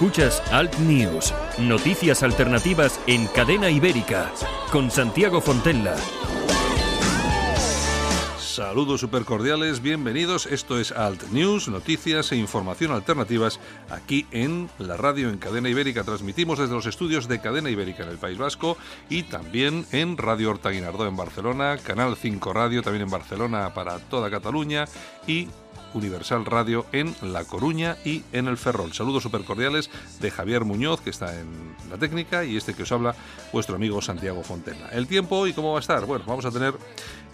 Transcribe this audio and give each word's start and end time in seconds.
Escuchas 0.00 0.42
Alt 0.50 0.78
News, 0.78 1.34
noticias 1.58 2.22
alternativas 2.22 2.98
en 3.06 3.26
cadena 3.26 3.68
ibérica, 3.68 4.32
con 4.72 4.90
Santiago 4.90 5.42
Fontella. 5.42 5.94
Saludos 8.38 9.02
supercordiales, 9.02 9.82
bienvenidos. 9.82 10.46
Esto 10.46 10.80
es 10.80 10.92
Alt 10.92 11.24
News, 11.32 11.68
noticias 11.68 12.32
e 12.32 12.36
información 12.36 12.92
alternativas 12.92 13.60
aquí 13.90 14.26
en 14.30 14.70
la 14.78 14.96
radio 14.96 15.28
en 15.28 15.36
Cadena 15.36 15.68
Ibérica. 15.68 16.02
Transmitimos 16.02 16.58
desde 16.58 16.72
los 16.72 16.86
estudios 16.86 17.28
de 17.28 17.42
Cadena 17.42 17.68
Ibérica 17.68 18.02
en 18.02 18.08
el 18.08 18.16
País 18.16 18.38
Vasco 18.38 18.78
y 19.10 19.24
también 19.24 19.84
en 19.92 20.16
Radio 20.16 20.48
Horta 20.48 20.70
Guinardó 20.70 21.06
en 21.06 21.16
Barcelona, 21.16 21.76
Canal 21.76 22.16
5 22.16 22.52
Radio 22.54 22.82
también 22.82 23.02
en 23.02 23.10
Barcelona 23.10 23.74
para 23.74 23.98
toda 23.98 24.30
Cataluña 24.30 24.86
y 25.26 25.48
Universal 25.94 26.44
Radio 26.44 26.86
en 26.92 27.14
La 27.22 27.44
Coruña 27.44 27.96
y 28.04 28.22
en 28.32 28.48
el 28.48 28.56
Ferrol. 28.56 28.92
Saludos 28.92 29.22
supercordiales 29.22 29.90
de 30.20 30.30
Javier 30.30 30.64
Muñoz, 30.64 31.00
que 31.00 31.10
está 31.10 31.38
en 31.38 31.48
la 31.90 31.98
técnica, 31.98 32.44
y 32.44 32.56
este 32.56 32.74
que 32.74 32.84
os 32.84 32.92
habla, 32.92 33.14
vuestro 33.52 33.76
amigo 33.76 34.00
Santiago 34.00 34.42
Fontena. 34.42 34.88
El 34.92 35.06
tiempo 35.06 35.36
hoy, 35.36 35.52
¿cómo 35.52 35.72
va 35.72 35.78
a 35.78 35.80
estar? 35.80 36.06
Bueno, 36.06 36.24
vamos 36.26 36.44
a 36.44 36.50
tener 36.50 36.74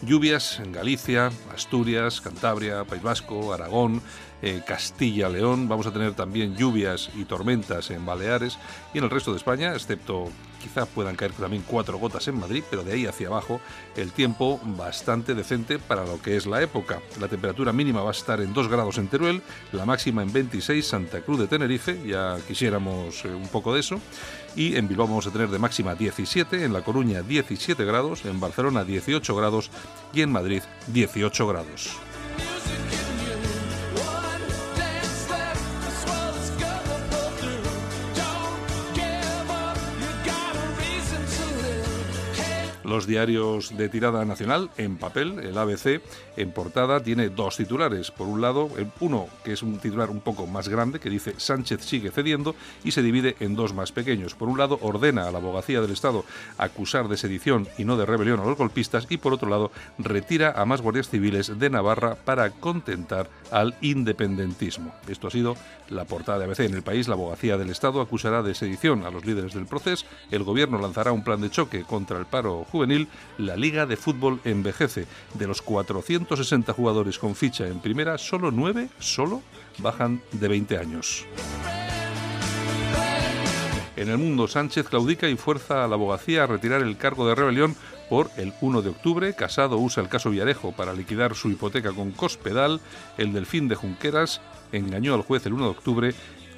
lluvias 0.03 0.61
en 0.61 0.73
Galicia, 0.73 1.31
Asturias, 1.55 2.21
Cantabria, 2.21 2.85
País 2.85 3.03
Vasco, 3.03 3.53
Aragón, 3.53 4.03
eh, 4.43 4.63
Castilla, 4.67 5.29
León. 5.29 5.69
Vamos 5.69 5.87
a 5.87 5.93
tener 5.93 6.15
también 6.15 6.57
lluvias 6.57 7.11
y 7.15 7.25
tormentas 7.25 7.91
en 7.91 8.05
Baleares 8.05 8.59
y 8.93 8.99
en 8.99 9.05
el 9.05 9.11
resto 9.11 9.33
de 9.33 9.39
España, 9.39 9.73
excepto 9.75 10.31
quizá 10.63 10.87
puedan 10.87 11.17
caer 11.17 11.33
también 11.33 11.65
cuatro 11.67 11.99
gotas 11.99 12.27
en 12.29 12.39
Madrid, 12.39 12.63
pero 12.71 12.85
de 12.85 12.93
ahí 12.93 13.07
hacia 13.07 13.29
abajo 13.29 13.61
el 13.97 14.13
tiempo 14.13 14.61
bastante 14.65 15.35
decente 15.35 15.79
para 15.79 16.05
lo 16.05 16.21
que 16.21 16.37
es 16.37 16.47
la 16.47 16.63
época. 16.63 17.01
La 17.21 17.29
temperatura 17.29 17.73
mínima 17.73 18.03
va 18.03 18.09
a 18.09 18.13
estar 18.13 18.41
en 18.41 18.53
2 18.53 18.69
grados 18.69 18.99
en 18.99 19.09
Teruel, 19.09 19.43
la 19.73 19.85
máxima 19.85 20.23
en 20.23 20.33
26 20.33 20.87
Santa 20.87 21.21
Cruz 21.21 21.39
de 21.39 21.47
Tenerife, 21.47 22.01
ya 22.07 22.37
quisiéramos 22.47 23.25
eh, 23.25 23.29
un 23.29 23.49
poco 23.49 23.75
de 23.75 23.81
eso. 23.81 24.01
Y 24.55 24.77
en 24.77 24.89
Bilbao 24.89 25.07
vamos 25.07 25.27
a 25.27 25.31
tener 25.31 25.49
de 25.49 25.59
máxima 25.59 25.95
17, 25.95 26.65
en 26.65 26.73
La 26.73 26.83
Coruña 26.83 27.23
17 27.23 27.85
grados, 27.85 28.25
en 28.25 28.41
Barcelona 28.41 28.85
18 28.85 29.37
grados 29.37 29.71
y 30.15 30.23
en 30.23 30.33
Madrid 30.33 30.63
18 30.89 31.47
grados. 31.47 31.97
Los 42.87 43.07
diarios 43.07 43.77
de 43.77 43.89
tirada 43.89 44.25
nacional 44.25 44.71
en 44.77 44.97
papel, 44.97 45.41
el 45.41 45.59
ABC 45.59 46.01
en 46.37 46.53
portada 46.53 47.01
tiene 47.01 47.29
dos 47.29 47.57
titulares. 47.57 48.11
Por 48.13 48.29
un 48.29 48.41
lado, 48.41 48.71
uno 49.01 49.27
que 49.45 49.53
es 49.53 49.63
un 49.63 49.79
titular 49.79 50.09
un 50.09 50.21
poco 50.21 50.47
más 50.47 50.69
grande 50.69 51.01
que 51.01 51.11
dice 51.11 51.35
Sánchez 51.37 51.85
sigue 51.85 52.11
cediendo 52.11 52.55
y 52.85 52.93
se 52.93 53.03
divide 53.03 53.37
en 53.41 53.57
dos 53.57 53.75
más 53.75 53.91
pequeños. 53.91 54.35
Por 54.35 54.49
un 54.49 54.59
lado, 54.59 54.79
ordena 54.83 55.27
a 55.27 55.33
la 55.33 55.39
abogacía 55.39 55.81
del 55.81 55.91
Estado 55.91 56.25
acusar 56.59 57.09
de 57.09 57.17
sedición 57.17 57.67
y 57.77 57.85
no 57.85 57.97
de 57.97 58.07
rebelión 58.07 58.41
a 58.41 58.45
los 58.45 58.57
golpistas 58.57 59.07
y 59.11 59.17
por 59.17 59.33
otro 59.33 59.49
lado, 59.49 59.73
retira 59.99 60.53
a 60.57 60.65
más 60.65 60.81
guardias 60.81 61.09
civiles 61.09 61.59
de 61.59 61.71
Navarra 61.71 62.15
para 62.15 62.51
contentar 62.51 63.29
al 63.51 63.75
independentismo. 63.81 64.95
Esto 65.09 65.27
ha 65.27 65.31
sido 65.31 65.57
la 65.89 66.05
portada 66.05 66.39
de 66.39 66.45
ABC. 66.45 66.61
En 66.61 66.75
el 66.75 66.83
país, 66.83 67.09
la 67.09 67.15
abogacía 67.15 67.57
del 67.57 67.71
Estado 67.71 68.01
acusará 68.01 68.43
de 68.43 68.55
sedición 68.55 69.05
a 69.05 69.11
los 69.11 69.25
líderes 69.25 69.55
del 69.55 69.67
proceso. 69.67 70.07
El 70.31 70.45
gobierno 70.45 70.79
lanzará 70.79 71.13
un 71.13 71.25
plan 71.25 71.41
de 71.41 71.51
choque 71.51 71.83
contra 71.83 72.19
el 72.19 72.27
paro 72.27 72.65
juvenil, 72.77 73.09
la 73.39 73.57
Liga 73.57 73.87
de 73.87 73.97
Fútbol 73.97 74.41
envejece. 74.45 75.07
De 75.35 75.47
los 75.47 75.63
460 75.63 76.73
jugadores 76.73 77.19
con 77.19 77.35
ficha 77.35 77.67
en 77.67 77.81
primera, 77.81 78.19
solo 78.19 78.51
9, 78.51 78.89
solo, 78.99 79.43
bajan 79.79 80.21
de 80.33 80.49
20 80.49 80.79
años. 80.79 81.27
En 83.97 84.11
el 84.11 84.19
mundo, 84.19 84.47
Sánchez 84.47 84.91
claudica 84.91 85.27
y 85.27 85.37
fuerza 85.37 85.83
a 85.83 85.89
la 85.89 85.95
abogacía 85.95 86.45
a 86.45 86.47
retirar 86.47 86.83
el 86.83 86.99
cargo 86.99 87.27
de 87.27 87.35
rebelión 87.35 87.75
por 88.11 88.31
el 88.37 88.53
1 88.61 88.83
de 88.83 88.91
octubre. 88.91 89.35
Casado 89.35 89.79
usa 89.79 90.03
el 90.03 90.11
caso 90.11 90.29
Villarejo 90.29 90.73
para 90.73 90.93
liquidar 90.93 91.35
su 91.35 91.51
hipoteca 91.51 91.93
con 91.93 92.11
Cospedal. 92.11 92.81
El 93.17 93.33
Delfín 93.33 93.69
de 93.69 93.75
Junqueras 93.75 94.43
engañó 94.73 95.15
al 95.15 95.23
juez 95.23 95.47
el 95.47 95.55
1 95.55 95.65
de 95.65 95.71
octubre 95.71 96.15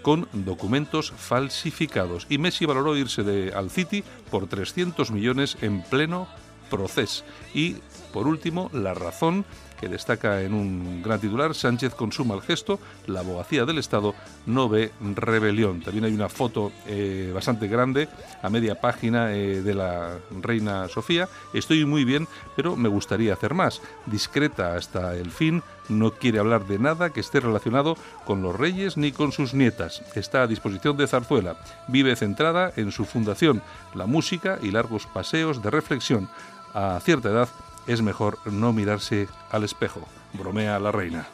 con 0.08 0.26
documentos 0.32 1.12
falsificados. 1.14 2.26
Y 2.30 2.38
Messi 2.38 2.64
valoró 2.64 2.96
irse 2.96 3.22
de, 3.22 3.52
al 3.52 3.68
City 3.68 4.02
por 4.30 4.46
300 4.46 5.10
millones 5.10 5.58
en 5.60 5.82
pleno 5.82 6.28
proceso. 6.70 7.24
Y, 7.52 7.76
por 8.10 8.26
último, 8.26 8.70
la 8.72 8.94
razón 8.94 9.44
que 9.78 9.88
destaca 9.88 10.42
en 10.42 10.54
un 10.54 11.02
gran 11.02 11.20
titular, 11.20 11.54
Sánchez 11.54 11.94
consuma 11.94 12.34
el 12.34 12.42
gesto, 12.42 12.78
la 13.06 13.20
abogacía 13.20 13.64
del 13.64 13.78
Estado 13.78 14.14
no 14.46 14.68
ve 14.68 14.92
rebelión. 15.14 15.80
También 15.80 16.04
hay 16.04 16.12
una 16.12 16.28
foto 16.28 16.72
eh, 16.86 17.30
bastante 17.34 17.68
grande 17.68 18.08
a 18.42 18.50
media 18.50 18.80
página 18.80 19.32
eh, 19.32 19.62
de 19.62 19.74
la 19.74 20.18
reina 20.42 20.88
Sofía. 20.88 21.28
Estoy 21.52 21.84
muy 21.84 22.04
bien, 22.04 22.26
pero 22.56 22.76
me 22.76 22.88
gustaría 22.88 23.32
hacer 23.32 23.54
más. 23.54 23.80
Discreta 24.06 24.74
hasta 24.74 25.14
el 25.14 25.30
fin, 25.30 25.62
no 25.88 26.12
quiere 26.12 26.38
hablar 26.38 26.66
de 26.66 26.78
nada 26.78 27.10
que 27.10 27.20
esté 27.20 27.40
relacionado 27.40 27.96
con 28.24 28.42
los 28.42 28.56
reyes 28.56 28.96
ni 28.96 29.12
con 29.12 29.32
sus 29.32 29.54
nietas. 29.54 30.02
Está 30.14 30.42
a 30.42 30.46
disposición 30.46 30.96
de 30.96 31.06
Zarzuela. 31.06 31.56
Vive 31.88 32.16
centrada 32.16 32.72
en 32.76 32.92
su 32.92 33.04
fundación, 33.04 33.62
la 33.94 34.06
música 34.06 34.58
y 34.62 34.70
largos 34.70 35.06
paseos 35.06 35.62
de 35.62 35.70
reflexión. 35.70 36.28
A 36.74 37.00
cierta 37.02 37.30
edad 37.30 37.48
es 37.88 38.02
mejor 38.02 38.38
no 38.44 38.72
mirarse 38.72 39.26
al 39.50 39.64
espejo, 39.64 40.06
bromea 40.34 40.78
la 40.78 40.92
reina. 40.92 41.26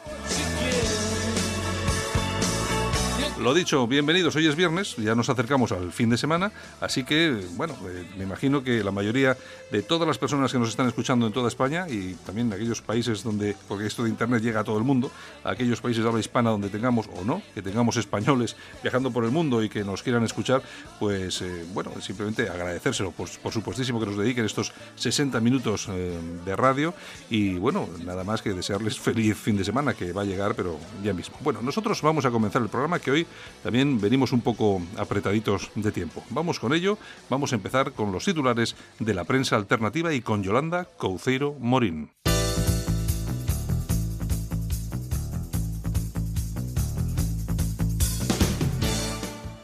Lo 3.45 3.53
dicho, 3.53 3.85
bienvenidos. 3.85 4.35
Hoy 4.35 4.47
es 4.47 4.55
viernes, 4.55 4.95
ya 4.95 5.13
nos 5.13 5.29
acercamos 5.29 5.71
al 5.71 5.91
fin 5.91 6.09
de 6.09 6.17
semana, 6.17 6.51
así 6.81 7.03
que, 7.03 7.45
bueno, 7.51 7.75
eh, 7.87 8.03
me 8.17 8.23
imagino 8.23 8.63
que 8.63 8.83
la 8.83 8.89
mayoría 8.89 9.37
de 9.71 9.83
todas 9.83 10.07
las 10.07 10.17
personas 10.17 10.51
que 10.51 10.57
nos 10.57 10.69
están 10.69 10.87
escuchando 10.87 11.27
en 11.27 11.31
toda 11.31 11.47
España 11.47 11.85
y 11.87 12.15
también 12.25 12.47
en 12.47 12.53
aquellos 12.53 12.81
países 12.81 13.21
donde, 13.21 13.55
porque 13.67 13.85
esto 13.85 14.03
de 14.03 14.09
Internet 14.09 14.41
llega 14.41 14.61
a 14.61 14.63
todo 14.63 14.79
el 14.79 14.83
mundo, 14.83 15.11
a 15.43 15.51
aquellos 15.51 15.79
países 15.79 16.01
de 16.01 16.09
habla 16.09 16.21
hispana 16.21 16.49
donde 16.49 16.69
tengamos 16.69 17.07
o 17.15 17.23
no, 17.23 17.43
que 17.53 17.61
tengamos 17.61 17.97
españoles 17.97 18.55
viajando 18.81 19.11
por 19.11 19.23
el 19.25 19.29
mundo 19.29 19.61
y 19.61 19.69
que 19.69 19.83
nos 19.83 20.01
quieran 20.01 20.23
escuchar, 20.23 20.63
pues, 20.99 21.43
eh, 21.43 21.65
bueno, 21.71 21.91
simplemente 22.01 22.49
agradecérselo, 22.49 23.11
por, 23.11 23.29
supuestísimo 23.29 23.99
que 23.99 24.07
nos 24.07 24.17
dediquen 24.17 24.45
estos 24.45 24.73
60 24.95 25.39
minutos 25.39 25.87
eh, 25.91 26.17
de 26.43 26.55
radio 26.55 26.95
y, 27.29 27.59
bueno, 27.59 27.87
nada 28.03 28.23
más 28.23 28.41
que 28.41 28.53
desearles 28.53 28.97
feliz 28.99 29.37
fin 29.37 29.55
de 29.55 29.63
semana 29.63 29.93
que 29.93 30.13
va 30.13 30.23
a 30.23 30.25
llegar, 30.25 30.55
pero 30.55 30.79
ya 31.03 31.13
mismo. 31.13 31.37
Bueno, 31.41 31.61
nosotros 31.61 32.01
vamos 32.01 32.25
a 32.25 32.31
comenzar 32.31 32.63
el 32.63 32.69
programa 32.69 32.97
que 32.97 33.11
hoy 33.11 33.27
también 33.63 33.99
venimos 33.99 34.31
un 34.31 34.41
poco 34.41 34.81
apretaditos 34.97 35.71
de 35.75 35.91
tiempo. 35.91 36.23
Vamos 36.29 36.59
con 36.59 36.73
ello, 36.73 36.97
vamos 37.29 37.51
a 37.51 37.55
empezar 37.55 37.91
con 37.93 38.11
los 38.11 38.25
titulares 38.25 38.75
de 38.99 39.13
la 39.13 39.23
prensa 39.23 39.55
alternativa 39.55 40.13
y 40.13 40.21
con 40.21 40.43
Yolanda 40.43 40.85
Couceiro 40.97 41.55
Morín. 41.59 42.09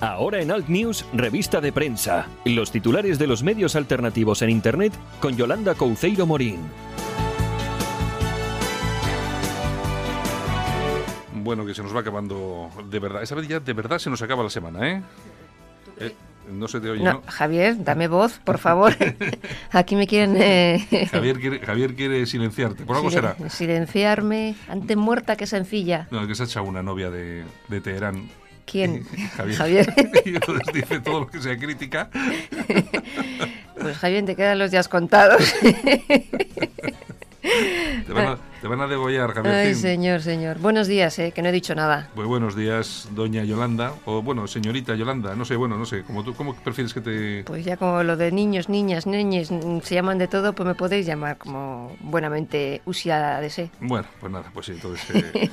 Ahora 0.02 0.42
en 0.42 0.50
Alt 0.50 0.68
News, 0.68 1.06
revista 1.14 1.62
de 1.62 1.72
prensa. 1.72 2.28
Los 2.44 2.72
titulares 2.72 3.20
de 3.20 3.28
los 3.28 3.44
medios 3.44 3.76
alternativos 3.76 4.42
en 4.42 4.50
Internet 4.50 4.94
con 5.20 5.38
Yolanda 5.38 5.76
Couceiro 5.76 6.26
Morín. 6.26 6.58
Bueno, 11.44 11.66
que 11.66 11.74
se 11.74 11.84
nos 11.84 11.96
va 11.96 12.02
acabando 12.02 12.70
de 12.90 13.00
verdad. 13.00 13.24
Esa 13.24 13.36
vez 13.36 13.48
ya 13.48 13.60
de 13.60 13.74
verdad 13.74 14.00
se 14.00 14.10
nos 14.10 14.22
acaba 14.22 14.44
la 14.44 14.50
semana, 14.50 14.90
¿eh? 14.90 15.02
eh 16.00 16.16
no 16.50 16.68
se 16.68 16.80
te 16.80 16.90
oye, 16.90 17.04
no, 17.04 17.22
Javier, 17.28 17.84
dame 17.84 18.08
voz, 18.08 18.40
por 18.44 18.58
favor. 18.58 18.94
Aquí 19.72 19.96
me 19.96 20.08
quieren... 20.08 20.36
Eh, 20.38 21.08
Javier, 21.12 21.40
quiere, 21.40 21.60
Javier 21.60 21.96
quiere 21.96 22.26
silenciarte, 22.26 22.84
por 22.84 22.98
algo 22.98 23.12
será. 23.12 23.36
Silenciarme, 23.50 24.56
antes 24.68 24.98
muerta 24.98 25.36
que 25.36 25.46
sencilla. 25.46 26.08
No, 26.12 26.28
que 26.28 26.36
se 26.36 26.44
ha 26.44 26.46
echado 26.46 26.66
una 26.66 26.84
novia 26.84 27.10
de, 27.10 27.44
de 27.68 27.82
Teherán. 27.82 28.30
¿Quién? 28.66 29.06
Javier. 29.38 29.58
Javier. 29.58 29.94
y 30.26 30.30
entonces 30.30 30.74
dice 30.74 31.00
todo 31.00 31.22
lo 31.22 31.28
que 31.28 31.42
sea 31.42 31.58
crítica. 31.58 32.10
Pues 33.80 33.98
Javier, 33.98 34.26
te 34.26 34.36
quedan 34.36 34.60
los 34.60 34.72
días 34.72 34.88
contados. 34.88 35.54
Te 37.42 38.14
van 38.14 38.28
a, 38.28 38.38
te 38.62 38.68
van 38.68 38.80
a 38.80 38.88
degollar, 38.88 39.34
Javier. 39.34 39.56
Ay, 39.56 39.74
señor, 39.74 40.22
señor. 40.22 40.60
Buenos 40.60 40.88
días, 40.88 41.18
eh, 41.18 41.32
que 41.34 41.42
no 41.42 41.50
he 41.50 41.52
dicho 41.52 41.74
nada. 41.74 42.10
Pues 42.14 42.28
buenos 42.28 42.56
días, 42.56 43.10
doña 43.12 43.44
Yolanda, 43.44 43.94
o 44.06 44.22
bueno, 44.22 44.46
señorita 44.46 44.94
Yolanda, 44.94 45.36
no 45.36 45.46
sé, 45.46 45.56
bueno, 45.56 45.78
no 45.78 45.86
sé, 45.86 46.04
como 46.04 46.24
tú, 46.24 46.36
¿cómo 46.36 46.54
prefieres 46.54 46.94
que 46.94 47.02
te...? 47.02 47.44
Pues 47.44 47.66
ya 47.66 47.76
como 47.76 48.04
lo 48.04 48.16
de 48.18 48.32
niños, 48.32 48.70
niñas, 48.70 49.08
niñes, 49.08 49.50
mm, 49.50 49.80
se 49.80 49.96
llaman 49.96 50.20
de 50.20 50.28
todo, 50.28 50.54
pues 50.54 50.68
me 50.68 50.76
podéis 50.76 51.08
llamar 51.08 51.40
como 51.40 51.98
buenamente 52.02 52.84
Usia 52.86 53.40
de. 53.40 53.72
Bueno, 53.80 54.08
pues 54.20 54.32
nada, 54.32 54.46
pues 54.54 54.68
sí, 54.68 54.74
entonces... 54.74 55.10
Eh, 55.16 55.50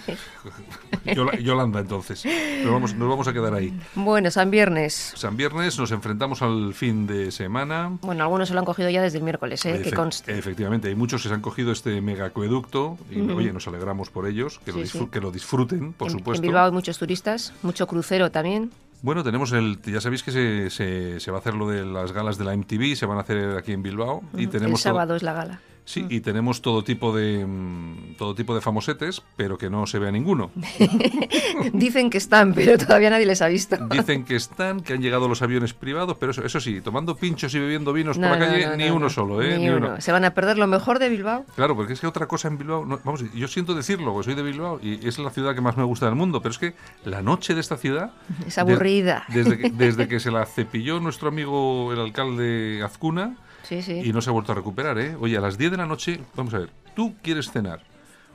Yolanda, 1.42 1.80
entonces. 1.80 2.26
Nos 2.62 2.72
vamos, 2.72 2.94
nos 2.94 3.08
vamos 3.08 3.26
a 3.26 3.32
quedar 3.32 3.54
ahí. 3.54 3.72
Bueno, 3.94 4.30
San 4.30 4.50
Viernes. 4.50 5.14
San 5.16 5.36
Viernes, 5.36 5.78
nos 5.78 5.90
enfrentamos 5.92 6.42
al 6.42 6.74
fin 6.74 7.06
de 7.06 7.30
semana. 7.30 7.96
Bueno, 8.02 8.24
algunos 8.24 8.48
se 8.48 8.54
lo 8.54 8.60
han 8.60 8.66
cogido 8.66 8.90
ya 8.90 9.00
desde 9.00 9.16
el 9.16 9.24
miércoles, 9.24 9.64
¿eh? 9.64 9.80
que 9.82 9.92
conste. 9.92 10.38
Efectivamente, 10.38 10.88
hay 10.88 10.94
muchos 10.94 11.22
que 11.22 11.28
se 11.28 11.34
han 11.34 11.40
cogido 11.40 11.72
este 11.72 12.02
megacueducto 12.02 12.97
y 13.10 13.20
oye, 13.20 13.52
nos 13.52 13.66
alegramos 13.68 14.10
por 14.10 14.26
ellos, 14.26 14.60
que, 14.64 14.72
lo, 14.72 15.10
que 15.10 15.20
lo 15.20 15.30
disfruten, 15.30 15.92
por 15.92 16.10
supuesto. 16.10 16.42
En 16.44 16.48
Bilbao 16.48 16.66
hay 16.66 16.72
muchos 16.72 16.98
turistas, 16.98 17.52
mucho 17.62 17.86
crucero 17.86 18.30
también. 18.30 18.70
Bueno, 19.00 19.22
tenemos 19.22 19.52
el. 19.52 19.80
Ya 19.82 20.00
sabéis 20.00 20.22
que 20.24 20.32
se, 20.32 20.70
se, 20.70 21.20
se 21.20 21.30
va 21.30 21.36
a 21.36 21.40
hacer 21.40 21.54
lo 21.54 21.68
de 21.68 21.84
las 21.86 22.10
galas 22.12 22.36
de 22.36 22.44
la 22.44 22.56
MTV, 22.56 22.96
se 22.96 23.06
van 23.06 23.18
a 23.18 23.20
hacer 23.20 23.56
aquí 23.56 23.72
en 23.72 23.82
Bilbao. 23.82 24.22
Y 24.36 24.44
el 24.44 24.50
tenemos 24.50 24.82
todo- 24.82 24.92
sábado 24.92 25.14
es 25.14 25.22
la 25.22 25.32
gala. 25.34 25.60
Sí, 25.88 26.04
y 26.10 26.20
tenemos 26.20 26.60
todo 26.60 26.84
tipo 26.84 27.16
de 27.16 27.46
mm, 27.46 28.16
todo 28.18 28.34
tipo 28.34 28.54
de 28.54 28.60
famosetes, 28.60 29.22
pero 29.36 29.56
que 29.56 29.70
no 29.70 29.86
se 29.86 29.98
vea 29.98 30.10
ninguno. 30.12 30.50
Dicen 31.72 32.10
que 32.10 32.18
están, 32.18 32.52
pero 32.52 32.76
todavía 32.76 33.08
nadie 33.08 33.24
les 33.24 33.40
ha 33.40 33.48
visto. 33.48 33.78
Dicen 33.88 34.24
que 34.26 34.36
están, 34.36 34.80
que 34.80 34.92
han 34.92 35.00
llegado 35.00 35.28
los 35.28 35.40
aviones 35.40 35.72
privados, 35.72 36.18
pero 36.20 36.32
eso, 36.32 36.44
eso 36.44 36.60
sí, 36.60 36.82
tomando 36.82 37.16
pinchos 37.16 37.54
y 37.54 37.58
bebiendo 37.58 37.94
vinos 37.94 38.18
No, 38.18 38.28
por 38.28 38.38
la 38.38 38.46
calle, 38.48 38.66
no, 38.66 38.76
ni 38.76 38.84
no, 38.86 38.96
uno 38.96 39.04
no. 39.06 39.10
solo, 39.10 39.40
¿eh? 39.40 39.56
Ni 39.58 39.70
uno. 39.70 39.98
Se 39.98 40.12
van 40.12 40.26
a 40.26 40.34
perder 40.34 40.58
lo 40.58 40.66
mejor 40.66 40.98
de 40.98 41.08
Bilbao. 41.08 41.46
Claro, 41.56 41.74
porque 41.74 41.94
es 41.94 42.00
que 42.00 42.06
otra 42.06 42.26
cosa 42.26 42.48
en 42.48 42.58
Bilbao, 42.58 42.84
vamos, 43.02 43.24
yo 43.32 43.48
siento 43.48 43.72
decirlo, 43.72 44.12
porque 44.12 44.26
soy 44.26 44.34
de 44.34 44.42
Bilbao 44.42 44.80
y 44.82 45.08
es 45.08 45.18
la 45.18 45.30
ciudad 45.30 45.54
que 45.54 45.62
más 45.62 45.78
me 45.78 45.84
gusta 45.84 46.04
del 46.04 46.16
mundo, 46.16 46.42
pero 46.42 46.50
es 46.52 46.58
que 46.58 46.74
la 47.06 47.22
noche 47.22 47.54
de 47.54 47.60
esta 47.62 47.78
ciudad... 47.78 48.10
Es 48.46 48.56
de- 48.56 48.60
aburrida. 48.60 49.24
desde, 49.28 49.56
que, 49.56 49.70
desde 49.70 50.06
que 50.08 50.20
se 50.20 50.30
la 50.30 50.44
cepilló 50.44 51.00
nuestro 51.00 51.28
amigo 51.28 51.94
el 51.94 52.00
alcalde 52.00 52.82
Azcuna 52.84 53.36
Sí, 53.68 53.82
sí. 53.82 54.00
y 54.04 54.12
no 54.12 54.22
se 54.22 54.30
ha 54.30 54.32
vuelto 54.32 54.52
a 54.52 54.54
recuperar, 54.54 54.98
¿eh? 54.98 55.14
Oye, 55.20 55.36
a 55.36 55.40
las 55.40 55.58
10 55.58 55.72
de 55.72 55.76
la 55.76 55.86
noche, 55.86 56.20
vamos 56.34 56.54
a 56.54 56.60
ver, 56.60 56.70
tú 56.94 57.14
quieres 57.22 57.50
cenar 57.50 57.80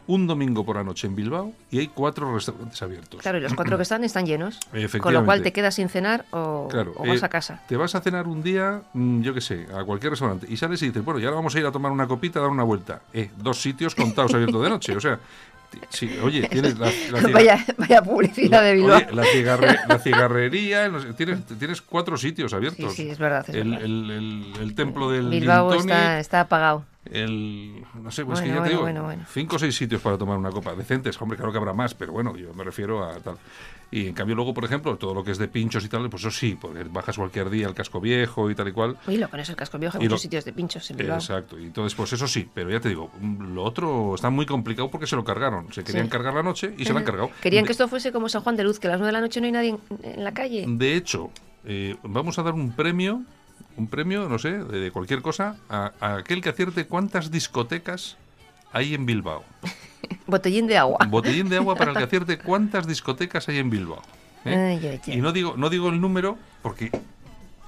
un 0.07 0.27
domingo 0.27 0.65
por 0.65 0.75
la 0.75 0.83
noche 0.83 1.07
en 1.07 1.15
Bilbao 1.15 1.53
y 1.71 1.79
hay 1.79 1.87
cuatro 1.87 2.33
restaurantes 2.33 2.81
abiertos. 2.81 3.21
Claro, 3.21 3.37
y 3.37 3.41
los 3.41 3.53
cuatro 3.53 3.77
que 3.77 3.83
están 3.83 4.03
están 4.03 4.25
llenos. 4.25 4.55
Efectivamente. 4.67 4.99
Con 4.99 5.13
lo 5.13 5.25
cual 5.25 5.41
te 5.41 5.53
quedas 5.53 5.75
sin 5.75 5.89
cenar 5.89 6.25
o, 6.31 6.67
Claro, 6.69 6.93
o 6.97 7.07
vas 7.07 7.21
eh, 7.21 7.25
a 7.25 7.29
casa. 7.29 7.61
Te 7.67 7.77
vas 7.77 7.95
a 7.95 8.01
cenar 8.01 8.27
un 8.27 8.43
día, 8.43 8.81
mm, 8.93 9.21
yo 9.21 9.33
qué 9.33 9.41
sé, 9.41 9.67
a 9.73 9.83
cualquier 9.83 10.11
restaurante 10.11 10.45
y 10.49 10.57
sales 10.57 10.81
y 10.81 10.87
dices, 10.87 11.03
bueno, 11.03 11.19
y 11.19 11.25
ahora 11.25 11.37
vamos 11.37 11.55
a 11.55 11.59
ir 11.59 11.65
a 11.65 11.71
tomar 11.71 11.91
una 11.91 12.07
copita, 12.07 12.39
a 12.39 12.43
dar 12.43 12.51
una 12.51 12.63
vuelta. 12.63 13.01
Eh, 13.13 13.31
dos 13.37 13.61
sitios 13.61 13.95
contados 13.95 14.33
abiertos 14.33 14.61
de 14.61 14.69
noche, 14.69 14.95
o 14.95 14.99
sea, 14.99 15.19
sí, 15.89 16.09
oye, 16.21 16.47
tienes 16.47 16.77
la, 16.79 16.91
Vaya, 17.33 17.63
vaya 17.77 18.01
publicidad 18.01 18.61
de 18.63 18.73
Bilbao. 18.73 18.97
oye, 18.97 19.07
la, 19.13 19.23
cigarre- 19.23 19.79
la 19.87 19.99
cigarrería, 19.99 20.91
tienes, 21.15 21.43
tienes 21.59 21.81
cuatro 21.81 22.17
sitios 22.17 22.51
sí, 22.51 22.55
abiertos. 22.57 22.93
sí, 22.93 23.09
es 23.09 23.17
verdad. 23.17 23.45
es 23.47 23.55
el, 23.55 23.69
verdad. 23.71 23.85
el- 23.85 24.11
el- 24.11 24.53
el 24.61 24.75
templo 24.75 25.09
del 25.09 25.29
Bilbao 25.29 25.73
está, 25.75 26.19
está 26.19 26.41
apagado. 26.41 26.85
el 27.11 27.83
no 28.01 28.11
sé, 28.11 28.25
pues 28.25 28.39
Bueno, 28.39 28.41
que 28.41 28.47
ya 28.47 28.53
te 28.53 28.59
bueno, 28.59 28.69
digo, 28.69 28.81
bueno, 28.81 29.03
bueno. 29.03 29.23
cinco 29.31 29.55
o 29.55 29.59
seis 29.59 29.75
sitios 29.75 30.01
para 30.01 30.17
tomar 30.17 30.37
una 30.37 30.49
copa 30.51 30.73
decentes, 30.75 31.21
hombre, 31.21 31.37
claro 31.37 31.51
que 31.51 31.57
habrá 31.57 31.73
más, 31.73 31.93
pero 31.93 32.11
bueno, 32.13 32.35
yo 32.35 32.53
me 32.53 32.63
refiero 32.63 33.03
a 33.03 33.15
tal. 33.19 33.37
Y 33.91 34.07
en 34.07 34.13
cambio 34.13 34.35
luego, 34.35 34.53
por 34.53 34.65
ejemplo, 34.65 34.97
todo 34.97 35.13
lo 35.13 35.23
que 35.23 35.31
es 35.31 35.37
de 35.37 35.47
pinchos 35.47 35.85
y 35.85 35.89
tal, 35.89 36.09
pues 36.09 36.23
eso 36.23 36.31
sí, 36.31 36.57
porque 36.59 36.83
bajas 36.85 37.15
cualquier 37.17 37.49
día 37.51 37.67
al 37.67 37.75
casco 37.75 38.01
viejo 38.01 38.49
y 38.49 38.55
tal 38.55 38.67
y 38.67 38.71
cual. 38.71 38.97
Uy, 39.07 39.17
lo 39.17 39.27
pones 39.29 39.47
el 39.49 39.55
casco 39.55 39.77
viejo, 39.77 39.97
Y 39.99 40.05
lo- 40.05 40.09
muchos 40.09 40.21
sitios 40.21 40.45
de 40.45 40.53
pinchos 40.53 40.89
en 40.89 40.97
Bilbao. 40.97 41.17
Exacto, 41.17 41.59
y 41.59 41.65
entonces 41.65 41.93
pues 41.95 42.11
eso 42.13 42.27
sí, 42.27 42.49
pero 42.53 42.71
ya 42.71 42.79
te 42.79 42.89
digo, 42.89 43.11
mm, 43.19 43.53
lo 43.53 43.63
otro 43.63 44.15
está 44.15 44.29
muy 44.31 44.45
complicado 44.47 44.89
porque 44.89 45.05
se 45.07 45.15
lo 45.15 45.23
cargaron, 45.23 45.71
se 45.71 45.83
querían 45.83 46.05
Sí. 46.05 46.11
cargar 46.11 46.33
la 46.33 46.43
noche 46.43 46.73
y 46.77 46.85
se 46.85 46.93
lo 46.93 46.99
han 46.99 47.05
cargado. 47.05 47.29
Querían 47.41 47.63
De- 47.63 47.67
que 47.67 47.71
esto 47.73 47.87
fuese 47.87 48.11
como 48.11 48.29
San 48.29 48.41
Juan 48.41 48.55
de 48.55 48.63
Luz, 48.63 48.79
que 48.79 48.87
a 48.87 48.91
las 48.91 48.99
9 48.99 49.07
de 49.09 49.13
la 49.13 49.21
noche 49.21 49.39
no 49.41 49.45
hay 49.45 49.51
nadie 49.51 49.69
en, 49.69 49.79
en 50.03 50.23
la 50.23 50.33
calle. 50.33 50.65
De 50.67 50.95
hecho, 50.95 51.29
eh, 51.65 51.95
vamos 52.03 52.39
a 52.39 52.43
dar 52.43 52.53
un 52.55 52.71
premio, 52.71 53.21
un 53.77 53.87
premio, 53.87 54.27
no 54.27 54.39
sé, 54.39 54.51
de, 54.63 54.79
de 54.79 54.91
cualquier 54.91 55.21
cosa, 55.21 55.57
a, 55.69 55.91
a 55.99 56.15
aquel 56.17 56.41
que 56.41 56.49
acierte 56.49 56.85
cuántas 56.87 57.29
discotecas 57.31 58.17
hay 58.73 58.93
en 58.93 59.05
Bilbao. 59.05 59.43
Botellín 60.27 60.67
de 60.67 60.77
agua. 60.77 60.97
Botellín 61.07 61.47
de 61.49 61.57
agua 61.57 61.75
para 61.75 61.91
el 61.91 61.97
que 61.99 62.03
acierte 62.03 62.37
cuántas 62.39 62.85
discotecas 62.87 63.47
hay 63.47 63.59
en 63.59 63.69
Bilbao. 63.69 64.01
¿eh? 64.45 64.55
Ay, 64.55 64.87
ay, 64.87 65.01
ay. 65.07 65.13
Y 65.13 65.21
no 65.21 65.31
digo, 65.31 65.53
no 65.55 65.69
digo 65.69 65.89
el 65.89 66.01
número 66.01 66.37
porque 66.61 66.91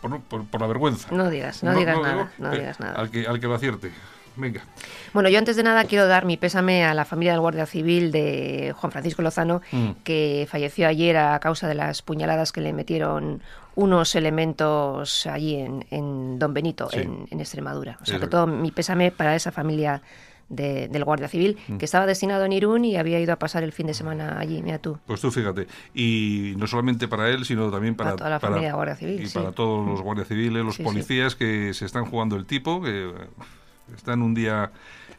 por, 0.02 0.20
por- 0.22 0.46
por 0.46 0.62
la 0.62 0.68
vergüenza. 0.68 1.08
No 1.12 1.30
digas, 1.30 1.64
no 1.64 1.74
digas 1.76 1.98
nada, 2.02 2.14
digo, 2.14 2.30
no 2.40 2.54
eh, 2.54 2.60
digas 2.60 2.80
nada. 2.80 3.00
Al 3.00 3.10
que, 3.10 3.26
al 3.28 3.40
que 3.40 3.48
lo 3.48 3.56
acierte. 3.56 3.92
Venga. 4.38 4.66
Bueno, 5.14 5.30
yo 5.30 5.40
antes 5.40 5.56
de 5.56 5.64
nada 5.64 5.86
quiero 5.86 6.08
dar 6.08 6.26
mi 6.26 6.36
pésame 6.36 6.84
a 6.84 6.94
la 6.94 7.06
familia 7.06 7.32
del 7.32 7.40
Guardia 7.40 7.66
Civil 7.66 8.12
de 8.12 8.74
Juan 8.78 8.92
Francisco 8.92 9.22
Lozano, 9.22 9.62
Mm. 9.72 9.92
que 10.04 10.46
falleció 10.52 10.90
ayer 10.90 11.16
a 11.16 11.40
causa 11.40 11.70
de 11.70 11.76
las 11.76 12.02
puñaladas 12.02 12.52
que 12.52 12.60
le 12.60 12.74
metieron 12.74 13.42
unos 13.76 14.14
elementos 14.16 15.26
allí 15.28 15.56
en, 15.56 15.86
en 15.90 16.38
Don 16.38 16.54
Benito, 16.54 16.90
Sí. 16.92 17.00
en, 17.00 17.28
en 17.32 17.40
Extremadura. 17.40 17.98
O 18.02 18.06
sea, 18.06 18.20
que 18.20 18.28
todo 18.28 18.46
mi 18.46 18.72
pésame 18.72 19.12
para 19.12 19.36
esa 19.38 19.54
familia 19.54 20.02
de- 20.50 20.88
del 20.88 21.04
Guardia 21.04 21.28
Civil, 21.28 21.58
Mm. 21.68 21.78
que 21.78 21.86
estaba 21.86 22.06
destinado 22.06 22.46
en 22.46 22.54
Irún 22.54 22.86
y 22.86 22.98
había 22.98 23.20
ido 23.20 23.34
a 23.34 23.40
pasar 23.40 23.64
el 23.64 23.72
fin 23.72 23.88
de 23.88 23.94
semana 23.94 24.38
allí, 24.40 24.62
mira 24.62 24.80
tú. 24.80 24.98
Pues 25.08 25.22
tú 25.22 25.32
fíjate, 25.32 25.68
y 25.94 26.54
no 26.58 26.68
solamente 26.68 27.08
para 27.08 27.30
él, 27.30 27.46
sino 27.46 27.72
también 27.72 27.96
para, 27.96 28.12
Para 28.12 28.18
toda 28.18 28.30
la 28.30 28.40
familia 28.40 28.68
de 28.70 28.74
Guardia 28.76 28.96
Civil, 28.96 29.22
y 29.22 29.28
sí. 29.28 29.34
para 29.38 29.52
todos 29.52 29.88
los 29.88 30.02
guardias 30.02 30.28
civiles, 30.28 30.64
los 30.64 30.76
Sí, 30.76 30.84
sí. 30.84 30.88
policías 30.90 31.36
que 31.36 31.74
se 31.74 31.86
están 31.86 32.06
jugando 32.06 32.36
el 32.36 32.46
tipo, 32.46 32.82
que 32.82 33.10
eh, 33.10 33.14
están 33.96 34.22
un 34.22 34.34
día 34.34 34.72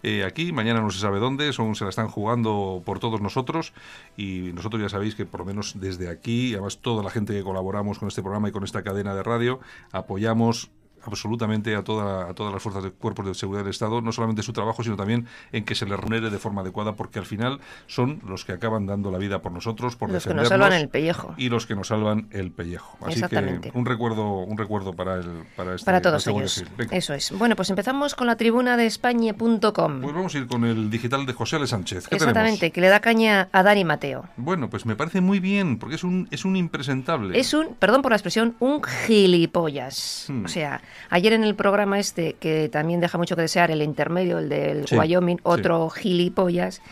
eh, 0.03 0.25
aquí, 0.25 0.53
mañana 0.53 0.81
no 0.81 0.91
se 0.91 1.01
sabe 1.01 1.19
dónde, 1.19 1.53
son, 1.53 1.75
se 1.75 1.83
la 1.83 1.91
están 1.91 2.07
jugando 2.09 2.83
por 2.85 3.01
todos 3.01 3.21
nosotros 3.21 3.73
y 4.17 4.51
nosotros 4.55 4.81
ya 4.81 4.89
sabéis 4.89 5.15
que 5.17 5.25
por 5.27 5.41
lo 5.41 5.47
menos 5.47 5.81
desde 5.81 6.09
aquí, 6.09 6.53
además 6.53 6.79
toda 6.79 7.03
la 7.03 7.11
gente 7.11 7.33
que 7.33 7.43
colaboramos 7.43 7.99
con 7.99 8.07
este 8.07 8.23
programa 8.23 8.49
y 8.49 8.53
con 8.53 8.63
esta 8.63 8.83
cadena 8.85 9.15
de 9.15 9.23
radio, 9.25 9.59
apoyamos 9.91 10.71
absolutamente 11.07 11.75
a, 11.75 11.83
toda, 11.83 12.29
a 12.31 12.35
todas 12.35 12.53
las 12.53 12.63
fuerzas 12.63 12.83
de 12.83 12.91
cuerpos 12.91 13.27
de 13.27 13.35
seguridad 13.35 13.63
del 13.65 13.71
Estado, 13.71 14.01
no 14.01 14.13
solamente 14.13 14.43
su 14.43 14.53
trabajo, 14.53 14.83
sino 14.83 14.97
también 14.97 15.27
en 15.53 15.65
que 15.65 15.75
se 15.75 15.87
les 15.87 15.99
remunere 15.99 16.31
de 16.31 16.39
forma 16.39 16.63
adecuada, 16.63 16.95
porque 16.95 17.19
al 17.19 17.27
final 17.27 17.61
son 17.87 18.21
los 18.27 18.45
que 18.45 18.53
acaban 18.53 18.87
dando 18.87 19.11
la 19.11 19.19
vida 19.19 19.43
por 19.43 19.53
nosotros, 19.53 19.97
por 19.97 20.11
Los 20.11 20.25
que 20.25 20.35
nos 20.35 20.45
defendernos 20.45 20.67
salvan 20.67 20.81
el 20.81 20.89
pellejo. 20.89 21.35
y 21.37 21.49
los 21.49 21.67
que 21.67 21.75
nos 21.75 21.89
salvan 21.89 22.29
el 22.31 22.51
pellejo. 22.53 22.99
Así 23.05 23.23
que 23.23 23.71
un 23.75 23.87
recuerdo, 23.87 24.41
un 24.41 24.59
recuerdo 24.59 24.93
para 24.95 25.17
el 25.17 25.45
para, 25.57 25.75
este, 25.75 25.85
Para 25.85 26.01
todos 26.01 26.27
este 26.27 26.39
ellos. 26.39 26.65
Eso 26.91 27.15
es. 27.15 27.33
Bueno, 27.33 27.57
pues 27.57 27.71
empezamos 27.71 28.15
con 28.15 28.27
la 28.27 28.37
tribuna 28.37 28.77
de 28.77 28.87
España.com. 28.87 30.01
Pues 30.01 30.15
vamos 30.15 30.35
a 30.35 30.39
ir 30.39 30.47
con 30.47 30.65
el 30.65 30.91
digital 30.91 31.27
de 31.27 31.33
José 31.33 31.57
Ale 31.57 31.67
Sánchez. 31.67 32.09
¿Qué 32.09 32.17
Exactamente, 32.17 32.59
tenemos? 32.59 32.75
que 32.75 32.81
le 32.81 32.89
da 32.89 33.01
caña 33.01 33.49
a 33.53 33.63
Dani 33.63 33.85
Mateo. 33.85 34.25
Bueno, 34.37 34.71
pues 34.71 34.87
me 34.87 34.97
parece 34.97 35.21
muy 35.21 35.41
bien, 35.41 35.79
porque 35.79 35.97
es 35.97 36.05
un, 36.05 36.29
es 36.31 36.45
un 36.45 36.57
impresentable. 36.57 37.39
Es 37.39 37.55
un, 37.55 37.75
perdón 37.79 38.03
por 38.03 38.13
la 38.13 38.17
expresión, 38.17 38.57
un 38.61 38.83
gilipollas. 38.83 40.27
Hmm. 40.29 40.45
O 40.45 40.49
sea, 40.49 40.81
ayer 41.11 41.33
en 41.33 41.45
el 41.45 41.55
programa 41.55 41.99
este, 41.99 42.35
que 42.35 42.69
también 42.69 43.01
deja 43.01 43.19
mucho 43.19 43.37
que 43.37 43.43
desear, 43.43 43.71
el 43.71 43.83
intermedio, 43.83 44.39
el 44.39 44.49
del 44.49 44.87
Sí, 44.89 44.97
Wyoming, 44.97 45.37
sí. 45.37 45.43
otro 45.45 45.89
gilipollas, 45.91 46.83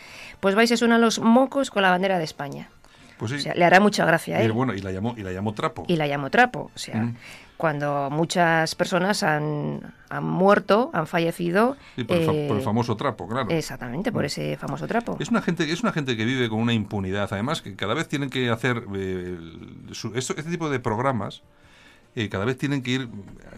pues 0.41 0.55
vais 0.55 0.71
a 0.73 0.77
sonar 0.77 1.01
los 1.01 1.19
mocos 1.19 1.71
con 1.71 1.83
la 1.83 1.91
bandera 1.91 2.19
de 2.19 2.25
España. 2.25 2.69
Pues 3.19 3.31
sí. 3.31 3.37
O 3.39 3.41
sea, 3.41 3.55
le 3.55 3.65
hará 3.65 3.79
mucha 3.81 4.05
gracia 4.05 4.39
a 4.39 4.45
y, 4.45 4.51
bueno, 4.51 4.75
y 4.75 4.81
la 4.81 4.91
llamó, 4.91 5.15
y 5.17 5.23
la 5.23 5.33
llamó 5.33 5.55
trapo. 5.55 5.85
Y 5.87 5.97
la 5.97 6.07
llamo 6.07 6.31
trapo. 6.31 6.71
O 6.75 6.79
sea, 6.79 6.97
Mm. 6.97 7.17
cuando 7.57 8.11
muchas 8.11 8.75
personas 8.75 9.23
han, 9.23 9.95
han 10.11 10.25
muerto, 10.25 10.91
han 10.93 11.07
fallecido. 11.07 11.77
Sí, 11.95 12.03
por, 12.03 12.17
el 12.17 12.29
eh, 12.29 12.45
por 12.49 12.57
el 12.57 12.63
famoso 12.65 12.97
trapo, 12.97 13.29
claro. 13.29 13.49
Exactamente, 13.51 14.11
por 14.11 14.25
ese 14.25 14.57
famoso 14.57 14.89
trapo. 14.89 15.17
Es 15.21 15.29
una 15.31 15.41
gente, 15.43 15.71
es 15.73 15.81
una 15.85 15.93
gente 15.93 16.17
que 16.17 16.25
vive 16.25 16.49
con 16.49 16.59
una 16.59 16.73
impunidad. 16.73 17.29
Además, 17.33 17.63
que 17.63 17.77
cada 17.77 17.95
vez 17.95 18.09
tienen 18.09 18.31
que 18.31 18.51
hacer 18.51 18.83
eh, 18.97 19.39
su- 19.93 20.13
este 20.17 20.35
tipo 20.43 20.69
de 20.69 20.81
programas. 20.81 21.43
Eh, 22.17 22.29
cada 22.29 22.45
vez 22.45 22.57
tienen 22.59 22.83
que 22.83 22.91
ir 22.93 23.09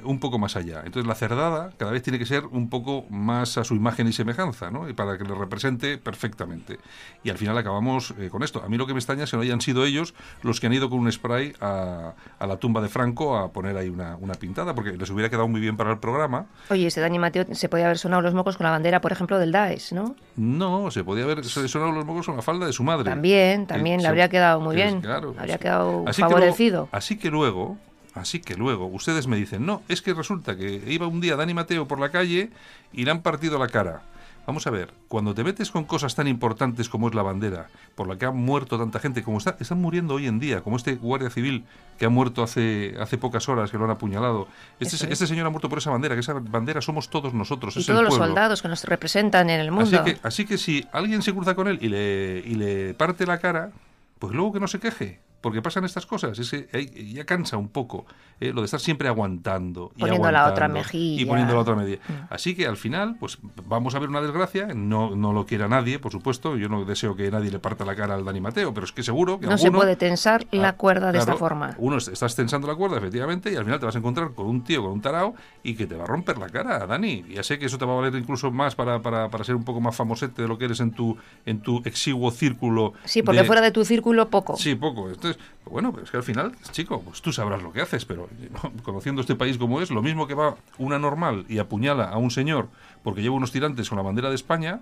un 0.04 0.20
poco 0.20 0.38
más 0.38 0.56
allá. 0.56 0.82
Entonces 0.84 1.06
la 1.06 1.14
cerdada 1.14 1.70
cada 1.78 1.90
vez 1.90 2.02
tiene 2.02 2.18
que 2.18 2.26
ser 2.26 2.46
un 2.46 2.68
poco 2.70 3.04
más 3.10 3.58
a 3.58 3.64
su 3.64 3.74
imagen 3.74 4.06
y 4.08 4.12
semejanza, 4.12 4.70
¿no? 4.70 4.88
Y 4.88 4.92
para 4.92 5.18
que 5.18 5.24
le 5.24 5.34
represente 5.34 5.98
perfectamente. 5.98 6.78
Y 7.24 7.30
al 7.30 7.38
final 7.38 7.58
acabamos 7.58 8.14
eh, 8.18 8.28
con 8.30 8.42
esto. 8.42 8.62
A 8.64 8.68
mí 8.68 8.76
lo 8.78 8.86
que 8.86 8.92
me 8.94 8.98
extraña 9.00 9.24
es 9.24 9.30
que 9.30 9.36
no 9.36 9.42
hayan 9.42 9.60
sido 9.60 9.84
ellos 9.84 10.14
los 10.42 10.60
que 10.60 10.66
han 10.68 10.72
ido 10.72 10.88
con 10.88 11.00
un 11.00 11.10
spray 11.10 11.54
a, 11.60 12.12
a 12.38 12.46
la 12.46 12.56
tumba 12.58 12.80
de 12.80 12.88
Franco 12.88 13.36
a 13.36 13.52
poner 13.52 13.76
ahí 13.76 13.88
una, 13.88 14.16
una 14.16 14.34
pintada, 14.34 14.74
porque 14.74 14.92
les 14.92 15.10
hubiera 15.10 15.28
quedado 15.28 15.48
muy 15.48 15.60
bien 15.60 15.76
para 15.76 15.90
el 15.90 15.98
programa. 15.98 16.46
Oye, 16.70 16.86
ese 16.86 17.00
Dani 17.00 17.18
Mateo 17.18 17.46
se 17.52 17.68
podía 17.68 17.86
haber 17.86 17.98
sonado 17.98 18.22
los 18.22 18.32
mocos 18.34 18.56
con 18.56 18.64
la 18.64 18.70
bandera, 18.70 19.00
por 19.00 19.12
ejemplo, 19.12 19.38
del 19.38 19.52
Daesh, 19.52 19.92
¿no? 19.92 20.14
No, 20.36 20.90
se 20.90 21.02
podía 21.04 21.24
haber 21.24 21.44
sonado 21.44 21.92
los 21.92 22.04
mocos 22.04 22.26
con 22.26 22.36
la 22.36 22.42
falda 22.42 22.66
de 22.66 22.72
su 22.72 22.84
madre. 22.84 23.04
También, 23.04 23.66
también 23.66 23.96
Que 23.98 24.02
le 24.02 24.08
habría 24.08 24.28
quedado 24.28 24.60
muy 24.60 24.76
que 24.76 24.82
bien. 24.84 25.00
claro, 25.00 25.34
habría 25.38 25.58
quedado 25.58 26.04
Así 26.06 26.22
que 26.22 26.28
favorecido. 26.28 26.76
luego- 26.82 26.88
así 26.92 27.18
que 27.18 27.30
luego, 27.30 27.76
así 28.16 28.40
que 28.40 28.56
luego, 28.56 28.86
ustedes 28.86 29.26
me 29.26 29.36
dicen, 29.36 29.64
no, 29.64 29.82
es 29.88 30.02
que 30.02 30.14
resulta 30.14 30.56
que 30.56 30.82
iba 30.88 31.06
un 31.06 31.20
día 31.20 31.36
Dani 31.36 31.54
Mateo 31.54 31.86
por 31.86 32.00
la 32.00 32.10
calle 32.10 32.50
y 32.92 33.04
le 33.04 33.10
han 33.10 33.22
partido 33.22 33.58
la 33.58 33.68
cara. 33.68 34.02
Vamos 34.46 34.64
a 34.68 34.70
ver, 34.70 34.92
cuando 35.08 35.34
te 35.34 35.42
metes 35.42 35.72
con 35.72 35.84
cosas 35.84 36.14
tan 36.14 36.28
importantes 36.28 36.88
como 36.88 37.08
es 37.08 37.14
la 37.16 37.22
bandera, 37.22 37.66
por 37.96 38.06
la 38.06 38.16
que 38.16 38.26
ha 38.26 38.30
muerto 38.30 38.78
tanta 38.78 39.00
gente, 39.00 39.24
como 39.24 39.38
está, 39.38 39.56
están 39.58 39.80
muriendo 39.80 40.14
hoy 40.14 40.28
en 40.28 40.38
día, 40.38 40.60
como 40.60 40.76
este 40.76 40.94
guardia 40.94 41.30
civil 41.30 41.64
que 41.98 42.04
ha 42.04 42.10
muerto 42.10 42.44
hace, 42.44 42.94
hace 43.00 43.18
pocas 43.18 43.48
horas, 43.48 43.72
que 43.72 43.76
lo 43.76 43.84
han 43.84 43.90
apuñalado. 43.90 44.46
Este, 44.78 44.94
es. 44.94 45.02
este 45.02 45.26
señor 45.26 45.48
ha 45.48 45.50
muerto 45.50 45.68
por 45.68 45.78
esa 45.78 45.90
bandera, 45.90 46.14
que 46.14 46.20
esa 46.20 46.34
bandera 46.34 46.80
somos 46.80 47.10
todos 47.10 47.34
nosotros, 47.34 47.76
y 47.76 47.80
es 47.80 47.86
todos 47.86 47.98
el 47.98 48.04
los 48.04 48.12
pueblo. 48.12 48.26
soldados 48.26 48.62
que 48.62 48.68
nos 48.68 48.84
representan 48.84 49.50
en 49.50 49.58
el 49.58 49.72
mundo. 49.72 50.00
Así 50.00 50.12
que, 50.12 50.20
así 50.22 50.46
que 50.46 50.58
si 50.58 50.86
alguien 50.92 51.22
se 51.22 51.32
cruza 51.34 51.56
con 51.56 51.66
él 51.66 51.80
y 51.82 51.88
le, 51.88 52.40
y 52.46 52.54
le 52.54 52.94
parte 52.94 53.26
la 53.26 53.38
cara, 53.38 53.72
pues 54.20 54.32
luego 54.32 54.52
que 54.52 54.60
no 54.60 54.68
se 54.68 54.78
queje. 54.78 55.25
Porque 55.46 55.62
pasan 55.62 55.84
estas 55.84 56.06
cosas, 56.06 56.36
es 56.40 56.50
que 56.50 56.66
hay- 56.72 57.12
ya 57.14 57.24
cansa 57.24 57.56
un 57.56 57.68
poco 57.68 58.04
eh, 58.40 58.52
lo 58.52 58.62
de 58.62 58.64
estar 58.64 58.80
siempre 58.80 59.06
aguantando. 59.06 59.92
Y 59.96 60.00
Poniendo 60.00 60.30
la 60.32 60.40
otra 60.48 60.66
aguantando, 60.66 60.74
mejilla. 60.78 61.22
Y 61.22 61.24
poniendo 61.24 61.54
la 61.54 61.60
otra 61.60 61.76
mejilla. 61.76 62.00
Mm. 62.08 62.12
Así 62.34 62.56
que 62.56 62.66
al 62.66 62.76
final, 62.76 63.16
pues 63.20 63.38
vamos 63.66 63.94
a 63.94 64.00
ver 64.00 64.08
una 64.08 64.20
desgracia. 64.20 64.66
No, 64.74 65.14
no 65.14 65.32
lo 65.32 65.46
quiera 65.46 65.68
nadie, 65.68 66.00
por 66.00 66.10
supuesto. 66.10 66.56
Yo 66.56 66.68
no 66.68 66.84
deseo 66.84 67.14
que 67.14 67.30
nadie 67.30 67.52
le 67.52 67.60
parta 67.60 67.84
la 67.84 67.94
cara 67.94 68.14
al 68.16 68.24
Dani 68.24 68.40
Mateo, 68.40 68.74
pero 68.74 68.84
es 68.86 68.90
que 68.92 69.04
seguro 69.04 69.38
que 69.38 69.46
no 69.46 69.56
se 69.56 69.66
alguno- 69.68 69.78
puede 69.82 69.94
tensar 69.94 70.46
la 70.50 70.70
Ah, 70.70 70.72
cuerda 70.74 71.12
de 71.12 71.18
esta 71.18 71.26
claro, 71.32 71.38
forma. 71.38 71.74
Uno 71.78 71.98
est- 71.98 72.08
estás 72.08 72.34
tensando 72.34 72.66
la 72.66 72.74
cuerda, 72.74 72.98
efectivamente, 72.98 73.52
y 73.52 73.56
al 73.56 73.64
final 73.64 73.78
te 73.78 73.86
vas 73.86 73.94
a 73.94 73.98
encontrar 74.00 74.32
con 74.34 74.46
un 74.46 74.64
tío, 74.64 74.82
con 74.82 74.90
un 74.90 75.00
tarao, 75.00 75.34
y 75.62 75.74
que 75.76 75.86
te 75.86 75.94
va 75.94 76.02
a 76.02 76.06
romper 76.08 76.36
la 76.38 76.48
cara, 76.48 76.84
Dani. 76.86 77.24
Ya 77.30 77.44
sé 77.44 77.60
que 77.60 77.66
eso 77.66 77.78
te 77.78 77.84
va 77.86 77.92
a 77.92 77.96
valer 78.00 78.16
incluso 78.16 78.50
más 78.50 78.74
para, 78.74 79.00
para, 79.00 79.30
para 79.30 79.44
ser 79.44 79.54
un 79.54 79.62
poco 79.64 79.80
más 79.80 79.94
famosete 79.96 80.42
de 80.42 80.48
lo 80.48 80.58
que 80.58 80.64
eres 80.66 80.80
en 80.80 80.90
tu, 80.90 81.16
en 81.46 81.60
tu 81.60 81.80
exiguo 81.84 82.30
círculo. 82.32 82.92
Sí, 83.04 83.22
porque 83.22 83.40
de- 83.42 83.46
fuera 83.46 83.62
de 83.62 83.70
tu 83.70 83.84
círculo 83.84 84.28
poco. 84.28 84.56
Sí, 84.56 84.74
poco. 84.74 85.08
Entonces, 85.08 85.35
Entonces, 85.36 85.72
bueno, 85.72 85.92
pero 85.92 86.04
es 86.04 86.10
que 86.10 86.16
al 86.16 86.22
final, 86.22 86.52
chico, 86.72 87.02
pues 87.02 87.22
tú 87.22 87.32
sabrás 87.32 87.62
lo 87.62 87.72
que 87.72 87.80
haces, 87.80 88.04
pero 88.04 88.28
conociendo 88.82 89.20
este 89.20 89.34
país 89.34 89.58
como 89.58 89.80
es, 89.80 89.90
lo 89.90 90.02
mismo 90.02 90.26
que 90.26 90.34
va 90.34 90.56
una 90.78 90.98
normal 90.98 91.44
y 91.48 91.58
apuñala 91.58 92.04
a 92.04 92.18
un 92.18 92.30
señor 92.30 92.68
porque 93.02 93.22
lleva 93.22 93.36
unos 93.36 93.52
tirantes 93.52 93.88
con 93.88 93.96
la 93.96 94.02
bandera 94.02 94.28
de 94.28 94.34
España, 94.34 94.80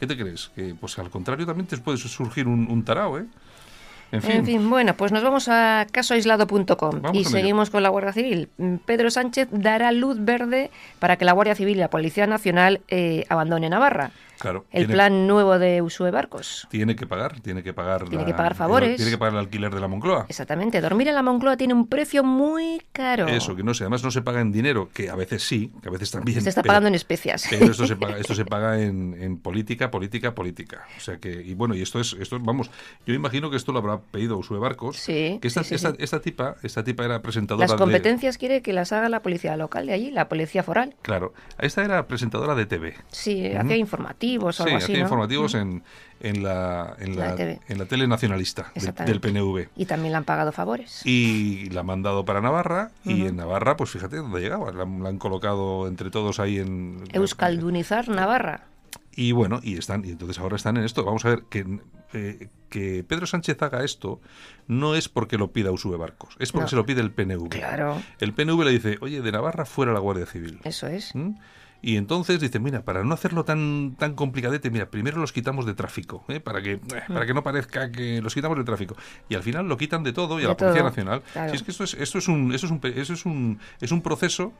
¿qué 0.00 0.06
te 0.06 0.16
crees? 0.16 0.50
Que 0.54 0.74
pues 0.74 0.98
al 0.98 1.10
contrario 1.10 1.46
también 1.46 1.66
te 1.66 1.76
puede 1.78 1.98
surgir 1.98 2.48
un, 2.48 2.70
un 2.70 2.84
tarao, 2.84 3.18
¿eh? 3.18 3.26
En 4.12 4.22
fin. 4.22 4.70
bueno, 4.70 4.96
pues 4.96 5.10
nos 5.10 5.22
vamos 5.22 5.48
a 5.48 5.86
casoaislado.com 5.90 7.02
y 7.12 7.24
seguimos 7.24 7.70
con 7.70 7.82
la 7.82 7.88
Guardia 7.88 8.12
Civil. 8.12 8.48
Pedro 8.84 9.10
Sánchez 9.10 9.48
dará 9.50 9.90
luz 9.90 10.18
verde 10.20 10.70
para 11.00 11.16
que 11.16 11.24
la 11.24 11.32
Guardia 11.32 11.56
Civil 11.56 11.76
y 11.76 11.80
la 11.80 11.90
Policía 11.90 12.26
Nacional 12.26 12.80
eh, 12.88 13.24
abandone 13.28 13.68
Navarra. 13.68 14.12
Claro. 14.38 14.64
El 14.70 14.86
plan 14.86 15.26
nuevo 15.26 15.58
de 15.58 15.82
uso 15.82 16.04
de 16.04 16.10
barcos. 16.10 16.66
Tiene 16.70 16.96
que 16.96 17.06
pagar, 17.06 17.40
tiene 17.40 17.62
que 17.62 17.72
pagar. 17.72 18.08
Tiene 18.08 18.24
que 18.24 18.34
pagar 18.34 18.54
favores. 18.54 18.96
tiene 18.96 19.10
que 19.10 19.18
pagar 19.18 19.34
el 19.34 19.40
alquiler 19.40 19.74
de 19.74 19.80
la 19.80 19.88
Moncloa. 19.88 20.26
Exactamente. 20.28 20.80
Dormir 20.80 21.08
en 21.08 21.14
la 21.14 21.22
Moncloa 21.22 21.56
tiene 21.56 21.74
un 21.74 21.86
precio 21.86 22.22
muy 22.24 22.82
caro. 22.92 23.28
Eso, 23.28 23.56
que 23.56 23.62
no 23.62 23.74
sé, 23.74 23.84
además 23.84 24.02
no 24.02 24.10
se 24.10 24.22
paga 24.22 24.40
en 24.40 24.52
dinero, 24.52 24.88
que 24.92 25.10
a 25.10 25.16
veces 25.16 25.42
sí, 25.42 25.72
que 25.82 25.88
a 25.88 25.92
veces 25.92 26.10
también. 26.10 26.40
Se 26.40 26.48
está 26.48 26.62
pagando 26.62 26.88
en 26.88 26.94
especias. 26.94 27.46
Pero 27.48 27.66
esto 27.66 27.86
se 27.86 27.96
paga, 27.96 28.18
esto 28.18 28.34
se 28.34 28.44
paga 28.44 28.80
en, 28.80 29.38
política, 29.38 29.90
política, 29.90 30.34
política. 30.34 30.86
O 30.96 31.00
sea 31.00 31.18
que, 31.18 31.30
y 31.30 31.54
bueno, 31.54 31.74
y 31.74 31.82
esto 31.82 32.00
es, 32.00 32.14
esto 32.14 32.38
vamos, 32.40 32.70
yo 33.06 33.14
imagino 33.14 33.50
que 33.50 33.56
esto 33.56 33.72
lo 33.72 33.78
habrá 33.78 34.00
pedido 34.00 34.36
Usue 34.36 34.58
Barcos. 34.58 34.96
Sí. 34.96 35.38
Que 35.40 35.48
esta, 35.48 35.62
esta, 35.62 36.20
tipa, 36.20 36.56
esta 36.62 36.84
tipa 36.84 37.04
era 37.04 37.22
presentadora. 37.22 37.66
Las 37.66 37.76
competencias 37.76 38.38
quiere 38.38 38.62
que 38.62 38.72
las 38.72 38.92
haga 38.92 39.08
la 39.08 39.20
policía 39.20 39.56
local 39.56 39.86
de 39.86 39.92
allí, 39.92 40.10
la 40.10 40.28
policía 40.28 40.62
foral. 40.62 40.94
Claro. 41.02 41.32
Esta 41.58 41.84
era 41.84 42.06
presentadora 42.06 42.54
de 42.54 42.66
TV. 42.66 42.94
Sí, 43.08 43.52
hacía 43.54 43.76
informativos 44.34 44.60
o 44.60 44.64
algo 44.64 44.76
así 44.76 44.92
informativos 44.94 45.54
en, 45.54 45.82
en, 46.20 46.42
la, 46.42 46.96
en, 46.98 47.16
la, 47.16 47.34
en 47.34 47.78
la 47.78 47.86
tele 47.86 48.06
nacionalista 48.06 48.72
del 49.04 49.20
PNV. 49.20 49.68
Y 49.76 49.86
también 49.86 50.12
le 50.12 50.18
han 50.18 50.24
pagado 50.24 50.52
favores. 50.52 51.04
Y 51.04 51.70
la 51.70 51.80
han 51.80 51.86
mandado 51.86 52.24
para 52.24 52.40
Navarra 52.40 52.90
y 53.04 53.26
en 53.26 53.36
Navarra, 53.36 53.76
pues 53.76 53.90
fíjate 53.90 54.16
dónde 54.16 54.40
llegaba. 54.40 54.72
La, 54.72 54.82
han 54.82 55.18
colocado 55.18 55.86
entre 55.88 56.10
todos 56.10 56.40
ahí 56.40 56.58
en... 56.58 57.04
Euskaldunizar 57.12 58.08
Navarra. 58.08 58.64
Y 59.18 59.32
bueno, 59.32 59.60
y 59.62 59.78
están 59.78 60.04
y 60.04 60.10
entonces 60.10 60.38
ahora 60.38 60.56
están 60.56 60.76
en 60.76 60.84
esto. 60.84 61.02
Vamos 61.02 61.24
a 61.24 61.30
ver 61.30 61.44
que, 61.48 61.80
eh, 62.12 62.48
que 62.68 63.02
Pedro 63.02 63.26
Sánchez 63.26 63.60
haga 63.62 63.82
esto 63.82 64.20
no 64.66 64.94
es 64.94 65.08
porque 65.08 65.38
lo 65.38 65.52
pida 65.52 65.72
Usue 65.72 65.96
Barcos, 65.96 66.36
es 66.38 66.52
porque 66.52 66.68
se 66.68 66.76
lo 66.76 66.84
pide 66.84 67.00
el 67.00 67.10
PNV. 67.12 67.48
Claro. 67.48 68.02
El 68.20 68.34
PNV 68.34 68.64
le 68.64 68.70
dice, 68.72 68.98
oye, 69.00 69.22
de 69.22 69.32
Navarra 69.32 69.64
fuera 69.64 69.92
la 69.94 70.00
Guardia 70.00 70.26
Civil. 70.26 70.60
Eso 70.64 70.86
es. 70.86 71.14
¿Mm? 71.14 71.34
Y 71.82 71.96
entonces 71.96 72.40
dice, 72.40 72.58
mira, 72.58 72.82
para 72.82 73.04
no 73.04 73.14
hacerlo 73.14 73.44
tan 73.44 73.96
tan 73.98 74.14
complicadete, 74.14 74.70
mira, 74.70 74.86
primero 74.86 75.18
los 75.18 75.32
quitamos 75.32 75.66
de 75.66 75.74
tráfico, 75.74 76.24
¿eh? 76.28 76.40
para 76.40 76.62
que 76.62 76.72
eh, 76.72 76.80
para 77.08 77.26
que 77.26 77.34
no 77.34 77.42
parezca 77.42 77.90
que 77.90 78.20
los 78.22 78.34
quitamos 78.34 78.58
de 78.58 78.64
tráfico. 78.64 78.96
Y 79.28 79.34
al 79.34 79.42
final 79.42 79.68
lo 79.68 79.76
quitan 79.76 80.02
de 80.02 80.12
todo 80.12 80.40
y 80.40 80.44
a 80.44 80.48
la 80.48 80.56
Policía 80.56 80.82
Nacional. 80.82 81.22
Si 81.50 81.56
es 81.56 81.62
que 81.62 81.70
esto 81.70 81.84
es 81.84 81.94
esto 81.94 82.18
es 82.18 82.28
un 82.28 82.52
esto 82.52 82.66
es 82.66 82.72
un 82.72 82.80
eso 82.84 83.12
es 83.12 83.26
un 83.26 83.58
es 83.80 83.92
un 83.92 84.02
proceso 84.02 84.52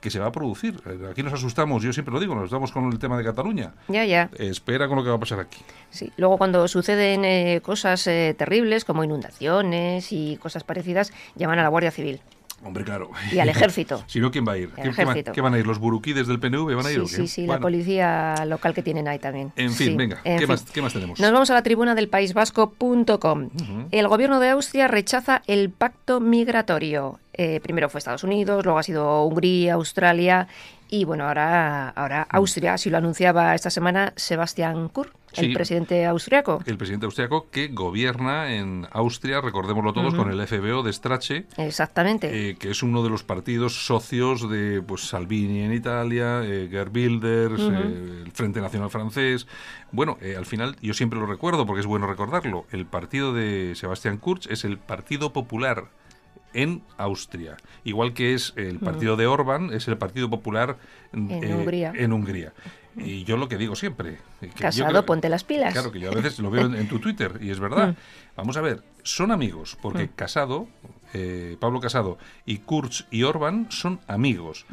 que 0.00 0.10
se 0.10 0.18
va 0.18 0.26
a 0.26 0.32
producir. 0.32 0.80
Aquí 1.08 1.22
nos 1.22 1.32
asustamos, 1.32 1.80
yo 1.84 1.92
siempre 1.92 2.12
lo 2.12 2.18
digo, 2.18 2.34
nos 2.34 2.46
estamos 2.46 2.72
con 2.72 2.90
el 2.90 2.98
tema 2.98 3.16
de 3.16 3.22
Cataluña. 3.22 3.72
Ya, 3.86 4.04
ya. 4.04 4.28
espera 4.36 4.88
con 4.88 4.96
lo 4.96 5.04
que 5.04 5.10
va 5.10 5.14
a 5.14 5.20
pasar 5.20 5.38
aquí. 5.38 5.60
Sí, 5.90 6.12
luego 6.16 6.38
cuando 6.38 6.66
suceden 6.66 7.24
eh, 7.24 7.60
cosas 7.62 8.02
terribles 8.02 8.84
como 8.84 9.04
inundaciones 9.04 10.10
y 10.10 10.38
cosas 10.38 10.64
parecidas, 10.64 11.12
llaman 11.36 11.60
a 11.60 11.62
la 11.62 11.68
Guardia 11.68 11.92
Civil. 11.92 12.20
Hombre, 12.64 12.84
claro. 12.84 13.10
Y 13.32 13.38
al 13.38 13.48
ejército. 13.48 14.04
si 14.06 14.20
no, 14.20 14.30
¿quién 14.30 14.46
va 14.46 14.52
a 14.52 14.58
ir? 14.58 14.70
¿Qué, 14.70 15.40
van 15.40 15.54
a 15.54 15.58
ir? 15.58 15.66
¿Los 15.66 15.78
buruquides 15.78 16.26
del 16.26 16.38
PNV 16.38 16.74
van 16.74 16.86
a 16.86 16.92
ir? 16.92 17.06
Sí, 17.08 17.16
sí, 17.16 17.28
sí, 17.28 17.46
la 17.46 17.58
policía 17.58 18.44
local 18.46 18.74
que 18.74 18.82
tienen 18.82 19.08
ahí 19.08 19.18
también. 19.18 19.52
En 19.56 19.72
fin, 19.72 19.96
venga, 19.96 20.20
¿qué, 20.22 20.46
Más, 20.46 20.62
¿qué, 20.62 20.82
Más, 20.82 20.92
tenemos? 20.92 21.18
Nos 21.18 21.32
vamos 21.32 21.50
a 21.50 21.54
la 21.54 21.62
tribuna 21.62 21.94
del 21.94 22.08
País 22.08 22.34
Vasco.com. 22.34 23.50
El 23.90 24.08
gobierno 24.08 24.40
de 24.40 24.50
Austria 24.50 24.88
rechaza 24.88 25.42
el 25.46 25.70
pacto 25.70 26.20
migratorio. 26.20 27.18
Eh, 27.34 27.60
primero 27.62 27.88
fue 27.88 27.98
Estados 27.98 28.24
Unidos, 28.24 28.64
luego 28.64 28.78
ha 28.78 28.82
sido 28.82 29.24
Hungría, 29.24 29.74
Australia 29.74 30.48
y 30.92 31.06
bueno, 31.06 31.26
ahora, 31.26 31.88
ahora 31.88 32.26
mm. 32.30 32.36
Austria, 32.36 32.74
así 32.74 32.90
lo 32.90 32.98
anunciaba 32.98 33.54
esta 33.54 33.70
semana 33.70 34.12
Sebastián 34.14 34.90
Kurz 34.90 35.10
el 35.34 35.54
presidente 35.54 36.04
austriaco. 36.06 36.62
El 36.66 36.76
presidente 36.76 37.06
austriaco 37.06 37.48
que 37.50 37.68
gobierna 37.68 38.54
en 38.54 38.86
Austria, 38.90 39.40
recordémoslo 39.40 39.92
todos, 39.92 40.14
con 40.14 40.30
el 40.30 40.46
FBO 40.46 40.82
de 40.82 40.92
Strache. 40.92 41.46
Exactamente. 41.56 42.50
Eh, 42.50 42.56
que 42.56 42.70
es 42.70 42.82
uno 42.82 43.02
de 43.02 43.10
los 43.10 43.22
partidos 43.22 43.86
socios 43.86 44.48
de 44.50 44.82
pues 44.82 45.02
Salvini 45.08 45.62
en 45.62 45.72
Italia, 45.72 46.42
eh, 46.44 46.68
Gerd 46.70 46.94
Wilders, 46.94 47.60
eh, 47.60 48.22
el 48.24 48.32
Frente 48.32 48.60
Nacional 48.60 48.90
Francés. 48.90 49.46
Bueno, 49.90 50.18
eh, 50.20 50.36
al 50.36 50.46
final 50.46 50.76
yo 50.80 50.94
siempre 50.94 51.18
lo 51.18 51.26
recuerdo 51.26 51.66
porque 51.66 51.80
es 51.80 51.86
bueno 51.86 52.06
recordarlo. 52.06 52.66
El 52.70 52.86
partido 52.86 53.32
de 53.32 53.74
Sebastián 53.74 54.18
Kurz 54.18 54.46
es 54.48 54.64
el 54.64 54.78
Partido 54.78 55.32
Popular 55.32 55.88
en 56.54 56.82
Austria, 56.96 57.56
igual 57.84 58.14
que 58.14 58.34
es 58.34 58.52
el 58.56 58.78
partido 58.78 59.16
de 59.16 59.26
Orban, 59.26 59.72
es 59.72 59.88
el 59.88 59.98
Partido 59.98 60.28
Popular 60.30 60.76
en 61.12 61.54
Hungría. 61.54 61.92
En 61.94 62.12
Hungría. 62.12 62.52
Y 62.96 63.24
yo 63.24 63.36
lo 63.36 63.48
que 63.48 63.56
digo 63.56 63.74
siempre. 63.74 64.18
Casado, 64.58 65.06
ponte 65.06 65.28
las 65.28 65.44
pilas. 65.44 65.72
Claro, 65.72 65.92
que 65.92 66.00
yo 66.00 66.10
a 66.10 66.14
veces 66.14 66.38
lo 66.38 66.50
veo 66.50 66.66
en, 66.66 66.88
tu 66.88 66.98
Twitter 66.98 67.38
y 67.40 67.50
es 67.50 67.58
verdad. 67.58 67.90
Mm. 67.90 67.96
Vamos 68.36 68.56
a 68.56 68.60
ver, 68.60 68.82
son 69.02 69.32
amigos, 69.32 69.78
porque 69.80 70.04
mm. 70.04 70.10
Casado, 70.14 70.68
eh, 71.14 71.56
Pablo 71.58 71.80
Casado 71.80 72.18
y 72.44 72.58
Kurz 72.58 73.06
y 73.10 73.22
Orban 73.22 73.68
son 73.70 74.00
amigos. 74.06 74.66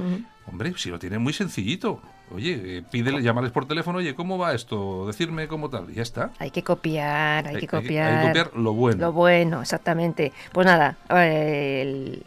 Hombre, 0.45 0.73
si 0.77 0.89
lo 0.89 0.99
tienen 0.99 1.21
muy 1.21 1.33
sencillito. 1.33 2.01
Oye, 2.33 2.77
eh, 2.77 2.83
pídele, 2.89 3.21
llámales 3.21 3.51
por 3.51 3.67
teléfono, 3.67 3.97
oye, 3.97 4.13
¿cómo 4.13 4.37
va 4.37 4.53
esto? 4.53 5.07
Decirme 5.07 5.47
cómo 5.47 5.69
tal. 5.69 5.89
Y 5.89 5.95
ya 5.95 6.03
está. 6.03 6.31
Hay 6.37 6.51
que 6.51 6.63
copiar, 6.63 7.47
hay, 7.47 7.57
que 7.57 7.67
copiar. 7.67 8.13
Hay, 8.13 8.21
que 8.21 8.27
copiar 8.27 8.59
lo 8.59 8.73
bueno. 8.73 9.01
Lo 9.01 9.13
bueno, 9.13 9.61
exactamente. 9.61 10.31
Pues 10.51 10.67
nada, 10.67 10.97
el, 11.09 12.21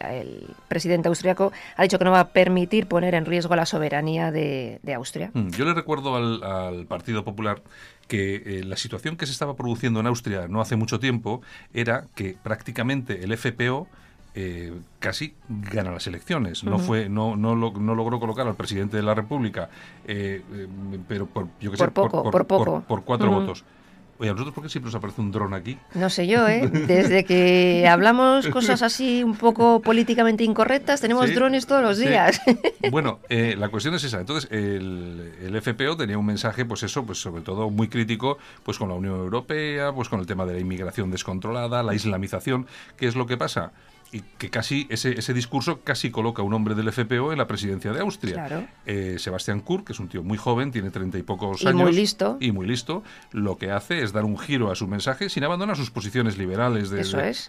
presidente 0.67 1.07
austriaco 1.07 1.53
ha 1.77 1.83
dicho 1.83 1.97
que 1.97 2.05
no 2.05 2.11
va 2.11 2.19
a 2.19 2.27
permitir 2.29 2.87
poner 2.87 3.15
en 3.15 3.25
riesgo 3.25 3.55
la 3.55 3.65
soberanía 3.65 4.31
de, 4.31 4.79
Austria. 4.95 5.31
Mm, 5.33 5.49
yo 5.49 5.65
le 5.65 5.73
recuerdo 5.73 6.15
al, 6.15 6.85
Partido 6.87 7.23
Popular 7.23 7.61
que 8.07 8.35
eh, 8.35 8.63
la 8.63 8.75
situación 8.75 9.15
que 9.15 9.25
se 9.25 9.31
estaba 9.31 9.55
produciendo 9.55 9.99
en 9.99 10.07
Austria 10.07 10.47
no 10.47 10.61
hace 10.61 10.75
mucho 10.75 10.99
tiempo 10.99 11.41
era 11.73 12.05
que 12.15 12.35
prácticamente 12.43 13.23
el 13.23 13.35
FPO 13.35 13.87
eh, 14.35 14.73
casi 14.97 15.35
gana 15.47 15.91
las 15.91 16.07
elecciones. 16.07 16.63
No 16.63 16.79
fue, 16.79 17.07
no, 17.07 17.35
no, 17.35 17.55
no, 17.55 17.95
logró 17.95 18.19
colocar 18.19 18.47
al 18.47 18.55
presidente 18.55 18.97
de 18.97 19.03
la 19.03 19.13
República, 19.13 19.69
eh, 20.07 20.41
eh, 20.53 20.67
pero 21.07 21.27
por, 21.27 21.47
yo 21.59 21.69
que 21.71 21.77
por, 21.77 21.87
sé, 21.87 21.91
poco, 21.91 22.31
por, 22.31 22.47
poco. 22.47 22.81
por, 22.87 23.03
cuatro 23.03 23.29
votos. 23.29 23.63
Oye, 24.17 24.29
¿a 24.29 24.33
vosotros 24.33 24.55
por 24.55 24.63
qué 24.63 24.69
siempre 24.69 24.89
os 24.89 24.95
aparece 24.95 25.21
un 25.21 25.31
dron 25.31 25.53
aquí? 25.53 25.77
No 25.93 26.09
sé 26.09 26.25
yo, 26.25 26.47
¿eh? 26.47 26.67
Desde 26.87 27.25
que 27.25 27.87
hablamos 27.87 28.47
cosas 28.47 28.81
así 28.81 29.23
un 29.23 29.35
poco 29.35 29.81
políticamente 29.81 30.43
incorrectas, 30.43 31.01
tenemos 31.01 31.33
drones 31.33 31.67
todos 31.67 31.83
los 31.83 31.97
días. 31.97 32.41
Bueno, 32.91 33.19
la 33.29 33.69
cuestión 33.69 33.95
es 33.95 34.03
esa. 34.03 34.19
Entonces, 34.19 34.51
el, 34.51 35.33
el, 35.41 35.61
FPO 35.61 35.97
tenía 35.97 36.17
un 36.17 36.25
mensaje, 36.25 36.63
pues 36.63 36.83
eso, 36.83 37.03
pues 37.05 37.19
sobre 37.19 37.41
todo 37.41 37.69
muy 37.69 37.87
crítico, 37.87 38.37
pues 38.63 38.77
con 38.77 38.89
la 38.89 38.95
Unión 38.95 39.15
Europea, 39.15 39.91
pues 39.93 40.09
con 40.09 40.19
el 40.19 40.27
tema 40.27 40.45
de 40.45 40.53
la 40.53 40.59
inmigración 40.59 41.09
descontrolada, 41.09 41.81
la 41.81 41.95
islamización. 41.95 42.67
¿Qué 42.97 43.07
es 43.07 43.15
lo 43.15 43.25
que 43.25 43.37
pasa? 43.37 43.71
Y 44.13 44.21
que 44.37 44.51
casi 44.51 44.85
ese, 44.89 45.17
ese 45.17 45.33
discurso 45.33 45.81
casi 45.81 46.11
coloca 46.11 46.43
a 46.43 46.45
un 46.45 46.53
hombre 46.53 46.75
del 46.75 46.91
FPO 46.91 47.31
en 47.31 47.39
la 47.39 47.47
presidencia 47.47 47.91
de 47.91 47.99
Austria. 47.99 48.33
Claro. 48.35 48.67
Eh, 48.85 49.15
Sebastián 49.17 49.59
Kurz, 49.61 49.83
que 49.83 49.93
es 49.93 49.99
un 49.99 50.07
tío 50.07 50.21
muy 50.21 50.37
joven, 50.37 50.71
tiene 50.71 50.91
treinta 50.91 51.17
y 51.17 51.23
pocos 51.23 51.65
años. 51.65 51.81
Y 51.81 51.83
muy 51.83 51.93
listo. 51.93 52.37
Y 52.39 52.51
muy 52.51 52.67
listo. 52.67 53.03
Lo 53.31 53.57
que 53.57 53.71
hace 53.71 54.03
es 54.03 54.13
dar 54.13 54.23
un 54.23 54.37
giro 54.37 54.71
a 54.71 54.75
su 54.75 54.87
mensaje 54.87 55.29
sin 55.29 55.43
abandonar 55.43 55.75
sus 55.75 55.89
posiciones 55.89 56.37
liberales 56.37 56.91
de, 56.91 57.01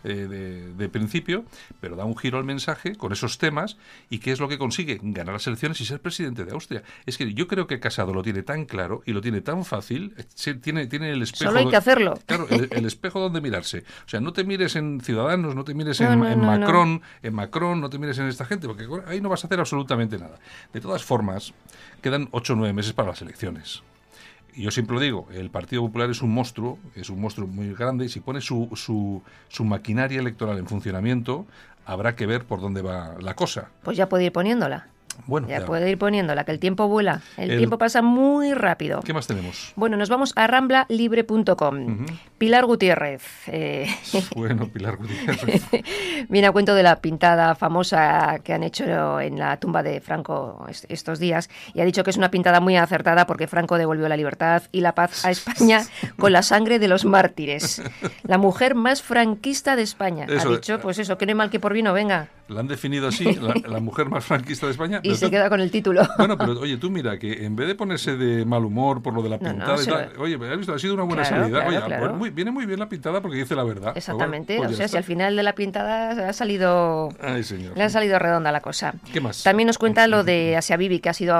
eh, 0.04 0.72
de, 0.74 0.88
principio, 0.88 1.44
pero 1.80 1.96
da 1.96 2.06
un 2.06 2.16
giro 2.16 2.38
al 2.38 2.44
mensaje 2.44 2.96
con 2.96 3.12
esos 3.12 3.36
temas. 3.36 3.76
¿Y 4.08 4.18
qué 4.18 4.32
es 4.32 4.40
lo 4.40 4.48
que 4.48 4.56
consigue? 4.56 4.98
Ganar 5.02 5.34
las 5.34 5.46
elecciones 5.46 5.80
y 5.82 5.84
ser 5.84 6.00
presidente 6.00 6.46
de 6.46 6.52
Austria. 6.52 6.82
Es 7.04 7.18
que 7.18 7.34
yo 7.34 7.46
creo 7.46 7.66
que 7.66 7.78
Casado 7.78 8.14
lo 8.14 8.22
tiene 8.22 8.42
tan 8.42 8.64
claro 8.64 9.02
y 9.04 9.12
lo 9.12 9.20
tiene 9.20 9.42
tan 9.42 9.66
fácil. 9.66 10.14
Eh, 10.16 10.54
tiene, 10.54 10.86
tiene 10.86 11.10
el 11.10 11.20
espejo. 11.20 11.50
Solo 11.50 11.60
hay 11.60 11.68
que 11.68 11.76
hacerlo. 11.76 12.18
Claro, 12.24 12.46
el, 12.48 12.86
espejo 12.86 13.20
donde 13.20 13.42
mirarse. 13.42 13.84
O 14.06 14.08
sea, 14.08 14.20
no 14.20 14.32
te 14.32 14.44
mires 14.44 14.76
en 14.76 15.00
Ciudadanos, 15.00 15.54
no 15.54 15.64
te 15.64 15.74
mires 15.74 16.00
en, 16.00 16.22
Macron, 16.60 17.02
en 17.22 17.34
Macron, 17.34 17.80
no 17.80 17.90
te 17.90 17.98
mires 17.98 18.18
en 18.18 18.28
esta 18.28 18.44
gente, 18.44 18.66
porque 18.66 18.86
ahí 19.06 19.20
no 19.20 19.28
vas 19.28 19.44
a 19.44 19.46
hacer 19.46 19.60
absolutamente 19.60 20.18
nada. 20.18 20.38
De 20.72 20.80
todas 20.80 21.04
formas, 21.04 21.52
quedan 22.02 22.28
ocho 22.30 22.52
o 22.52 22.56
nueve 22.56 22.72
meses 22.72 22.92
para 22.92 23.08
las 23.08 23.22
elecciones. 23.22 23.82
Y 24.54 24.62
yo 24.62 24.70
siempre 24.70 24.94
lo 24.94 25.00
digo, 25.00 25.26
el 25.32 25.50
Partido 25.50 25.82
Popular 25.82 26.10
es 26.10 26.22
un 26.22 26.30
monstruo, 26.30 26.78
es 26.94 27.10
un 27.10 27.20
monstruo 27.20 27.48
muy 27.48 27.74
grande, 27.74 28.04
y 28.04 28.08
si 28.08 28.20
pone 28.20 28.40
su, 28.40 28.70
su, 28.76 29.22
su 29.48 29.64
maquinaria 29.64 30.20
electoral 30.20 30.58
en 30.58 30.66
funcionamiento, 30.66 31.46
habrá 31.86 32.14
que 32.14 32.26
ver 32.26 32.44
por 32.44 32.60
dónde 32.60 32.80
va 32.82 33.16
la 33.20 33.34
cosa. 33.34 33.70
Pues 33.82 33.96
ya 33.96 34.08
puede 34.08 34.24
ir 34.24 34.32
poniéndola. 34.32 34.86
Bueno, 35.26 35.48
ya, 35.48 35.60
ya. 35.60 35.66
puede 35.66 35.90
ir 35.90 35.98
poniéndola, 35.98 36.44
que 36.44 36.52
el 36.52 36.58
tiempo 36.58 36.88
vuela. 36.88 37.20
El, 37.36 37.52
El- 37.52 37.58
tiempo 37.58 37.78
pasa 37.78 38.02
muy 38.02 38.52
rápido. 38.54 39.00
¿Qué 39.02 39.12
más 39.12 39.26
tenemos? 39.26 39.72
Bueno, 39.76 39.96
nos 39.96 40.08
vamos 40.08 40.32
a 40.36 40.46
ramblalibre.com. 40.46 41.86
Ujú. 42.04 42.04
Pilar 42.38 42.66
Gutiérrez. 42.66 43.22
eh, 43.48 43.86
Bueno, 44.34 44.68
Pilar 44.68 44.96
Gutiérrez. 44.96 45.62
Viene 46.28 46.46
a 46.48 46.52
cuento 46.52 46.74
de 46.74 46.82
la 46.82 46.96
pintada 47.00 47.54
famosa 47.54 48.38
que 48.42 48.52
han 48.52 48.62
hecho 48.62 49.20
en 49.20 49.38
la 49.38 49.56
tumba 49.58 49.82
de 49.82 50.00
Franco 50.00 50.64
est- 50.68 50.84
estos 50.88 51.18
días 51.18 51.48
y 51.74 51.80
ha 51.80 51.84
dicho 51.84 52.04
que 52.04 52.10
es 52.10 52.16
una 52.16 52.30
pintada 52.30 52.60
muy 52.60 52.76
acertada 52.76 53.26
porque 53.26 53.46
Franco 53.46 53.78
devolvió 53.78 54.08
la 54.08 54.16
libertad 54.16 54.62
y 54.72 54.80
la 54.80 54.94
paz 54.94 55.24
a 55.24 55.30
España 55.30 55.82
con 56.18 56.32
la 56.32 56.42
sangre 56.42 56.78
de 56.78 56.88
los 56.88 57.04
mártires. 57.04 57.82
La 58.24 58.38
mujer 58.38 58.74
más 58.74 59.02
franquista 59.02 59.76
de 59.76 59.82
España. 59.82 60.26
Eso, 60.28 60.48
ha 60.48 60.52
dicho, 60.52 60.80
pues 60.80 60.98
eso, 60.98 61.16
que 61.18 61.26
no 61.26 61.30
hay 61.30 61.34
mal 61.36 61.50
que 61.50 61.60
por 61.60 61.72
bien 61.72 61.84
no 61.84 61.92
venga. 61.92 62.28
La 62.48 62.60
han 62.60 62.68
definido 62.68 63.08
así, 63.08 63.24
la, 63.36 63.54
la 63.68 63.80
mujer 63.80 64.08
más 64.10 64.24
franquista 64.24 64.66
de 64.66 64.72
España. 64.72 65.00
Y 65.02 65.14
se 65.14 65.30
queda 65.30 65.48
con 65.48 65.60
el 65.60 65.70
título. 65.70 66.02
Bueno, 66.18 66.36
pero 66.36 66.60
oye, 66.60 66.76
tú 66.76 66.90
mira 66.90 67.18
que 67.18 67.44
en 67.46 67.56
vez 67.56 67.66
de 67.68 67.74
ponerse 67.74 68.16
de 68.16 68.44
mal 68.44 68.64
humor 68.64 69.02
por 69.02 69.14
lo 69.14 69.22
de 69.22 69.30
la 69.30 69.38
No, 69.38 69.44
no, 69.44 69.54
pintada 69.54 69.82
y 69.82 69.86
tal, 69.86 70.12
lo- 70.16 70.22
oye, 70.22 70.34
¿has 70.52 70.58
visto? 70.58 70.74
Ha 70.74 70.78
sido 70.78 70.94
una 70.94 71.04
buena 71.04 71.22
Claro, 71.22 71.42
salida. 71.44 71.58
claro, 71.60 71.68
oye, 71.70 71.78
ah, 71.78 71.86
claro. 71.86 72.06
pues 72.08 72.18
muy- 72.18 72.30
viene 72.30 72.50
muy 72.50 72.66
bien 72.66 72.78
la 72.80 72.88
pintada 72.88 73.20
porque 73.22 73.38
dice 73.38 73.54
la 73.54 73.64
verdad. 73.64 73.92
Pues 73.92 73.96
Exactamente. 74.08 74.56
pues 74.58 74.72
o 74.72 74.74
sea, 74.74 74.88
si 74.88 74.96
al 74.96 75.04
final 75.04 75.34
de 75.36 75.42
la 75.42 75.54
pintada 75.54 76.28
ha 76.28 76.32
salido 76.34 77.08
Ay, 77.20 77.42
señor. 77.44 77.76
Le 77.76 77.82
ha 77.84 77.88
salido 77.88 78.18
redonda 78.18 78.52
la 78.52 78.60
cosa. 78.60 78.94
¿Qué 79.12 79.20
más? 79.20 79.42
También 79.42 79.66
nos 79.66 79.78
cuenta 79.78 80.06
lo 80.06 80.22
de 80.22 80.56
Asia 80.56 80.76
Bibi, 80.76 81.00
que 81.00 81.08
ha 81.08 81.14
sido 81.14 81.34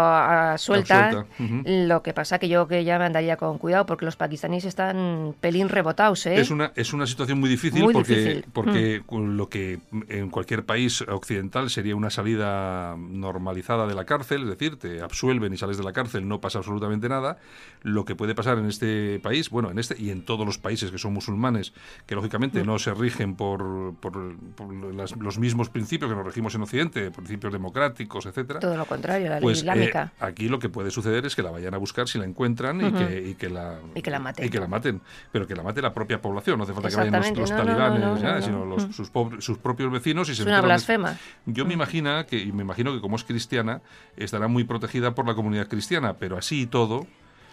suelta. 0.59 1.27
Lo 1.67 2.03
que 2.03 2.13
pasa 2.13 2.39
que 2.39 2.49
yo 2.49 2.67
que 2.69 2.85
ya 2.85 2.99
me 2.99 3.05
andaría 3.05 3.37
con 3.37 3.59
cuidado 3.59 3.87
porque 3.87 4.05
los 4.05 4.17
pakistaníes 4.17 4.65
están 4.65 5.35
pelín 5.41 5.69
rebotados, 5.69 6.25
¿eh? 6.27 6.37
Es 6.41 6.51
una, 6.51 6.73
es 6.77 6.93
una 6.93 7.07
situación 7.07 7.39
muy 7.41 7.49
difícil 7.51 7.83
Muy 7.83 7.93
porque, 7.93 8.15
difícil. 8.17 8.45
Mm. 8.47 8.51
porque 8.53 9.03
con 9.07 9.37
lo 9.37 9.49
que 9.49 9.81
en 10.09 10.31
cualquier 10.31 10.65
país 10.65 10.94
occidental 11.03 11.71
sería 11.71 11.97
una 11.97 12.11
salida 12.11 12.97
normalizada 12.97 13.87
de 13.87 13.95
la 13.95 14.05
cárcel, 14.05 14.43
es 14.45 14.49
decir, 14.51 14.77
te 14.79 15.01
absuelven 15.03 15.53
y 15.53 15.57
sales 15.57 15.77
de 15.79 15.85
la 15.85 15.93
cárcel, 15.93 16.29
no 16.29 16.41
pasa 16.41 16.59
absolutamente 16.59 17.09
nada. 17.09 17.39
Lo 17.83 18.05
que 18.05 18.15
puede 18.17 18.35
pasar 18.35 18.59
en 18.59 18.67
este 18.67 19.21
país, 19.21 19.51
bueno, 19.51 19.71
en 19.71 19.79
este 19.79 20.01
y 20.01 20.11
en 20.11 20.25
todos 20.25 20.47
los 20.47 20.59
países 20.59 20.91
que 20.91 20.99
son 20.99 21.13
musulmanes, 21.13 21.73
que 22.07 22.15
lógicamente 22.15 22.63
Mm. 22.63 22.67
no 22.67 22.79
se 22.79 22.93
rigen 22.95 23.35
por, 23.37 23.95
por- 24.01 24.37
por 24.57 24.73
las- 24.95 25.17
los 25.17 25.39
mismos 25.39 25.69
principios 25.71 26.11
que 26.11 26.17
nos 26.17 26.25
regimos 26.27 26.55
en 26.55 26.63
Occidente, 26.63 27.11
principios 27.11 27.53
democráticos, 27.53 28.27
etcétera. 28.27 28.61
Todo 28.61 28.77
lo 28.77 28.85
contrario, 28.87 29.29
la 29.29 29.35
ley 29.37 29.43
Pues 29.43 29.59
islámica. 29.59 30.13
eh, 30.21 30.25
aquí 30.25 30.49
lo 30.49 30.59
que 30.59 30.69
puede 30.69 30.91
suceder 30.91 31.27
es 31.27 31.35
que 31.37 31.43
la 31.43 31.51
vayan 31.51 31.75
a 31.75 31.79
buscar 31.79 32.09
si 32.09 32.19
la 32.19 32.25
encuentran 32.25 32.81
y, 32.81 32.93
que, 32.93 33.29
y 33.31 33.35
que 33.35 33.49
la 33.51 33.79
Y 33.95 34.03
que 34.03 34.11
la 34.11 34.19
maten. 34.19 34.47
y 34.47 34.51
que 34.51 34.61
la 34.61 34.69
maten, 34.69 35.01
pero 35.33 35.47
que 35.47 35.55
la 35.55 35.63
mate 35.63 35.83
la 35.83 35.93
propia 35.95 36.21
población, 36.21 36.59
no 36.59 36.65
hace 36.65 36.73
falta 36.73 36.89
que 36.89 36.97
vayan 36.97 37.13
los, 37.15 37.39
los 37.39 37.51
no, 37.51 37.57
talibanes, 37.57 38.01
no, 38.01 38.15
no, 38.15 38.21
nada, 38.21 38.41
no. 38.41 38.43
sino 38.47 38.65
los- 38.65 38.89
Mm. 38.89 38.93
sus, 38.93 39.11
sus 39.41 39.59
propios 39.59 39.91
vecinos 39.93 40.29
y 40.29 40.35
se 40.35 40.43
Es 40.43 40.47
una 40.47 40.61
blasfema. 40.87 41.19
Yo 41.47 41.65
me 41.65 41.75
imagino 41.75 42.25
que 42.27 42.39
y 42.39 42.53
me 42.53 42.63
imagino 42.63 42.93
que 42.93 43.01
como 43.01 43.17
es 43.17 43.25
cristiana 43.25 43.81
estará 44.17 44.49
muy 44.49 44.65
protegida 44.65 45.15
por 45.15 45.27
la 45.27 45.35
comunidad 45.35 45.69
cristiana, 45.69 46.15
pero 46.15 46.37
así 46.37 46.63
y 46.63 46.67
todo, 46.67 47.07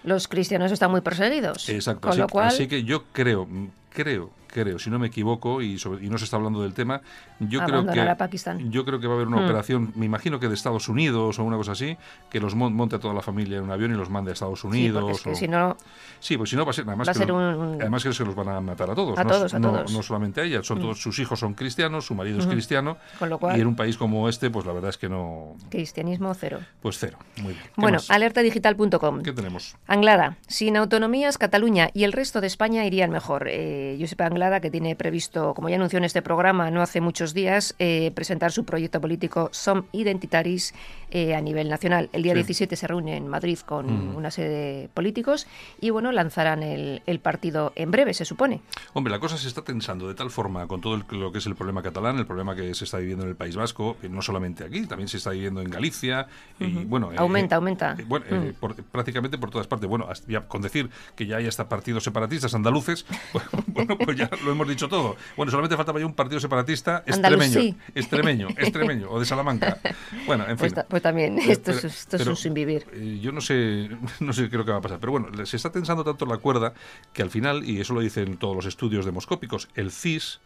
Los 0.03 0.27
cristianos 0.27 0.71
están 0.71 0.91
muy 0.91 1.01
perseguidos. 1.01 1.69
exacto, 1.69 2.01
Con 2.01 2.11
así, 2.11 2.19
lo 2.21 2.27
cual, 2.27 2.47
así 2.47 2.67
que 2.67 2.83
yo 2.83 3.03
creo, 3.11 3.47
creo, 3.89 4.31
creo, 4.51 4.77
si 4.79 4.89
no 4.89 4.99
me 4.99 5.07
equivoco 5.07 5.61
y, 5.61 5.79
sobre- 5.79 6.05
y 6.05 6.09
no 6.09 6.17
se 6.17 6.25
está 6.25 6.37
hablando 6.37 6.61
del 6.61 6.73
tema, 6.73 7.01
yo 7.39 7.63
creo 7.65 7.85
que 7.85 8.15
Pakistán. 8.17 8.69
yo 8.71 8.85
creo 8.85 8.99
que 8.99 9.07
va 9.07 9.13
a 9.13 9.15
haber 9.15 9.27
una 9.27 9.37
Mm. 9.41 9.45
operación, 9.45 9.91
me 9.95 10.05
imagino 10.05 10.39
que 10.39 10.47
de 10.47 10.53
Estados 10.53 10.87
Unidos 10.89 11.39
o 11.39 11.43
una 11.43 11.57
cosa 11.57 11.71
así, 11.71 11.97
que 12.29 12.39
los 12.39 12.53
mon- 12.55 12.73
monte 12.73 12.95
a 12.97 12.99
toda 12.99 13.13
la 13.13 13.21
familia 13.21 13.57
en 13.57 13.63
un 13.63 13.71
avión 13.71 13.91
y 13.91 13.95
los 13.95 14.09
mande 14.09 14.31
a 14.31 14.33
Estados 14.33 14.59
sí, 14.61 14.67
Unidos. 14.67 15.01
porque 15.01 15.15
es 15.15 15.21
que 15.23 15.29
o- 15.31 15.35
si 15.35 15.47
no, 15.47 15.77
Sí, 16.19 16.37
pues 16.37 16.49
si 16.51 16.55
no 16.55 16.65
va 16.65 16.71
a 16.71 16.73
ser, 16.73 16.85
además 16.87 17.07
Va 17.07 17.13
que 17.13 17.19
ser 17.19 17.31
un- 17.31 17.77
además 17.81 18.03
que 18.03 18.13
se 18.13 18.23
los 18.25 18.35
van 18.35 18.49
a 18.49 18.61
matar 18.61 18.89
a 18.91 18.95
todos, 18.95 19.17
A 19.17 19.23
no, 19.23 19.29
todos, 19.31 19.53
a 19.53 19.59
no- 19.59 19.71
todos. 19.71 19.91
no 19.93 20.03
solamente 20.03 20.41
a 20.41 20.43
ella, 20.43 20.61
son 20.63 20.79
todos 20.79 21.01
sus 21.01 21.17
hijos 21.19 21.39
son 21.39 21.53
cristianos, 21.55 22.05
su 22.05 22.13
marido 22.13 22.39
es 22.39 22.45
cristiano 22.47 22.97
con 23.17 23.29
lo 23.29 23.39
cual, 23.39 23.57
y 23.57 23.61
en 23.61 23.67
un 23.67 23.75
país 23.75 23.97
como 23.97 24.27
este, 24.29 24.49
pues 24.49 24.65
la 24.65 24.73
verdad 24.73 24.89
es 24.89 24.97
que 24.97 25.09
no, 25.09 25.55
cristianismo 25.69 26.33
cero. 26.35 26.59
pues 26.81 26.97
cero. 26.99 27.17
Muy 27.37 27.53
bien. 27.53 27.63
¿Qué 27.63 27.71
Bueno, 27.77 27.99
alertadigital.com. 28.09 29.21
¿Qué 29.23 29.31
tenemos? 29.33 29.75
Anglada, 29.87 30.37
sin 30.47 30.77
autonomías, 30.77 31.37
Cataluña 31.37 31.89
y 31.93 32.03
el 32.03 32.11
resto 32.13 32.41
de 32.41 32.47
España 32.47 32.85
irían 32.85 33.11
mejor. 33.11 33.47
Eh, 33.49 33.97
Josep 33.99 34.21
Anglada, 34.21 34.40
que 34.41 34.71
tiene 34.71 34.95
previsto, 34.95 35.53
como 35.53 35.69
ya 35.69 35.75
anunció 35.75 35.97
en 35.97 36.03
este 36.05 36.21
programa 36.23 36.71
no 36.71 36.81
hace 36.81 36.99
muchos 36.99 37.33
días, 37.35 37.75
eh, 37.77 38.11
presentar 38.15 38.51
su 38.51 38.65
proyecto 38.65 38.99
político 38.99 39.49
Som 39.53 39.85
Identitaris 39.91 40.73
eh, 41.11 41.35
a 41.35 41.41
nivel 41.41 41.69
nacional. 41.69 42.09
El 42.13 42.23
día 42.23 42.31
Sí. 42.33 42.37
17 42.37 42.75
se 42.75 42.87
reúne 42.87 43.17
en 43.17 43.27
Madrid 43.27 43.59
con 43.59 43.85
Mm. 44.13 44.15
una 44.15 44.31
serie 44.31 44.49
de 44.51 44.89
políticos 44.93 45.45
y, 45.79 45.89
bueno, 45.91 46.11
lanzarán 46.11 46.63
el, 46.63 47.01
el 47.05 47.19
partido 47.19 47.73
en 47.75 47.91
breve, 47.91 48.13
se 48.13 48.23
supone. 48.25 48.61
Hombre, 48.93 49.11
la 49.11 49.19
cosa 49.19 49.37
se 49.37 49.47
está 49.47 49.61
tensando 49.61 50.07
de 50.07 50.13
tal 50.15 50.31
forma 50.31 50.65
con 50.67 50.79
todo 50.81 50.95
el- 50.95 51.03
lo 51.11 51.31
que 51.31 51.37
es 51.39 51.45
el 51.45 51.55
problema 51.55 51.83
catalán, 51.83 52.17
el 52.17 52.25
problema 52.25 52.55
que 52.55 52.73
se 52.73 52.85
está 52.85 52.97
viviendo 52.97 53.23
en 53.25 53.29
el 53.29 53.35
País 53.35 53.55
Vasco, 53.57 53.97
no 54.09 54.21
solamente 54.21 54.63
aquí, 54.63 54.85
también 54.87 55.09
se 55.09 55.17
está 55.17 55.31
viviendo 55.31 55.61
en 55.61 55.69
Galicia 55.69 56.27
y 56.59 56.85
bueno, 56.85 57.11
eh, 57.11 57.15
Aumenta, 57.17 57.55
eh, 57.55 57.57
aumenta. 57.57 57.97
bueno, 58.07 58.25
Mm. 58.31 58.53
por- 58.59 58.75
prácticamente 58.81 59.37
por 59.37 59.51
todas 59.51 59.67
partes. 59.67 59.89
Bueno, 59.89 60.07
hasta- 60.09 60.31
ya 60.31 60.47
con 60.47 60.61
decir 60.61 60.89
que 61.17 61.25
ya 61.25 61.35
hay 61.37 61.45
hasta 61.47 61.67
partidos 61.67 62.05
separatistas 62.05 62.55
andaluces, 62.55 63.05
bueno, 63.67 63.97
pues 63.97 64.15
ya 64.17 64.29
lo 64.45 64.51
hemos 64.51 64.67
dicho 64.67 64.87
todo. 64.87 65.15
Bueno, 65.37 65.51
solamente 65.51 65.75
faltaba 65.77 65.99
ya 65.99 66.05
un 66.05 66.13
partido 66.13 66.39
separatista 66.39 67.03
extremeño, 67.05 67.43
Andalusí. 67.59 67.75
extremeño, 67.95 68.47
extremeño 68.57 69.09
o 69.11 69.19
de 69.19 69.25
Salamanca. 69.25 69.77
Bueno, 70.25 70.43
en 70.43 70.49
fin. 70.51 70.57
Pues, 70.57 70.73
ta- 70.73 70.85
pues 70.87 71.01
también, 71.03 71.37
esto, 71.39 71.71
es, 71.71 71.77
pero- 71.77 71.87
esto 71.87 72.15
es 72.17 72.27
un 72.27 72.35
sin 72.35 72.53
vivir. 72.53 72.85
eh, 72.93 73.19
yo 73.21 73.31
no 73.31 73.41
sé, 73.41 73.89
no 74.19 74.33
sé 74.33 74.43
qué 74.43 74.55
es 74.55 74.59
lo 74.59 74.65
que 74.65 74.71
va 74.71 74.77
a 74.77 74.81
pasar, 74.81 74.99
pero 74.99 75.11
bueno, 75.11 75.45
se 75.45 75.55
está 75.57 75.71
tensando 75.71 76.03
tanto 76.03 76.25
la 76.25 76.37
cuerda 76.37 76.73
que 77.13 77.21
al 77.21 77.29
final, 77.29 77.63
y 77.67 77.79
eso 77.81 77.93
lo 77.93 78.01
dicen 78.01 78.37
todos 78.37 78.55
los 78.55 78.65
estudios 78.65 79.05
demoscópicos, 79.05 79.67
el 79.75 79.91
CIS 79.91 80.39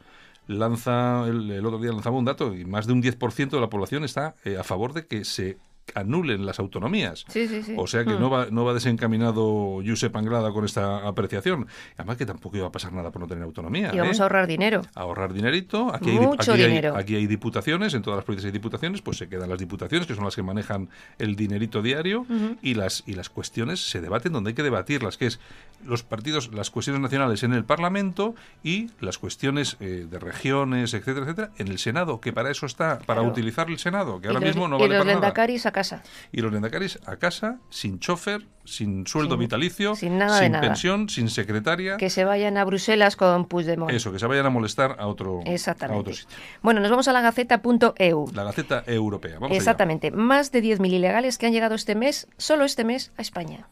lanza, 0.48 1.26
el, 1.28 1.50
el 1.52 1.66
otro 1.66 1.80
día 1.80 1.92
lanzaba 1.92 2.18
un 2.18 2.26
dato, 2.26 2.54
y 2.54 2.66
más 2.66 2.86
de 2.88 2.94
un 2.94 3.02
10% 3.02 3.50
de 3.50 3.60
la 3.60 3.68
población 3.70 4.04
está 4.04 4.36
eh, 4.46 4.58
a 4.60 4.64
favor 4.64 4.94
de 4.94 5.08
que 5.08 5.26
se 5.26 5.58
anulen 5.94 6.46
las 6.46 6.60
autonomías. 6.60 7.26
Sí, 7.28 7.48
sí, 7.48 7.62
sí. 7.64 7.76
O 7.78 7.86
sea 7.88 8.04
que 8.04 8.14
Mm. 8.16 8.20
no 8.20 8.30
va, 8.30 8.48
no 8.50 8.66
va 8.66 8.74
desencaminado 8.74 9.82
Josep 9.86 10.16
Anglada 10.16 10.52
con 10.52 10.66
esta 10.66 11.08
apreciación. 11.08 11.68
Además 11.98 12.18
que 12.18 12.26
tampoco 12.26 12.58
iba 12.58 12.68
a 12.68 12.72
pasar 12.72 12.92
nada 12.94 13.12
por 13.12 13.22
no 13.22 13.28
tener 13.28 13.44
autonomía. 13.44 13.92
Y 13.94 14.00
vamos 14.00 14.18
¿eh? 14.18 14.22
a 14.22 14.26
ahorrar 14.26 14.48
dinero. 14.48 14.82
ahorrar 14.96 15.34
dinerito. 15.34 15.94
Aquí, 15.94 16.10
hay, 16.12 16.20
Mucho 16.20 16.52
aquí, 16.54 16.62
hay- 16.62 16.68
dinero. 16.70 16.96
aquí 16.98 17.16
hay 17.16 17.28
diputaciones, 17.28 17.94
en 17.94 18.02
todas 18.02 18.18
las 18.18 18.26
provincias 18.26 18.46
hay 18.48 18.52
diputaciones, 18.52 19.02
pues 19.02 19.18
se 19.18 19.30
quedan 19.30 19.50
las 19.50 19.60
diputaciones, 19.60 20.08
que 20.08 20.16
son 20.16 20.24
las 20.26 20.36
que 20.36 20.44
manejan 20.44 20.90
el 21.20 21.36
dinerito 21.36 21.82
diario, 21.82 22.26
y, 22.62 22.74
las, 22.74 23.04
y 23.06 23.14
las 23.14 23.30
cuestiones 23.30 23.90
se 23.90 24.02
debaten 24.02 24.34
donde 24.34 24.50
hay 24.50 24.54
que 24.56 24.64
debatirlas, 24.64 25.18
que 25.18 25.28
es 25.28 25.40
los 25.86 26.04
partidos, 26.04 26.52
las 26.54 26.72
cuestiones 26.72 27.02
nacionales 27.02 27.44
en 27.44 27.54
el 27.54 27.64
Parlamento 27.64 28.34
y 28.64 28.90
las 29.00 29.18
cuestiones 29.18 29.78
eh, 29.80 30.08
de 30.10 30.20
regiones, 30.20 30.94
etcétera, 30.94 31.26
etcétera, 31.26 31.52
en 31.58 31.68
el 31.68 31.78
Senado, 31.78 32.20
que 32.22 32.34
para 32.34 32.50
eso 32.50 32.66
está, 32.66 32.98
para 33.00 33.20
Claro. 33.22 33.32
utilizar 33.32 33.70
el 33.70 33.78
Senado, 33.78 34.20
que 34.20 34.28
ahora 34.28 34.40
mismo 34.40 34.68
no 34.68 34.78
vale 34.80 34.98
para 34.98 35.04
nada. 35.06 35.28
Casa. 35.76 36.02
Y 36.32 36.42
los 36.42 36.52
lendacaris 36.52 36.98
a 37.06 37.18
casa, 37.18 37.60
sin 37.70 38.00
chofer, 38.00 38.48
sin 38.64 39.06
sueldo 39.06 39.36
Sin- 39.36 39.40
vitalicio, 39.42 39.96
sin 39.96 40.18
nada 40.18 40.38
de 40.38 40.46
sin 40.46 40.52
nada. 40.54 40.66
pensión, 40.68 41.10
sin 41.10 41.30
secretaria. 41.30 41.98
Que 41.98 42.10
se 42.10 42.24
vayan 42.26 42.58
a 42.58 42.64
Bruselas 42.64 43.16
con 43.16 43.46
Puigdemont. 43.46 43.92
Eso, 43.92 44.12
que 44.12 44.18
se 44.20 44.26
vayan 44.26 44.46
a 44.46 44.50
molestar 44.50 44.96
a 44.98 45.06
otro, 45.08 45.42
a 45.46 45.94
otro 45.96 46.14
sitio. 46.14 46.36
Bueno, 46.64 46.80
nos 46.80 46.90
vamos 46.90 47.08
a 47.08 47.14
la 47.14 47.22
gaceta.eu. 47.22 48.26
La 48.34 48.44
Gaceta 48.44 48.84
Europea. 48.88 49.36
Vamos 49.36 49.52
allá. 49.52 49.58
Exactamente. 49.58 50.10
Más 50.12 50.52
de 50.52 50.64
10.000 50.64 50.94
ilegales 50.94 51.38
que 51.38 51.46
han 51.46 51.52
llegado 51.54 51.76
este 51.76 51.94
mes, 51.96 52.28
solo 52.38 52.66
este 52.66 52.84
mes, 52.84 53.12
a 53.18 53.22
España. 53.22 53.68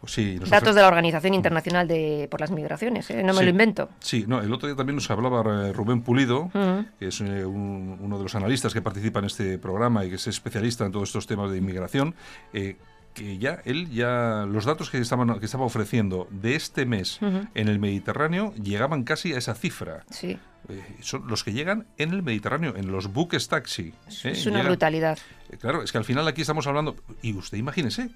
Pues 0.00 0.12
sí, 0.12 0.38
Datos 0.48 0.74
de 0.74 0.80
la 0.80 0.88
Organización 0.88 1.34
Internacional 1.34 1.86
de, 1.86 2.26
por 2.30 2.40
las 2.40 2.50
Migraciones, 2.50 3.10
¿eh? 3.10 3.22
no 3.22 3.34
me 3.34 3.40
Sí. 3.40 3.44
lo 3.44 3.50
invento. 3.50 3.90
Sí, 4.00 4.24
no, 4.26 4.40
el 4.40 4.50
otro 4.52 4.66
día 4.66 4.74
también 4.76 4.94
nos 4.96 5.10
hablaba 5.10 5.68
eh, 5.68 5.72
Rubén 5.74 6.00
Pulido, 6.02 6.50
que 6.98 7.08
es 7.08 7.20
eh, 7.20 7.44
un- 7.44 7.98
uno 8.00 8.16
de 8.16 8.22
los 8.22 8.34
analistas 8.34 8.72
que 8.72 8.80
participa 8.80 9.18
en 9.18 9.26
este 9.26 9.58
programa 9.58 10.04
y 10.06 10.08
que 10.08 10.14
es 10.16 10.26
especialista 10.26 10.86
en 10.86 10.92
todos 10.92 11.10
estos 11.10 11.26
temas 11.26 11.50
de 11.50 11.58
inmigración. 11.58 12.14
eh, 12.54 12.76
que 13.12 13.38
ya 13.38 13.60
él 13.64 13.90
ya 13.90 14.46
los 14.48 14.64
datos 14.64 14.88
que 14.88 14.98
estaban 14.98 15.36
que 15.40 15.44
estaba 15.44 15.64
ofreciendo 15.64 16.28
de 16.30 16.54
este 16.54 16.86
mes 16.86 17.18
en 17.20 17.66
el 17.68 17.80
Mediterráneo 17.80 18.54
llegaban 18.54 19.02
casi 19.02 19.34
a 19.34 19.38
esa 19.38 19.54
cifra. 19.54 20.04
Sí, 20.10 20.38
Eh, 20.68 20.80
son 21.00 21.26
los 21.26 21.42
que 21.42 21.52
llegan 21.52 21.86
en 21.98 22.10
el 22.10 22.22
Mediterráneo, 22.22 22.76
en 22.76 22.92
los 22.92 23.12
buques 23.12 23.48
taxi. 23.48 23.92
es, 24.06 24.24
¿eh? 24.26 24.30
es 24.30 24.46
una 24.46 24.58
Llegan- 24.58 24.66
brutalidad. 24.68 25.18
Eh, 25.50 25.56
Claro, 25.56 25.82
es 25.82 25.90
que 25.90 25.98
al 25.98 26.04
final 26.04 26.28
aquí 26.28 26.42
estamos 26.42 26.68
hablando, 26.68 26.94
y 27.20 27.32
usted 27.34 27.58
imagínese, 27.58 28.10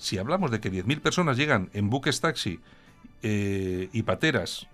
si 0.00 0.18
hablamos 0.18 0.50
de 0.50 0.60
que 0.60 0.72
10.000 0.72 1.00
personas 1.00 1.36
llegan 1.36 1.68
en 1.74 1.90
buques 1.90 2.20
taxi 2.20 2.58
eh, 3.22 3.88
y 3.92 4.02
pateras 4.02 4.66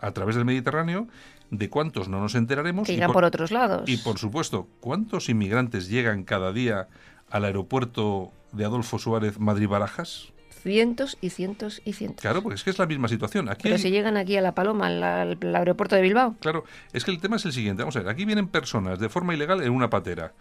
a 0.00 0.10
través 0.12 0.34
del 0.36 0.44
Mediterráneo, 0.44 1.08
¿de 1.50 1.70
cuántos 1.70 2.08
no 2.08 2.20
nos 2.20 2.34
enteraremos? 2.34 2.86
Que 2.86 2.94
llegan 2.94 3.12
por, 3.12 3.24
otros 3.24 3.50
lados. 3.50 3.88
y 3.88 3.96
por 3.98 4.18
supuesto, 4.18 4.66
¿cuántos 4.80 5.28
inmigrantes 5.28 5.88
llegan 5.88 6.24
cada 6.24 6.52
día 6.52 6.88
al 7.30 7.44
aeropuerto 7.44 8.32
de 8.52 8.64
Adolfo 8.64 8.98
Suárez 8.98 9.38
Madrid-Barajas? 9.38 10.32
Cientos 10.62 11.16
y 11.20 11.30
cientos 11.30 11.80
y 11.84 11.92
cientos. 11.92 12.20
Claro, 12.22 12.42
porque 12.42 12.56
es 12.56 12.64
que 12.64 12.70
es 12.70 12.78
la 12.80 12.86
misma 12.86 13.06
situación. 13.06 13.48
Aquí 13.48 13.62
Pero 13.64 13.76
hay- 13.76 13.80
si 13.82 13.90
llegan 13.90 14.16
aquí 14.16 14.36
a 14.36 14.40
La 14.40 14.52
Paloma, 14.56 14.88
al, 14.88 15.02
al- 15.02 15.38
al 15.40 15.56
aeropuerto 15.56 15.94
de 15.94 16.02
Bilbao. 16.02 16.34
Claro, 16.40 16.64
es 16.92 17.04
que 17.04 17.12
el 17.12 17.20
tema 17.20 17.36
es 17.36 17.44
el 17.44 17.52
siguiente. 17.52 17.82
Vamos 17.82 17.94
a 17.96 18.00
ver, 18.00 18.08
aquí 18.08 18.24
vienen 18.24 18.48
personas 18.48 18.98
de 18.98 19.08
forma 19.08 19.34
ilegal 19.34 19.62
en 19.62 19.70
una 19.70 19.88
patera. 19.88 20.32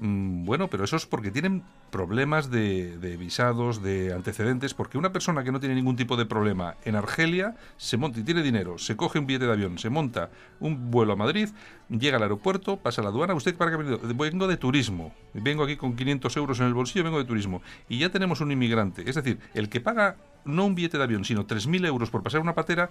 Mm, 0.00 0.44
bueno, 0.44 0.68
pero 0.68 0.84
eso 0.84 0.96
es 0.96 1.06
porque 1.06 1.32
tienen 1.32 1.64
problemas 1.90 2.50
de, 2.50 2.96
de, 2.98 3.16
visados, 3.16 3.82
de 3.82 4.12
antecedentes, 4.12 4.72
porque 4.72 4.96
una 4.96 5.12
persona 5.12 5.42
que 5.42 5.50
no 5.50 5.58
tiene 5.58 5.74
ningún 5.74 5.96
tipo 5.96 6.16
de 6.16 6.24
problema 6.24 6.76
en 6.84 6.94
Argelia 6.94 7.56
se 7.76 7.96
monta 7.96 8.20
y 8.20 8.22
tiene 8.22 8.42
dinero, 8.42 8.78
se 8.78 8.96
coge 8.96 9.18
un 9.18 9.26
billete 9.26 9.46
de 9.46 9.52
avión, 9.52 9.78
se 9.78 9.90
monta 9.90 10.30
un 10.60 10.92
vuelo 10.92 11.14
a 11.14 11.16
Madrid, 11.16 11.48
llega 11.88 12.16
al 12.16 12.22
aeropuerto, 12.22 12.76
pasa 12.76 13.00
a 13.00 13.04
la 13.04 13.10
aduana, 13.10 13.34
¿usted 13.34 13.56
para 13.56 13.70
qué 13.70 13.74
ha 13.76 13.78
venido? 13.78 14.00
Vengo 14.14 14.46
de 14.46 14.56
turismo, 14.56 15.12
vengo 15.34 15.64
aquí 15.64 15.76
con 15.76 15.96
500 15.96 16.36
euros 16.36 16.60
en 16.60 16.66
el 16.66 16.74
bolsillo, 16.74 17.04
vengo 17.04 17.18
de 17.18 17.24
turismo. 17.24 17.62
Y 17.88 17.98
ya 17.98 18.10
tenemos 18.10 18.40
un 18.40 18.52
inmigrante, 18.52 19.08
es 19.08 19.16
decir, 19.16 19.38
el 19.54 19.68
que 19.68 19.80
paga 19.80 20.16
no 20.44 20.64
un 20.64 20.74
billete 20.74 20.98
de 20.98 21.04
avión, 21.04 21.24
sino 21.24 21.46
3.000 21.46 21.86
euros 21.86 22.10
por 22.10 22.22
pasar 22.22 22.40
una 22.40 22.54
patera, 22.54 22.90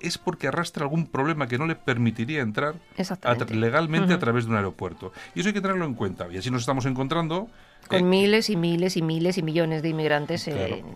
es 0.00 0.18
porque 0.18 0.48
arrastra 0.48 0.84
algún 0.84 1.06
problema 1.06 1.46
que 1.46 1.58
no 1.58 1.66
le 1.66 1.74
permitiría 1.74 2.42
entrar 2.42 2.74
legalmente 3.50 4.12
a 4.12 4.18
través 4.18 4.44
de 4.44 4.50
un 4.50 4.56
aeropuerto. 4.56 5.12
Y 5.34 5.40
eso 5.40 5.48
hay 5.48 5.54
que 5.54 5.60
tenerlo 5.60 5.84
en 5.84 5.94
cuenta. 5.94 6.28
Y 6.30 6.36
así 6.36 6.50
nos 6.50 6.60
estamos 6.60 6.86
encontrando 6.86 7.48
con 7.88 8.00
eh, 8.00 8.02
miles 8.02 8.50
y 8.50 8.56
miles 8.56 8.96
y 8.96 9.02
miles 9.02 9.38
y 9.38 9.42
millones 9.42 9.82
de 9.82 9.88
inmigrantes. 9.88 10.48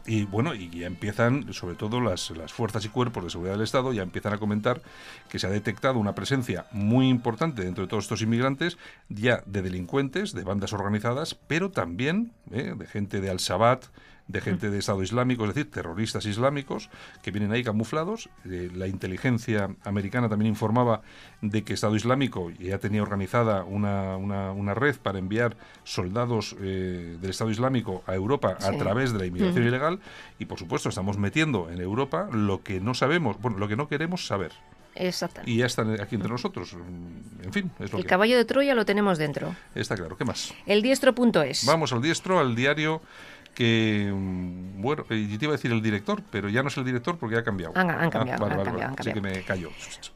Y 0.07 0.25
bueno, 0.25 0.55
y 0.55 0.71
ya 0.71 0.87
empiezan, 0.87 1.53
sobre 1.53 1.75
todo 1.75 2.01
las, 2.01 2.31
las 2.31 2.53
fuerzas 2.53 2.85
y 2.85 2.89
cuerpos 2.89 3.25
de 3.25 3.31
seguridad 3.31 3.55
del 3.55 3.65
Estado, 3.65 3.93
ya 3.93 4.03
empiezan 4.03 4.33
a 4.35 4.39
comentar 4.39 4.81
que 5.29 5.39
se 5.39 5.47
ha 5.47 5.51
detectado 5.51 5.99
una 5.99 6.15
presencia 6.15 6.67
muy 6.71 7.09
importante 7.09 7.65
dentro 7.65 7.85
de 7.85 7.89
todos 7.89 8.05
estos 8.05 8.23
inmigrantes, 8.23 8.79
ya 9.09 9.43
de 9.47 9.63
delincuentes, 9.63 10.33
de 10.33 10.45
bandas 10.45 10.73
organizadas, 10.73 11.35
pero 11.35 11.71
también 11.71 12.33
eh, 12.51 12.75
de 12.77 12.87
gente 12.87 13.21
de 13.21 13.31
Al-Shabaab, 13.31 13.81
de 14.33 14.41
gente 14.41 14.71
de 14.71 14.79
Estado 14.79 15.03
Islámico, 15.03 15.45
es 15.45 15.55
decir, 15.55 15.71
terroristas 15.71 16.25
islámicos 16.25 16.89
que 17.23 17.31
vienen 17.31 17.53
ahí 17.53 17.63
camuflados. 17.63 18.31
Eh, 18.45 18.71
la 18.75 18.89
inteligencia 18.89 19.71
americana 19.85 20.29
también 20.29 20.49
informaba 20.49 21.03
de 21.43 21.63
que 21.63 21.75
Estado 21.75 21.95
Islámico 21.95 22.51
ya 22.51 22.79
tenía 22.79 23.03
organizada 23.03 23.65
una, 23.65 24.17
una, 24.17 24.75
red 24.75 24.97
para 24.97 25.19
enviar 25.19 25.57
soldados 25.85 26.57
eh, 26.61 27.19
del 27.21 27.31
Estado 27.31 27.51
Islámico 27.51 28.03
a 28.07 28.15
Europa 28.15 28.57
a 28.59 28.73
través 28.73 29.13
de 29.13 29.19
la 29.19 29.27
inmigración 29.27 29.67
ilegal 29.67 30.01
y, 30.39 30.47
por 30.47 30.59
supuesto, 30.59 30.89
estamos 30.89 31.19
metiendo 31.19 31.71
en 31.71 31.81
Europa 31.81 32.29
lo 32.33 32.63
que 32.63 32.81
no 32.81 32.95
sabemos, 32.95 33.39
bueno, 33.41 33.59
lo 33.59 33.69
que 33.69 33.77
no 33.77 33.87
queremos 33.87 34.27
saber. 34.27 34.53
Exactamente. 34.95 35.51
Y 35.51 35.59
ya 35.59 35.67
están 35.67 36.01
aquí 36.01 36.17
entre 36.17 36.31
nosotros. 36.31 36.75
En 37.43 37.53
fin, 37.53 37.71
es 37.81 37.93
lo 37.93 37.99
El 37.99 38.05
caballo 38.05 38.37
de 38.37 38.45
Troya 38.45 38.75
lo 38.75 38.85
tenemos 38.85 39.19
dentro. 39.19 39.55
Está 39.75 39.97
claro. 39.97 40.17
¿Qué 40.17 40.25
más? 40.25 40.53
El 40.67 40.83
diestro.es. 40.83 41.65
Vamos 41.65 41.93
al 41.93 42.03
diestro, 42.03 42.39
al 42.39 42.55
diario 42.55 43.01
que, 43.55 44.11
mm, 44.13 44.83
bueno, 44.83 45.05
eh, 45.11 45.27
yo 45.31 45.39
te 45.39 45.45
iba 45.45 45.53
a 45.53 45.57
decir 45.57 45.73
el 45.73 45.83
director, 45.83 46.23
pero 46.31 46.49
ya 46.49 46.63
no 46.63 46.69
es 46.69 46.77
el 46.77 46.85
director 46.85 47.19
porque 47.19 47.37
ha 47.37 47.45
cambiado. 47.45 47.73
Han, 47.77 47.91
ah, 47.91 48.11
cambiado, 48.11 48.47
han 48.47 48.65
cambiado, 48.65 48.95
Así 48.99 49.13
que 49.13 49.21
me 49.21 49.43
callo. 49.43 49.71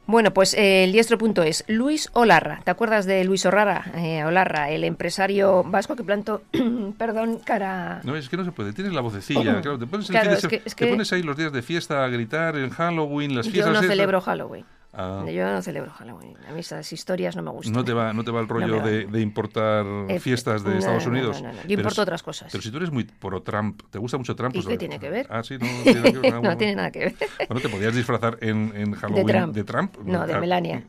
Bueno, 0.07 0.33
pues 0.33 0.55
eh, 0.55 0.85
el 0.85 0.93
diestro.es. 0.93 1.65
Luis 1.69 2.09
Olarra, 2.13 2.61
¿te 2.65 2.71
acuerdas 2.71 3.07
de 3.07 3.25
Luis 3.25 3.45
Olarra? 3.47 3.85
Eh, 3.95 4.25
Olarra, 4.25 4.71
el 4.71 4.85
empresario 4.85 5.65
vasco 5.65 5.97
que 5.97 6.05
plantó, 6.05 6.43
perdón, 6.99 7.41
cara... 7.45 8.01
No, 8.05 8.17
es 8.17 8.29
que 8.29 8.37
no 8.37 8.45
se 8.45 8.53
puede, 8.53 8.73
tienes 8.73 8.93
la 8.93 9.01
vocecilla, 9.01 9.61
claro, 9.61 9.79
te 9.79 9.87
pones, 9.87 10.09
te 10.09 10.87
pones 10.87 11.13
ahí 11.13 11.23
los 11.23 11.37
días 11.37 11.53
de 11.53 11.63
fiesta 11.63 12.05
a 12.05 12.09
gritar 12.09 12.57
en 12.57 12.71
Halloween, 12.71 13.35
las 13.35 13.49
fiestas... 13.49 13.75
Yo 13.75 13.83
no 13.83 13.87
celebro 13.87 14.21
Halloween. 14.21 14.65
Ah. 14.93 15.25
Yo 15.31 15.45
no 15.45 15.61
celebro 15.61 15.91
Halloween. 15.91 16.37
A 16.49 16.53
mí 16.53 16.61
esas 16.61 16.91
historias 16.93 17.37
no 17.37 17.43
me 17.43 17.51
gustan. 17.51 17.75
¿No 17.75 17.85
te 17.85 17.93
va, 17.93 18.13
no 18.13 18.25
te 18.25 18.31
va 18.31 18.41
el 18.41 18.49
rollo 18.49 18.81
de, 18.81 19.21
importar 19.21 19.85
fiestas 20.21 20.65
de 20.65 20.79
Estados 20.79 21.07
Unidos? 21.07 21.43
No, 21.43 21.51
Yo 21.67 21.77
importo 21.77 22.03
otras 22.03 22.23
cosas. 22.23 22.49
Pero 22.51 22.63
si 22.63 22.71
tú 22.71 22.79
eres 22.79 22.91
muy 22.91 23.05
pro 23.05 23.43
Trump, 23.43 23.83
¿te 23.91 23.99
gusta 23.99 24.17
mucho 24.17 24.35
Trump? 24.35 24.55
¿Y 24.55 24.59
pues, 24.59 24.69
qué 24.69 24.79
tiene 24.79 24.99
que 24.99 25.11
ver? 25.11 25.27
Ah, 25.29 25.43
sí, 25.43 25.59
no, 25.59 26.57
tiene, 26.57 26.77
nada 26.77 26.91
que 26.91 26.99
ver. 27.01 27.15
Bueno, 27.49 27.61
te 27.61 27.69
podías 27.69 27.95
disfrazar 27.95 28.39
en, 28.41 28.73
en 28.75 28.95
Halloween 28.95 29.53
de 29.53 29.65
Trump. 29.65 29.97
No, 30.05 30.27
de. 30.27 30.39
Melania. 30.41 30.83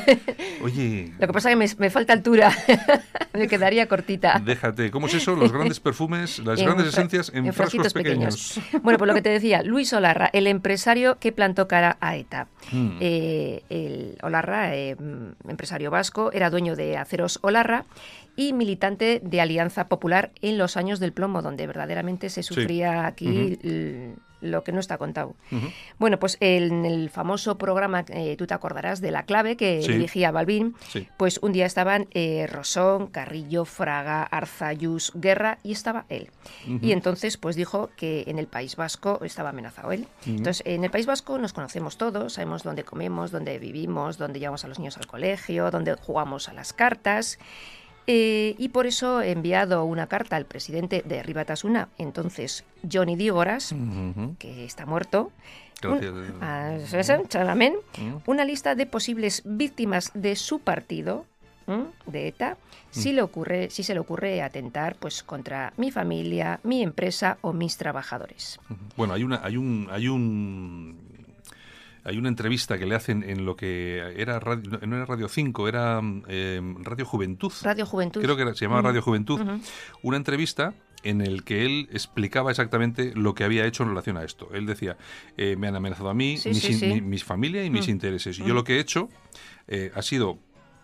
Oye. 0.62 1.12
Lo 1.18 1.26
que 1.26 1.32
pasa 1.32 1.50
es 1.50 1.56
que 1.56 1.56
me, 1.56 1.86
me 1.86 1.90
falta 1.90 2.12
altura. 2.12 2.52
me 3.34 3.48
quedaría 3.48 3.86
cortita. 3.86 4.40
Déjate. 4.44 4.90
¿Cómo 4.90 5.06
es 5.06 5.14
eso? 5.14 5.36
Los 5.36 5.52
grandes 5.52 5.80
perfumes, 5.80 6.38
las 6.38 6.60
grandes 6.60 6.88
esencias 6.88 7.30
en, 7.34 7.52
frascos 7.52 7.92
pequeños. 7.92 8.60
Bueno, 8.82 8.98
pues 8.98 9.08
lo 9.08 9.14
que 9.14 9.22
te 9.22 9.30
decía, 9.30 9.62
Luis 9.62 9.92
Olarra, 9.92 10.30
el 10.32 10.46
empresario 10.46 11.18
que 11.18 11.32
plantó 11.32 11.68
cara 11.68 11.96
a 12.00 12.16
ETA. 12.16 12.48
Hmm. 12.70 12.96
Eh, 13.00 13.31
el 13.68 14.18
Olarra, 14.22 14.74
eh, 14.74 14.96
empresario 15.48 15.90
vasco, 15.90 16.32
era 16.32 16.50
dueño 16.50 16.76
de 16.76 16.96
Aceros 16.96 17.38
Olarra 17.42 17.84
y 18.36 18.52
militante 18.52 19.20
de 19.22 19.40
Alianza 19.40 19.88
Popular 19.88 20.32
en 20.40 20.58
los 20.58 20.76
años 20.76 21.00
del 21.00 21.12
plomo, 21.12 21.42
donde 21.42 21.66
verdaderamente 21.66 22.30
se 22.30 22.42
sufría 22.42 23.06
aquí 23.06 23.58
lo 24.42 24.64
que 24.64 24.72
no 24.72 24.80
está 24.80 24.98
contado. 24.98 25.34
Bueno, 25.98 26.18
pues 26.18 26.36
en 26.40 26.84
el 26.84 27.08
famoso 27.08 27.56
programa, 27.56 28.04
eh, 28.08 28.36
tú 28.36 28.46
te 28.46 28.54
acordarás 28.54 29.00
de 29.00 29.10
La 29.10 29.24
Clave, 29.24 29.56
que 29.56 29.78
dirigía 29.78 30.30
Balbín, 30.30 30.74
pues 31.16 31.38
un 31.42 31.52
día 31.52 31.66
estaban 31.66 32.08
eh, 32.12 32.46
Rosón, 32.46 33.06
Carrillo, 33.06 33.64
Fraga, 33.64 34.24
Arzayus, 34.24 35.12
Guerra 35.14 35.58
y 35.62 35.72
estaba 35.72 36.04
él. 36.08 36.30
Y 36.80 36.92
entonces 36.92 37.36
pues 37.36 37.56
dijo 37.56 37.90
que 37.96 38.24
en 38.26 38.38
el 38.38 38.46
País 38.46 38.76
Vasco 38.76 39.20
estaba 39.22 39.50
amenazado 39.50 39.92
él. 39.92 40.06
Entonces, 40.26 40.62
en 40.66 40.84
el 40.84 40.90
País 40.90 41.06
Vasco 41.06 41.38
nos 41.38 41.52
conocemos 41.52 41.96
todos, 41.96 42.34
sabemos 42.34 42.62
dónde 42.62 42.84
comemos, 42.84 43.30
dónde 43.30 43.58
vivimos, 43.58 44.18
dónde 44.18 44.40
llevamos 44.40 44.64
a 44.64 44.68
los 44.68 44.78
niños 44.78 44.96
al 44.98 45.06
colegio, 45.06 45.70
dónde 45.70 45.94
jugamos 45.94 46.48
a 46.48 46.52
las 46.52 46.72
cartas. 46.72 47.38
Eh, 48.06 48.56
y 48.58 48.68
por 48.70 48.86
eso 48.86 49.20
he 49.22 49.30
enviado 49.30 49.84
una 49.84 50.06
carta 50.08 50.36
al 50.36 50.44
presidente 50.44 51.02
de 51.06 51.22
Ribatasuna, 51.22 51.88
entonces 51.98 52.64
Johnny 52.90 53.16
Dígoras, 53.16 53.74
que 54.38 54.64
está 54.64 54.86
muerto, 54.86 55.30
una 58.26 58.44
lista 58.44 58.74
de 58.74 58.86
posibles 58.86 59.42
víctimas 59.44 60.10
de 60.14 60.36
su 60.36 60.58
partido, 60.60 61.26
de 62.06 62.28
ETA, 62.28 62.56
si, 62.90 63.12
mm. 63.12 63.14
le 63.14 63.22
ocurre, 63.22 63.70
si 63.70 63.82
se 63.82 63.94
le 63.94 64.00
ocurre 64.00 64.42
atentar 64.42 64.96
pues, 64.96 65.22
contra 65.22 65.72
mi 65.76 65.90
familia, 65.90 66.60
mi 66.64 66.82
empresa 66.82 67.38
o 67.40 67.52
mis 67.52 67.76
trabajadores. 67.76 68.60
Bueno, 68.96 69.14
hay, 69.14 69.22
una, 69.22 69.40
hay, 69.42 69.56
un, 69.56 69.88
hay 69.90 70.08
un 70.08 71.01
hay 72.04 72.18
una 72.18 72.28
entrevista 72.28 72.78
que 72.78 72.86
le 72.86 72.94
hacen 72.94 73.22
en 73.22 73.44
lo 73.44 73.56
que 73.56 74.14
era 74.16 74.40
radio, 74.40 74.80
no 74.86 74.96
era 74.96 75.04
Radio 75.04 75.28
5, 75.28 75.68
era 75.68 75.98
em, 75.98 76.82
Radio 76.82 77.06
Juventud. 77.06 77.52
Radio 77.62 77.86
Juventud. 77.86 78.22
Creo 78.22 78.36
que 78.36 78.54
se 78.54 78.64
llamaba 78.64 78.82
Radio 78.82 79.02
Juventud. 79.02 79.40
Una 80.02 80.16
entrevista 80.16 80.74
en 81.04 81.20
el 81.20 81.44
que 81.44 81.64
él 81.64 81.88
explicaba 81.92 82.50
exactamente 82.50 83.12
lo 83.14 83.34
que 83.34 83.44
había 83.44 83.66
hecho 83.66 83.82
en 83.82 83.90
relación 83.90 84.16
a 84.16 84.24
esto. 84.24 84.48
Él 84.52 84.66
decía, 84.66 84.96
eh, 85.36 85.56
me 85.56 85.68
han 85.68 85.76
amenazado 85.76 86.08
a 86.08 86.14
mí, 86.14 86.36
mi, 87.02 87.18
familia 87.18 87.64
y 87.64 87.70
mis 87.70 87.88
mm. 87.88 87.90
intereses. 87.90 88.38
Y 88.38 88.42
yo 88.42 88.54
mm. 88.54 88.56
lo 88.56 88.64
que 88.64 88.76
he 88.76 88.80
hecho 88.80 89.08
eh, 89.68 89.90
ha 89.94 90.02
sido 90.02 90.38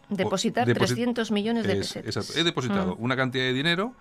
Depositar 0.09 0.67
300 0.67 1.31
millones 1.33 1.67
de 1.67 1.77
pesetas. 1.77 2.17
Exacto. 2.17 2.41
He 2.41 2.45
depositado 2.45 2.97
mm. 2.97 3.03
una 3.03 3.17
cantidad 3.17 3.45
de 3.45 3.53
dinero 3.53 3.95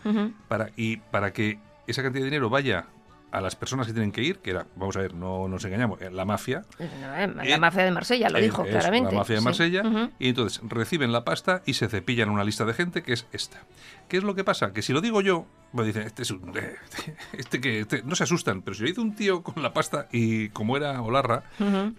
para, 0.48 0.70
y 0.78 0.98
para 0.98 1.34
que 1.34 1.60
esa 1.86 2.02
cantidad 2.02 2.22
de 2.22 2.30
dinero 2.30 2.50
vaya 2.50 2.88
a 3.32 3.42
las 3.42 3.56
personas 3.56 3.88
que 3.88 3.94
tienen 3.94 4.12
que 4.12 4.22
ir, 4.24 4.40
que 4.40 4.52
era, 4.52 4.68
vamos 4.76 4.96
a 4.96 5.02
ver, 5.02 5.14
no 5.14 5.48
nos 5.48 5.64
engañamos, 5.66 6.00
la 6.02 6.26
mafia. 6.26 6.64
Eh, 6.80 6.90
la 7.02 7.46
eh, 7.46 7.58
mafia 7.58 7.84
de 7.84 7.92
Marsella, 7.92 8.30
lo 8.30 8.40
dijo 8.40 8.64
claramente. 8.64 9.12
La 9.12 9.20
mafia 9.20 9.36
de 9.36 9.42
Marsella, 9.42 9.84
y 10.20 10.30
entonces 10.30 10.62
reciben 10.68 11.12
la 11.12 11.24
pasta 11.24 11.62
y 11.66 11.74
se 11.74 11.88
cepillan 11.88 12.30
una 12.30 12.44
lista 12.44 12.66
de 12.66 12.74
gente 12.74 13.04
que 13.04 13.14
es 13.14 13.28
esta. 13.32 13.64
¿Qué 14.08 14.18
es 14.18 14.24
lo 14.24 14.36
que 14.36 14.44
pasa? 14.44 14.72
Que 14.72 14.82
si 14.82 14.94
lo 14.94 15.02
digo 15.02 15.22
yo, 15.22 15.46
me 15.74 15.84
dicen, 15.84 16.04
este 16.04 16.24
es 16.24 16.32
un. 16.32 16.54
Este 17.34 17.60
que. 17.60 17.82
Este, 17.82 18.02
no 18.04 18.16
se 18.16 18.24
asustan, 18.24 18.62
pero 18.62 18.76
si 18.76 18.84
lo 18.84 18.88
dice 18.88 19.02
un 19.02 19.16
tío 19.16 19.44
con 19.44 19.62
la 19.62 19.74
pasta 19.74 20.08
y 20.12 20.50
como 20.50 20.78
era 20.78 21.02
Olarra, 21.02 21.44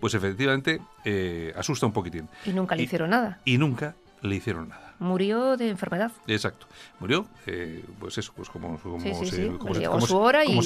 pues 0.01 0.15
efectivamente 0.15 0.81
eh, 1.05 1.53
asusta 1.57 1.87
un 1.87 1.93
poquitín. 1.93 2.29
Y 2.47 2.51
nunca 2.51 2.75
le 2.75 2.85
hicieron 2.85 3.11
nada. 3.11 3.41
Y 3.45 3.59
nunca 3.59 3.95
le 4.23 4.35
hicieron 4.35 4.69
nada 4.69 4.88
murió 4.99 5.57
de 5.57 5.69
enfermedad. 5.69 6.13
Exacto. 6.27 6.67
Murió, 7.01 7.27
eh, 7.47 7.85
pues 7.99 8.19
eso, 8.19 8.33
pues 8.35 8.49
como, 8.49 8.79
como, 8.79 9.01
se, 9.01 9.13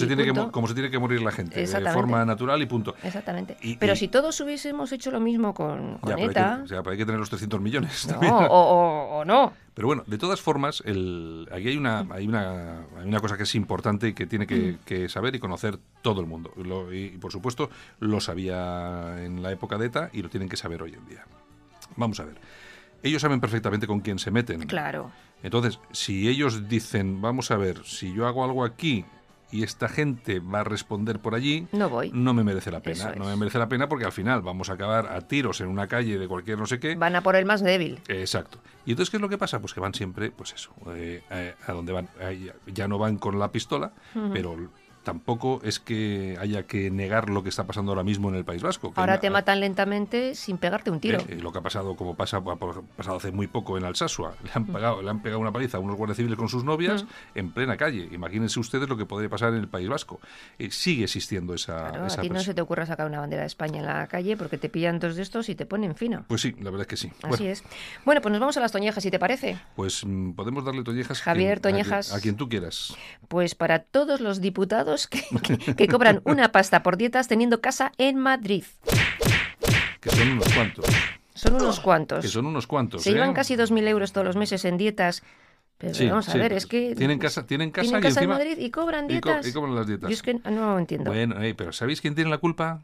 tiene 0.06 0.24
que, 0.24 0.32
como 0.50 0.66
se 0.66 0.74
tiene 0.74 0.90
que 0.90 0.98
morir 0.98 1.22
la 1.22 1.32
gente, 1.32 1.66
de 1.66 1.90
forma 1.92 2.24
natural 2.24 2.60
y 2.62 2.66
punto. 2.66 2.94
Exactamente. 3.02 3.56
pero 3.78 3.96
si 3.96 4.08
todos 4.08 4.38
hubiésemos 4.40 4.92
hecho 4.92 5.10
lo 5.10 5.20
mismo 5.20 5.54
con, 5.54 5.98
ETA... 6.18 6.62
Hay 6.62 6.66
que, 6.66 6.90
hay 6.90 6.96
que 6.96 7.06
tener 7.06 7.18
los 7.18 7.30
300 7.30 7.60
millones. 7.60 8.08
o, 8.20 9.22
no. 9.26 9.52
Pero 9.74 9.88
bueno, 9.88 10.04
de 10.06 10.18
todas 10.18 10.40
formas, 10.40 10.82
el, 10.84 11.48
aquí 11.50 11.68
hay 11.68 11.76
una, 11.78 12.06
hay, 12.10 12.26
una, 12.26 12.80
hay 12.98 13.08
una 13.08 13.20
cosa 13.20 13.38
que 13.38 13.44
es 13.44 13.54
importante 13.54 14.08
y 14.08 14.12
que 14.12 14.26
tiene 14.26 14.46
que, 14.46 14.76
mm. 14.86 15.08
saber 15.08 15.34
y 15.34 15.38
conocer 15.38 15.78
todo 16.02 16.20
el 16.20 16.26
mundo. 16.26 16.52
y, 16.92 17.08
por 17.18 17.32
supuesto, 17.32 17.70
lo 17.98 18.20
sabía 18.20 19.24
en 19.24 19.42
la 19.42 19.50
época 19.50 19.78
de 19.78 19.86
ETA 19.86 20.10
y 20.12 20.22
lo 20.22 20.28
tienen 20.28 20.48
que 20.48 20.56
saber 20.56 20.82
hoy 20.82 20.94
en 20.94 21.06
día. 21.06 21.24
Vamos 21.96 22.20
a 22.20 22.24
ver 22.24 22.36
ellos 23.02 23.22
saben 23.22 23.40
perfectamente 23.40 23.86
con 23.86 24.00
quién 24.00 24.18
se 24.18 24.30
meten. 24.30 24.62
Claro. 24.66 25.10
Entonces, 25.42 25.80
si 25.90 26.28
ellos 26.28 26.68
dicen, 26.68 27.20
vamos 27.20 27.50
a 27.50 27.56
ver, 27.56 27.84
si 27.84 28.12
yo 28.14 28.26
hago 28.26 28.44
algo 28.44 28.64
aquí 28.64 29.04
y 29.50 29.64
esta 29.64 29.88
gente 29.88 30.40
va 30.40 30.60
a 30.60 30.64
responder 30.64 31.18
por 31.18 31.34
allí, 31.34 31.66
no 31.72 31.90
voy. 31.90 32.10
No 32.14 32.32
me 32.32 32.42
merece 32.42 32.70
la 32.70 32.80
pena. 32.80 33.14
No 33.16 33.26
me 33.26 33.36
merece 33.36 33.58
la 33.58 33.68
pena 33.68 33.88
porque 33.88 34.06
al 34.06 34.12
final 34.12 34.40
vamos 34.40 34.70
a 34.70 34.74
acabar 34.74 35.08
a 35.12 35.20
tiros 35.22 35.60
en 35.60 35.68
una 35.68 35.88
calle 35.88 36.18
de 36.18 36.26
cualquier 36.26 36.58
no 36.58 36.66
sé 36.66 36.80
qué. 36.80 36.94
Van 36.94 37.16
a 37.16 37.22
por 37.22 37.36
el 37.36 37.44
más 37.44 37.60
débil. 37.60 38.00
Exacto. 38.08 38.58
Y 38.86 38.92
entonces, 38.92 39.10
¿qué 39.10 39.18
es 39.18 39.20
lo 39.20 39.28
que 39.28 39.38
pasa? 39.38 39.60
Pues 39.60 39.74
que 39.74 39.80
van 39.80 39.94
siempre, 39.94 40.30
pues 40.30 40.54
eso, 40.54 40.72
eh, 40.94 41.22
eh, 41.30 41.54
a 41.66 41.72
donde 41.72 41.92
van. 41.92 42.08
ya 42.66 42.88
no 42.88 42.98
van 42.98 43.18
con 43.18 43.38
la 43.38 43.52
pistola, 43.52 43.92
pero 44.32 44.56
tampoco 45.02 45.60
es 45.64 45.80
que 45.80 46.36
haya 46.40 46.64
que 46.64 46.90
negar 46.90 47.28
lo 47.28 47.42
que 47.42 47.48
está 47.48 47.64
pasando 47.64 47.92
ahora 47.92 48.04
mismo 48.04 48.28
en 48.28 48.36
el 48.36 48.44
País 48.44 48.62
Vasco. 48.62 48.92
ahora 48.96 49.20
te 49.20 49.30
matan 49.30 49.60
lentamente 49.60 50.34
sin 50.34 50.58
pegarte 50.58 50.90
un 50.90 51.00
tiro. 51.00 51.18
Eh, 51.28 51.38
lo 51.40 51.52
que 51.52 51.58
ha 51.58 51.62
pasado, 51.62 51.96
como 51.96 52.14
pasa, 52.14 52.38
ha 52.38 52.42
pasado 52.42 53.16
hace 53.16 53.32
muy 53.32 53.46
poco 53.46 53.76
en 53.78 53.84
Alsasua, 53.84 54.34
le 54.44 54.50
han, 54.54 54.62
mm. 54.62 54.72
pegado, 54.72 55.02
le 55.02 55.10
han 55.10 55.22
pegado 55.22 55.40
una 55.40 55.52
paliza 55.52 55.78
a 55.78 55.80
unos 55.80 55.96
guardias 55.96 56.16
civiles 56.16 56.38
con 56.38 56.48
sus 56.48 56.64
novias 56.64 57.04
mm. 57.04 57.08
en 57.34 57.50
plena 57.52 57.76
calle. 57.76 58.08
Imagínense 58.12 58.60
ustedes 58.60 58.88
lo 58.88 58.96
que 58.96 59.06
podría 59.06 59.28
pasar 59.28 59.50
en 59.50 59.60
el 59.60 59.68
País 59.68 59.88
Vasco. 59.88 60.20
Eh, 60.58 60.70
sigue 60.70 61.04
existiendo 61.04 61.54
esa. 61.54 61.90
Claro, 61.90 62.04
a 62.04 62.16
ti 62.16 62.30
no 62.30 62.40
se 62.40 62.54
te 62.54 62.60
ocurra 62.60 62.86
sacar 62.86 63.06
una 63.06 63.20
bandera 63.20 63.42
de 63.42 63.48
España 63.48 63.80
en 63.80 63.86
la 63.86 64.06
calle 64.06 64.36
porque 64.36 64.58
te 64.58 64.68
pillan 64.68 64.98
dos 64.98 65.16
de 65.16 65.22
estos 65.22 65.48
y 65.48 65.54
te 65.54 65.66
ponen 65.66 65.94
fino. 65.96 66.24
Pues 66.28 66.40
sí, 66.40 66.54
la 66.60 66.70
verdad 66.70 66.82
es 66.82 66.86
que 66.88 66.96
sí. 66.96 67.12
Así 67.22 67.46
es. 67.46 67.64
Bueno, 68.04 68.20
pues 68.20 68.32
nos 68.32 68.40
vamos 68.40 68.56
a 68.56 68.60
las 68.60 68.72
toñejas, 68.72 69.02
si 69.02 69.10
te 69.10 69.18
parece. 69.18 69.58
Pues 69.76 70.04
mm, 70.04 70.32
podemos 70.32 70.64
darle 70.64 70.84
toñejas. 70.84 71.20
Javier, 71.20 71.60
toñejas. 71.60 72.12
A, 72.12 72.20
quien 72.20 72.36
tú 72.36 72.48
quieras. 72.48 72.94
Pues 73.28 73.54
para 73.54 73.80
todos 73.80 74.20
los 74.20 74.40
diputados 74.40 74.91
que, 75.06 75.22
que 75.76 75.88
cobran 75.88 76.20
una 76.24 76.52
pasta 76.52 76.82
por 76.82 76.96
dietas 76.96 77.28
teniendo 77.28 77.60
casa 77.60 77.92
en 77.98 78.18
Madrid. 78.18 78.64
Que 80.00 80.10
son 80.10 80.30
unos 80.32 80.52
cuantos. 80.52 80.84
Son 81.34 81.54
unos 81.54 81.80
cuantos. 81.80 82.22
Que 82.22 82.28
son 82.28 82.46
unos 82.46 82.66
cuantos. 82.66 83.02
Se 83.02 83.10
¿eh? 83.10 83.14
llevan 83.14 83.32
casi 83.32 83.56
2.000 83.56 83.88
euros 83.88 84.12
todos 84.12 84.26
los 84.26 84.36
meses 84.36 84.64
en 84.64 84.76
dietas. 84.76 85.22
Pero 85.78 86.10
vamos 86.10 86.28
a 86.28 86.36
ver, 86.36 86.52
es 86.52 86.66
que... 86.66 86.94
Tienen 86.94 87.18
casa, 87.18 87.44
tienen 87.44 87.72
casa, 87.72 87.86
¿tienen 87.86 88.02
casa 88.02 88.22
en 88.22 88.28
Madrid 88.28 88.56
y 88.58 88.70
cobran 88.70 89.08
dietas. 89.08 89.46
Y, 89.46 89.52
cobran 89.52 89.74
las 89.74 89.86
dietas. 89.86 90.08
Yo 90.10 90.14
es 90.14 90.22
que 90.22 90.34
no 90.34 90.78
entiendo. 90.78 91.10
Bueno, 91.10 91.36
pero 91.56 91.72
¿sabéis 91.72 92.00
quién 92.00 92.14
tiene 92.14 92.30
la 92.30 92.38
culpa? 92.38 92.82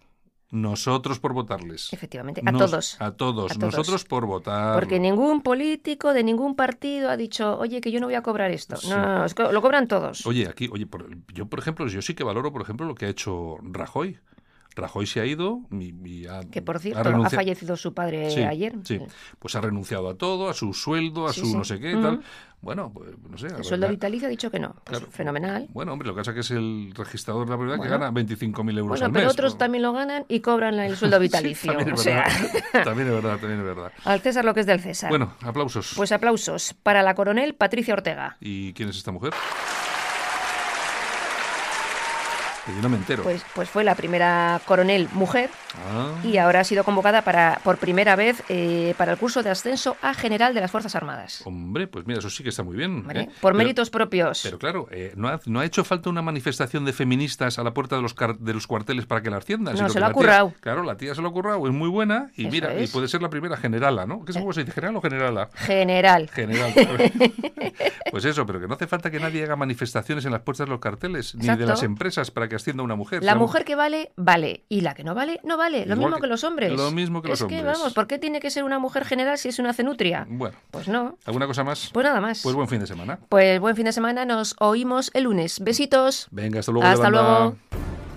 Nosotros 0.51 1.19
por 1.21 1.35
votarles. 1.35 1.93
Efectivamente, 1.93 2.41
a 2.45 2.53
todos. 2.53 2.97
A 3.01 3.13
todos, 3.13 3.59
nosotros 3.59 4.05
por 4.05 4.25
votar. 4.25 4.75
Porque 4.75 4.99
ningún 4.99 5.43
político 5.43 6.15
de 6.15 6.25
ningún 6.25 6.55
partido 6.55 7.11
ha 7.11 7.17
dicho, 7.19 7.59
oye, 7.59 7.83
que 7.83 7.91
yo 7.91 8.01
no 8.01 8.07
voy 8.07 8.15
a 8.15 8.23
cobrar 8.23 8.51
esto. 8.51 8.77
No, 8.89 9.27
lo 9.53 9.63
cobran 9.63 9.89
todos. 9.89 10.25
Oye, 10.25 10.49
aquí, 10.49 10.69
oye, 10.73 10.87
yo 11.35 11.47
por 11.47 11.59
ejemplo, 11.59 11.87
yo 11.89 12.01
sí 12.01 12.15
que 12.15 12.25
valoro, 12.25 12.51
por 12.51 12.63
ejemplo, 12.63 12.87
lo 12.87 12.95
que 12.95 13.07
ha 13.07 13.09
hecho 13.09 13.59
Rajoy. 13.63 14.19
Rajoy 14.75 15.07
se 15.07 15.21
ha 15.21 15.27
ido 15.27 15.63
y, 15.71 16.27
ha, 16.27 16.41
Que 16.41 16.63
por 16.63 16.79
cierto, 16.79 17.09
ha, 17.09 17.31
fallecido 17.31 17.77
su 17.77 17.95
padre 17.95 18.47
ayer. 18.47 18.75
Sí, 18.85 19.01
pues 19.39 19.55
ha 19.57 19.61
renunciado 19.61 20.09
a 20.09 20.15
todo, 20.15 20.49
a 20.49 20.55
su 20.55 20.73
sueldo, 20.73 21.27
a 21.27 21.33
su 21.33 21.57
no 21.57 21.65
sé 21.65 21.81
qué, 21.81 21.93
tal. 21.93 22.23
Bueno, 22.61 22.91
pues 22.93 23.11
no 23.31 23.39
sé. 23.39 23.47
El 23.47 23.63
sueldo 23.65 23.89
vitalicio 23.89 24.27
ha 24.27 24.31
dicho 24.31 24.51
que 24.51 24.59
no. 24.59 24.75
Pues 24.85 25.01
fenomenal. 25.11 25.69
Bueno, 25.73 25.93
hombre, 25.93 26.09
lo 26.09 26.15
que 26.15 26.21
pasa 26.21 26.33
es 26.33 26.35
que 26.35 26.41
es 26.41 26.51
el 26.51 26.93
registrador 26.95 27.45
de 27.47 27.51
la 27.53 27.57
propiedad 27.57 27.81
que 27.83 27.89
gana 27.89 28.11
25.000 28.11 28.79
euros 28.79 29.01
al 29.01 29.13
mes. 29.13 29.21
pero 29.21 29.31
otros 29.31 29.57
también 29.59 29.83
lo 29.83 29.93
ganan 29.93 30.25
y 30.29 30.41
cobran 30.41 30.75
el 30.81 30.97
sueldo 30.97 31.19
vitalicio. 31.21 31.73
también, 31.73 31.95
es 31.97 32.05
verdad, 32.05 32.25
también 32.85 33.09
es 33.09 33.15
verdad, 33.15 33.39
también 33.39 33.61
es 33.61 33.67
verdad. 33.67 33.93
Al 34.05 34.21
César 34.21 34.45
lo 34.45 34.55
que 34.55 34.61
es 34.61 34.67
del 34.67 34.81
César. 34.81 35.09
Bueno, 35.11 35.35
aplausos. 35.43 35.93
Pues 35.97 36.11
aplausos 36.13 36.75
para 36.83 37.03
la 37.03 37.15
coronel 37.15 37.55
Patricia 37.55 37.95
Ortega. 37.95 38.37
¿Y 38.41 38.73
quién 38.73 38.89
es 38.89 38.97
esta 38.97 39.13
mujer? 39.13 39.33
Yo 42.75 42.83
no 42.83 42.89
me 42.89 42.97
entero. 42.97 43.23
Pues, 43.23 43.45
pues 43.55 43.69
fue 43.69 43.85
la 43.85 43.95
primera 43.95 44.61
coronel 44.65 45.09
mujer 45.13 45.51
ah. 45.91 46.13
y 46.25 46.37
ahora 46.37 46.61
ha 46.61 46.65
sido 46.65 46.85
convocada 46.85 47.23
para 47.23 47.61
por 47.65 47.79
primera 47.79 48.17
vez 48.17 48.43
eh, 48.49 48.95
para 48.97 49.13
el 49.13 49.19
curso 49.19 49.43
de 49.43 49.51
ascenso 49.51 49.97
a 50.03 50.15
general 50.15 50.55
de 50.55 50.61
las 50.61 50.71
Fuerzas 50.71 50.95
Armadas. 50.95 51.43
Hombre, 51.45 51.87
pues 51.87 52.07
mira, 52.07 52.19
eso 52.19 52.31
sí 52.31 52.43
que 52.43 52.51
está 52.51 52.63
muy 52.63 52.77
bien. 52.77 53.05
¿eh? 53.15 53.29
Por 53.41 53.55
méritos 53.55 53.91
propios. 53.91 54.41
Pero 54.43 54.59
claro, 54.59 54.89
eh, 54.91 55.13
¿no, 55.17 55.29
ha, 55.29 55.41
¿no 55.47 55.61
ha 55.61 55.65
hecho 55.65 55.85
falta 55.85 56.11
una 56.11 56.23
manifestación 56.23 56.85
de 56.85 56.93
feministas 56.93 57.59
a 57.59 57.65
la 57.65 57.73
puerta 57.73 57.97
de 57.97 58.03
los, 58.03 58.15
de 58.39 58.55
los 58.55 58.67
cuarteles 58.67 59.07
para 59.07 59.23
que 59.23 59.31
la 59.31 59.39
asciendan? 59.39 59.77
No, 59.77 59.89
se 59.89 60.01
lo 60.01 60.07
ha 60.07 60.13
currado. 60.13 60.53
Claro, 60.61 60.83
la 60.83 60.97
tía 60.97 61.15
se 61.15 61.23
lo 61.23 61.29
ha 61.29 61.33
currado, 61.33 61.67
es 61.67 61.73
muy 61.73 61.89
buena 61.89 62.31
y 62.37 62.47
mira, 62.47 62.81
y 62.81 62.87
puede 62.89 63.09
ser 63.09 63.23
la 63.23 63.31
primera 63.31 63.57
generala, 63.57 64.07
¿no? 64.07 64.25
¿Qué 64.25 64.33
se 64.33 64.41
dice, 64.41 64.71
general 64.73 64.97
o 64.97 65.01
generala? 65.01 65.51
General. 65.55 66.29
General. 66.31 66.73
pues 68.11 68.25
eso, 68.25 68.47
pero 68.47 68.61
que 68.61 68.67
no 68.67 68.75
hace 68.75 68.87
falta 68.87 69.11
que 69.11 69.21
nadie 69.21 69.45
haga 69.45 69.57
manifestaciones 69.57 70.25
en 70.25 70.33
las 70.33 70.43
puertas 70.43 70.67
de 70.67 70.71
los 70.71 70.81
carteles, 70.81 71.35
ni 71.35 71.47
de 71.47 71.67
las 71.67 71.83
empresas 71.83 72.31
para 72.31 72.49
que 72.49 72.58
ascienda 72.59 72.83
una 72.83 72.95
mujer. 72.95 73.25
La 73.25 73.35
mujer 73.35 73.65
que 73.65 73.75
vale, 73.75 74.13
vale. 74.17 74.65
Y 74.69 74.83
la 74.83 74.95
que 74.95 75.05
no 75.05 75.15
vale, 75.15 75.41
no 75.43 75.57
vale. 75.57 75.87
Lo 75.87 75.97
mismo 75.97 76.19
que, 76.19 76.27
los 76.27 76.45
hombres. 76.45 76.73
Lo 76.73 76.91
mismo 76.91 77.23
que 77.23 77.29
los 77.29 77.41
hombres. 77.43 77.61
Es 77.61 77.65
que, 77.65 77.71
vamos, 77.73 77.95
¿por 77.95 78.07
qué 78.07 78.19
tiene 78.19 78.41
que 78.41 78.51
ser 78.51 78.65
una 78.65 78.79
mujer 78.79 79.05
general 79.05 79.39
si 79.39 79.49
es 79.49 79.59
una 79.59 79.73
cenutria? 79.73 80.27
Bueno. 80.29 80.57
Pues 80.71 80.89
no. 80.89 81.17
¿Alguna 81.25 81.47
cosa 81.47 81.65
más? 81.65 81.91
Pues 81.93 82.05
nada 82.05 82.21
más. 82.21 82.43
Pues 82.43 82.55
buen 82.55 82.69
fin 82.69 82.81
de 82.81 82.87
semana. 82.87 83.19
Pues 83.29 83.59
buen 83.61 83.75
fin 83.75 83.87
de 83.87 83.93
semana. 83.93 84.25
Nos 84.25 84.55
oímos 84.61 85.11
el 85.15 85.25
lunes. 85.25 85.61
Besitos. 85.61 86.29
Venga, 86.31 86.61
hasta 86.61 86.73
luego. 86.73 86.87
Hasta 86.87 87.11
luego. 87.11 87.57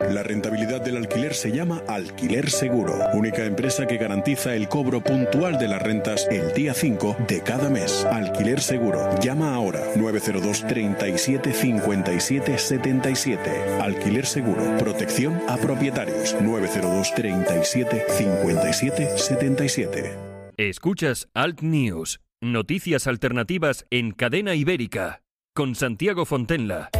La 0.00 0.22
rentabilidad 0.22 0.80
del 0.80 0.96
alquiler 0.96 1.34
se 1.34 1.50
llama 1.50 1.82
Alquiler 1.88 2.50
Seguro, 2.50 2.96
única 3.14 3.44
empresa 3.44 3.86
que 3.86 3.96
garantiza 3.96 4.54
el 4.54 4.68
cobro 4.68 5.00
puntual 5.00 5.58
de 5.58 5.66
las 5.66 5.82
rentas 5.82 6.26
el 6.30 6.52
día 6.52 6.72
5 6.72 7.16
de 7.26 7.42
cada 7.42 7.68
mes. 7.68 8.04
Alquiler 8.04 8.60
Seguro. 8.60 9.10
Llama 9.20 9.54
ahora 9.54 9.80
902 9.96 10.66
37 10.68 11.52
57 11.52 12.58
77. 12.58 13.50
Alquiler 13.80 14.24
Seguro. 14.24 14.62
Protección 14.78 15.40
a 15.48 15.56
propietarios 15.56 16.36
902 16.40 17.14
37 17.14 18.04
57 18.08 19.18
77. 19.18 20.14
Escuchas 20.56 21.28
Alt 21.34 21.60
News, 21.60 22.20
noticias 22.40 23.06
alternativas 23.06 23.84
en 23.90 24.12
cadena 24.12 24.54
ibérica, 24.54 25.22
con 25.54 25.74
Santiago 25.74 26.24
Fontenla. 26.24 26.90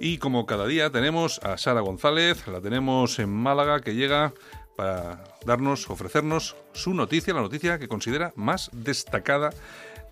Y 0.00 0.18
como 0.18 0.46
cada 0.46 0.66
día 0.66 0.90
tenemos 0.90 1.40
a 1.42 1.58
Sara 1.58 1.80
González, 1.80 2.46
la 2.46 2.60
tenemos 2.60 3.18
en 3.18 3.30
Málaga, 3.30 3.80
que 3.80 3.94
llega 3.94 4.32
para 4.76 5.24
darnos, 5.44 5.90
ofrecernos 5.90 6.54
su 6.72 6.94
noticia, 6.94 7.34
la 7.34 7.40
noticia 7.40 7.80
que 7.80 7.88
considera 7.88 8.32
más 8.36 8.70
destacada 8.72 9.50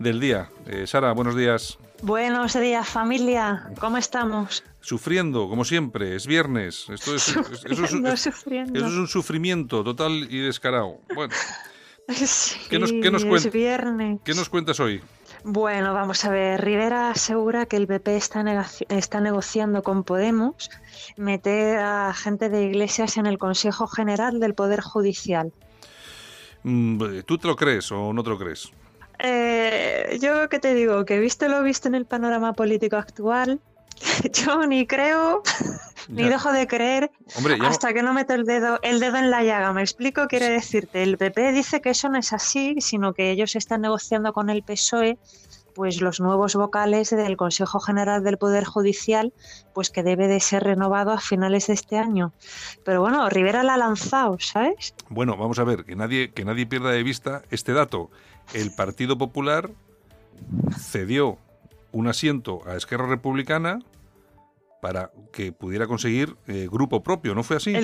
del 0.00 0.18
día. 0.18 0.50
Eh, 0.66 0.88
Sara, 0.88 1.12
buenos 1.12 1.36
días. 1.36 1.78
Buenos 2.02 2.58
días, 2.58 2.88
familia. 2.88 3.70
¿Cómo 3.78 3.96
estamos? 3.96 4.64
Sufriendo, 4.80 5.48
como 5.48 5.64
siempre. 5.64 6.16
Es 6.16 6.26
viernes. 6.26 6.86
Esto 6.90 7.14
es, 7.14 7.28
eso, 7.28 7.84
es, 7.84 7.92
un 7.92 9.06
sufrimiento 9.08 9.84
total 9.84 10.26
y 10.28 10.40
descarado. 10.40 10.98
Bueno. 11.14 11.32
¿qué, 12.68 12.78
nos, 12.78 12.92
qué, 12.92 13.10
nos 13.10 13.24
¿Qué 14.24 14.34
nos 14.34 14.48
cuentas 14.48 14.78
hoy? 14.80 15.00
Bueno, 15.44 15.94
vamos 15.94 16.24
a 16.24 16.30
ver. 16.30 16.60
Rivera 16.62 17.10
asegura 17.10 17.66
que 17.66 17.76
el 17.76 17.86
PP 17.86 18.16
está, 18.16 18.66
está 18.88 19.20
negociando 19.20 19.82
con 19.82 20.04
Podemos 20.04 20.70
meter 21.16 21.78
a 21.78 22.12
gente 22.14 22.48
de 22.48 22.64
Iglesias 22.64 23.16
en 23.16 23.26
el 23.26 23.38
Consejo 23.38 23.86
General 23.86 24.40
del 24.40 24.54
Poder 24.54 24.80
Judicial. 24.80 25.52
Mm, 26.62 27.20
¿Tú 27.24 27.38
te 27.38 27.46
lo 27.46 27.56
crees 27.56 27.92
o 27.92 28.12
no 28.12 28.24
te 28.24 28.30
lo 28.30 28.38
crees? 28.38 28.72
Eh, 29.18 30.18
yo 30.20 30.48
qué 30.48 30.58
te 30.58 30.74
digo, 30.74 31.04
que 31.04 31.18
visto 31.18 31.48
lo 31.48 31.62
visto 31.62 31.88
en 31.88 31.94
el 31.94 32.04
panorama 32.04 32.52
político 32.52 32.96
actual, 32.96 33.60
yo 34.32 34.66
ni 34.66 34.86
creo 34.86 35.42
ni 36.08 36.24
dejo 36.28 36.52
de 36.52 36.66
creer 36.66 37.10
hasta 37.62 37.92
que 37.92 38.02
no 38.02 38.12
meto 38.12 38.34
el 38.34 38.44
dedo, 38.44 38.78
el 38.82 39.00
dedo 39.00 39.16
en 39.16 39.30
la 39.30 39.42
llaga. 39.42 39.72
Me 39.72 39.82
explico, 39.82 40.26
quiere 40.28 40.48
decirte, 40.48 41.02
el 41.02 41.18
PP 41.18 41.52
dice 41.52 41.80
que 41.80 41.90
eso 41.90 42.08
no 42.08 42.18
es 42.18 42.32
así, 42.32 42.76
sino 42.80 43.12
que 43.12 43.30
ellos 43.30 43.56
están 43.56 43.82
negociando 43.82 44.32
con 44.32 44.50
el 44.50 44.62
PSOE 44.62 45.18
pues 45.76 46.00
los 46.00 46.20
nuevos 46.20 46.54
vocales 46.54 47.10
del 47.10 47.36
Consejo 47.36 47.80
General 47.80 48.24
del 48.24 48.38
Poder 48.38 48.64
Judicial, 48.64 49.34
pues 49.74 49.90
que 49.90 50.02
debe 50.02 50.26
de 50.26 50.40
ser 50.40 50.64
renovado 50.64 51.12
a 51.12 51.20
finales 51.20 51.66
de 51.66 51.74
este 51.74 51.98
año. 51.98 52.32
Pero 52.82 53.02
bueno, 53.02 53.28
Rivera 53.28 53.62
la 53.62 53.74
ha 53.74 53.76
lanzado, 53.76 54.38
¿sabes? 54.40 54.94
Bueno, 55.10 55.36
vamos 55.36 55.58
a 55.58 55.64
ver, 55.64 55.84
que 55.84 55.94
nadie, 55.94 56.32
que 56.32 56.46
nadie 56.46 56.64
pierda 56.64 56.90
de 56.92 57.02
vista 57.02 57.42
este 57.50 57.74
dato. 57.74 58.10
El 58.54 58.72
Partido 58.74 59.18
Popular 59.18 59.70
cedió 60.78 61.36
un 61.92 62.08
asiento 62.08 62.60
a 62.66 62.76
Esquerra 62.76 63.06
Republicana 63.06 63.80
para 64.80 65.10
que 65.32 65.52
pudiera 65.52 65.86
conseguir 65.86 66.36
eh, 66.46 66.68
grupo 66.70 67.02
propio, 67.02 67.34
¿no 67.34 67.42
fue 67.42 67.56
así? 67.56 67.74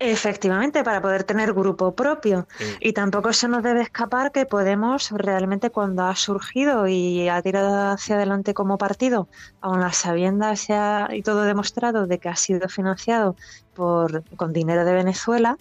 Efectivamente, 0.00 0.84
para 0.84 1.02
poder 1.02 1.24
tener 1.24 1.52
grupo 1.52 1.92
propio. 1.94 2.46
Eh. 2.60 2.76
Y 2.80 2.92
tampoco 2.92 3.32
se 3.32 3.48
nos 3.48 3.64
debe 3.64 3.82
escapar 3.82 4.30
que 4.30 4.46
Podemos 4.46 5.10
realmente 5.10 5.70
cuando 5.70 6.04
ha 6.04 6.14
surgido 6.14 6.86
y 6.86 7.28
ha 7.28 7.42
tirado 7.42 7.92
hacia 7.92 8.14
adelante 8.14 8.54
como 8.54 8.78
partido, 8.78 9.28
aun 9.60 9.80
las 9.80 9.96
sabiendas 9.96 10.68
y 11.10 11.22
todo 11.22 11.42
demostrado 11.42 12.06
de 12.06 12.18
que 12.18 12.28
ha 12.28 12.36
sido 12.36 12.68
financiado 12.68 13.34
por, 13.74 14.22
con 14.36 14.52
dinero 14.52 14.84
de 14.84 14.92
Venezuela, 14.92 15.58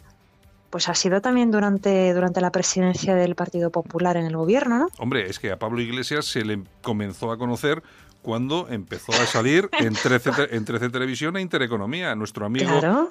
pues 0.69 0.89
ha 0.89 0.95
sido 0.95 1.21
también 1.21 1.51
durante, 1.51 2.13
durante 2.13 2.41
la 2.41 2.51
presidencia 2.51 3.15
del 3.15 3.36
Partido 3.36 3.71
Popular 3.71 4.17
en 4.17 4.25
el 4.25 4.36
gobierno, 4.36 4.77
¿no? 4.80 4.88
Hombre, 4.99 5.30
es 5.30 5.39
que 5.39 5.51
a 5.51 5.60
Pablo 5.60 5.82
Iglesias 5.82 6.25
se 6.25 6.43
le 6.43 6.63
comenzó 6.82 7.32
a 7.32 7.38
conocer 7.38 7.84
cuando 8.27 8.67
empezó 8.69 9.13
a 9.13 9.25
salir 9.25 9.69
en 9.80 9.93
13, 9.93 10.89
Televisión 10.89 11.38
e 11.38 11.41
Intereconomía. 11.41 12.13
Nuestro 12.13 12.45
amigo, 12.45 12.69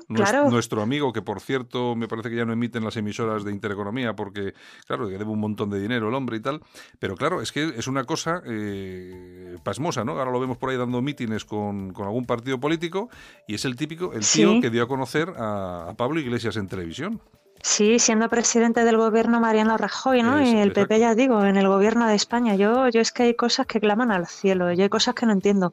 nuestro, 0.09 0.83
amigo, 0.83 1.11
que 1.11 1.23
por 1.23 1.41
cierto 1.41 1.97
me 1.97 2.07
parece 2.07 2.29
que 2.29 2.37
ya 2.37 2.45
no 2.45 2.53
emiten 2.53 2.85
las 2.85 2.99
emisoras 2.99 3.43
de 3.43 3.51
Intereconomía 3.51 4.15
porque, 4.15 4.53
claro, 4.87 5.09
que 5.09 5.17
debe 5.17 5.31
un 5.31 5.41
montón 5.41 5.71
de 5.71 5.81
dinero 5.81 6.09
el 6.09 6.15
hombre 6.15 6.37
y 6.37 6.41
tal. 6.41 6.61
Pero 6.99 7.17
claro, 7.17 7.41
es 7.41 7.51
que 7.51 7.73
es 7.79 7.87
una 7.87 8.05
cosa 8.05 8.43
eh, 8.45 9.57
pasmosa, 9.63 10.05
¿no? 10.05 10.19
Ahora 10.19 10.31
lo 10.31 10.39
vemos 10.39 10.59
por 10.59 10.69
ahí 10.69 10.77
dando 10.77 11.01
mítines 11.01 11.47
con, 11.47 11.95
algún 11.97 12.27
partido 12.27 12.61
político 12.61 13.09
y 13.49 13.55
es 13.55 13.65
el 13.65 13.75
típico, 13.75 14.13
el 14.13 14.21
tío 14.21 14.61
que 14.61 14.69
dio 14.69 14.83
a 14.83 14.87
conocer 14.87 15.33
a 15.39 15.95
Pablo 15.97 16.21
Iglesias 16.21 16.59
en 16.59 16.69
televisión. 16.69 17.23
Sí, 17.67 17.99
siendo 17.99 18.29
presidente 18.29 18.85
del 18.85 18.97
gobierno 18.97 19.41
Mariano 19.41 19.77
Rajoy, 19.77 20.23
¿no? 20.23 20.41
y 20.41 20.57
el 20.57 20.73
PP, 20.73 21.01
ya 21.01 21.17
digo, 21.17 21.45
en 21.45 21.57
el 21.57 21.67
gobierno 21.67 22.07
de 22.07 22.15
España. 22.15 22.55
Yo, 22.55 22.89
yo 22.91 23.01
es 23.01 23.11
que 23.11 23.25
hay 23.25 23.35
cosas 23.35 23.67
que 23.67 23.81
claman 23.81 24.13
al 24.13 24.29
cielo, 24.29 24.71
y 24.73 24.81
hay 24.81 24.89
cosas 24.89 25.17
que 25.17 25.27
no 25.27 25.33
entiendo. 25.33 25.73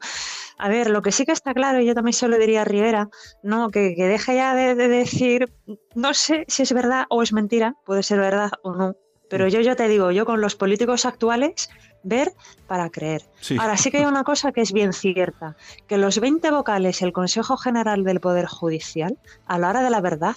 A 0.58 0.68
ver, 0.68 0.90
lo 0.90 1.02
que 1.02 1.12
sí 1.12 1.24
que 1.24 1.30
está 1.30 1.54
claro, 1.54 1.80
y 1.80 1.86
yo 1.86 1.94
también 1.94 2.12
se 2.12 2.26
lo 2.26 2.36
diría 2.36 2.62
a 2.62 2.64
Rivera, 2.64 3.10
¿no? 3.44 3.70
Que, 3.70 3.94
que 3.94 4.08
deje 4.08 4.34
ya 4.34 4.56
de, 4.56 4.74
decir, 4.74 5.52
no 5.94 6.14
sé 6.14 6.44
si 6.48 6.64
es 6.64 6.72
verdad 6.72 7.06
o 7.10 7.22
es 7.22 7.32
mentira, 7.32 7.76
puede 7.86 8.02
ser 8.02 8.18
verdad 8.18 8.50
o 8.64 8.74
no, 8.74 8.96
pero 9.30 9.46
mm. 9.46 9.50
yo 9.50 9.60
ya 9.60 9.76
te 9.76 9.86
digo, 9.86 10.10
yo 10.10 10.26
con 10.26 10.40
los 10.40 10.56
políticos 10.56 11.06
actuales, 11.06 11.70
ver 12.02 12.32
para 12.66 12.90
creer. 12.90 13.22
Ahora 13.56 13.76
sí 13.76 13.92
que 13.92 13.98
hay 13.98 14.04
una 14.04 14.24
cosa 14.24 14.50
que 14.50 14.62
es 14.62 14.72
bien 14.72 14.92
cierta, 14.92 15.56
que 15.86 15.96
los 15.96 16.18
20 16.18 16.50
vocales 16.50 17.02
el 17.02 17.12
Consejo 17.12 17.56
General 17.56 18.02
del 18.02 18.18
Poder 18.18 18.46
Judicial, 18.46 19.16
a 19.46 19.60
la 19.60 19.68
hora 19.68 19.82
de 19.82 19.90
la 19.90 20.00
verdad, 20.00 20.34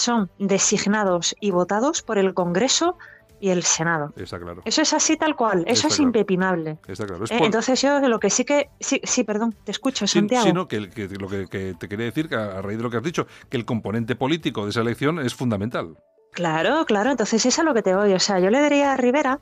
son 0.00 0.30
designados 0.38 1.36
y 1.40 1.50
votados 1.50 2.02
por 2.02 2.18
el 2.18 2.34
Congreso 2.34 2.96
y 3.40 3.48
el 3.48 3.62
Senado. 3.62 4.12
claro. 4.12 4.62
Eso 4.64 4.82
es 4.82 4.92
así 4.92 5.16
tal 5.16 5.34
cual, 5.34 5.64
eso 5.66 5.88
es 5.88 5.98
impepinable. 5.98 6.78
Eh, 6.86 7.38
entonces 7.40 7.80
yo 7.80 7.98
lo 8.00 8.20
que 8.20 8.28
sí 8.28 8.44
que... 8.44 8.68
Sí, 8.78 9.00
sí 9.02 9.24
perdón, 9.24 9.56
te 9.64 9.72
escucho, 9.72 10.06
Santiago. 10.06 10.44
Sí, 10.44 10.52
no, 10.52 10.68
que, 10.68 10.80
lo 10.80 11.28
que, 11.28 11.74
te 11.78 11.88
quería 11.88 12.06
decir, 12.06 12.28
que 12.28 12.36
a 12.36 12.60
raíz 12.60 12.76
de 12.76 12.82
lo 12.82 12.90
que 12.90 12.98
has 12.98 13.02
dicho, 13.02 13.26
que 13.48 13.56
el 13.56 13.64
componente 13.64 14.14
político 14.14 14.64
de 14.64 14.70
esa 14.70 14.82
elección 14.82 15.18
es 15.20 15.34
fundamental. 15.34 15.96
Claro, 16.32 16.84
claro, 16.84 17.10
entonces 17.10 17.40
eso 17.40 17.48
es 17.48 17.58
a 17.58 17.62
lo 17.62 17.74
que 17.74 17.82
te 17.82 17.94
voy. 17.94 18.12
O 18.12 18.20
sea, 18.20 18.38
yo 18.38 18.50
le 18.50 18.62
diría 18.62 18.92
a 18.92 18.96
Rivera 18.96 19.40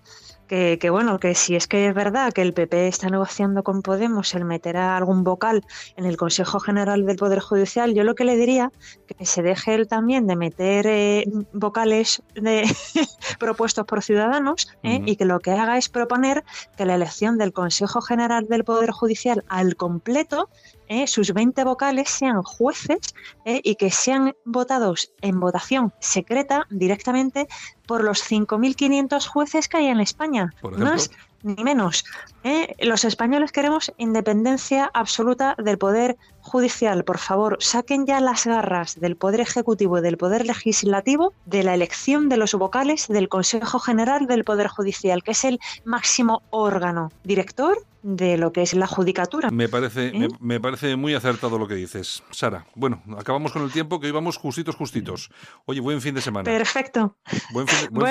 que, 0.48 0.90
bueno, 0.90 1.20
que 1.20 1.34
si 1.34 1.54
es 1.54 1.68
que 1.68 1.86
es 1.88 1.94
verdad 1.94 2.32
que 2.32 2.42
el 2.42 2.54
PP 2.54 2.88
está 2.88 3.08
negociando 3.10 3.62
con 3.62 3.82
Podemos 3.82 4.34
el 4.34 4.44
meter 4.44 4.78
a 4.78 4.96
algún 4.96 5.22
vocal 5.22 5.64
en 5.96 6.06
el 6.06 6.16
Consejo 6.16 6.58
General 6.58 7.04
del 7.04 7.16
Poder 7.16 7.40
Judicial, 7.40 7.94
yo 7.94 8.02
lo 8.02 8.14
que 8.14 8.24
le 8.24 8.36
diría 8.36 8.72
que 9.06 9.26
se 9.26 9.42
deje 9.42 9.74
él 9.74 9.88
también 9.88 10.26
de 10.26 10.36
meter 10.36 10.86
eh, 10.86 11.24
vocales 11.52 12.22
de 12.34 12.64
propuestos 13.38 13.84
por 13.86 14.02
ciudadanos 14.02 14.68
eh, 14.82 15.02
y 15.04 15.16
que 15.16 15.26
lo 15.26 15.38
que 15.40 15.52
haga 15.52 15.76
es 15.76 15.88
proponer 15.88 16.44
que 16.76 16.86
la 16.86 16.94
elección 16.94 17.36
del 17.36 17.52
Consejo 17.52 18.00
General 18.00 18.48
del 18.48 18.64
Poder 18.64 18.90
Judicial 18.90 19.44
al 19.48 19.76
completo 19.76 20.48
eh, 20.88 21.06
sus 21.06 21.34
20 21.34 21.64
vocales 21.64 22.08
sean 22.08 22.42
jueces 22.42 23.14
y 23.44 23.74
que 23.74 23.90
sean 23.90 24.34
votados 24.46 25.12
en 25.20 25.38
votación 25.38 25.92
secreta 26.00 26.66
directamente 26.70 27.46
por 27.88 28.04
los 28.04 28.22
5.500 28.22 29.26
jueces 29.26 29.66
que 29.66 29.78
hay 29.78 29.86
en 29.86 29.98
España. 29.98 30.54
Más 30.76 31.10
ni 31.42 31.64
menos. 31.64 32.04
¿eh? 32.44 32.74
Los 32.80 33.04
españoles 33.04 33.50
queremos 33.50 33.92
independencia 33.96 34.90
absoluta 34.92 35.54
del 35.56 35.78
poder 35.78 36.16
judicial. 36.42 37.04
Por 37.04 37.18
favor, 37.18 37.56
saquen 37.60 38.06
ya 38.06 38.20
las 38.20 38.46
garras 38.46 39.00
del 39.00 39.16
poder 39.16 39.40
ejecutivo 39.40 39.98
y 39.98 40.02
del 40.02 40.18
poder 40.18 40.44
legislativo 40.46 41.32
de 41.46 41.62
la 41.62 41.74
elección 41.74 42.28
de 42.28 42.36
los 42.36 42.54
vocales 42.54 43.08
del 43.08 43.28
Consejo 43.28 43.78
General 43.78 44.26
del 44.26 44.44
Poder 44.44 44.68
Judicial, 44.68 45.22
que 45.22 45.30
es 45.30 45.44
el 45.44 45.58
máximo 45.84 46.42
órgano 46.50 47.10
director 47.24 47.78
de 48.02 48.36
lo 48.38 48.52
que 48.52 48.62
es 48.62 48.74
la 48.74 48.86
judicatura. 48.86 49.50
Me 49.50 49.68
parece, 49.68 50.08
¿Eh? 50.08 50.28
me, 50.40 50.60
parece 50.60 50.96
muy 50.96 51.14
acertado 51.14 51.58
lo 51.58 51.66
que 51.66 51.74
dices, 51.74 52.22
Sara. 52.30 52.66
Bueno, 52.74 53.02
acabamos 53.18 53.52
con 53.52 53.62
el 53.62 53.72
tiempo 53.72 54.00
que 54.00 54.06
hoy 54.06 54.12
vamos 54.12 54.36
justitos, 54.36 54.76
justitos. 54.76 55.30
Oye, 55.66 55.80
buen 55.80 56.00
fin 56.00 56.14
de 56.14 56.20
semana. 56.20 56.44
Perfecto. 56.44 57.16
Buen 57.52 57.66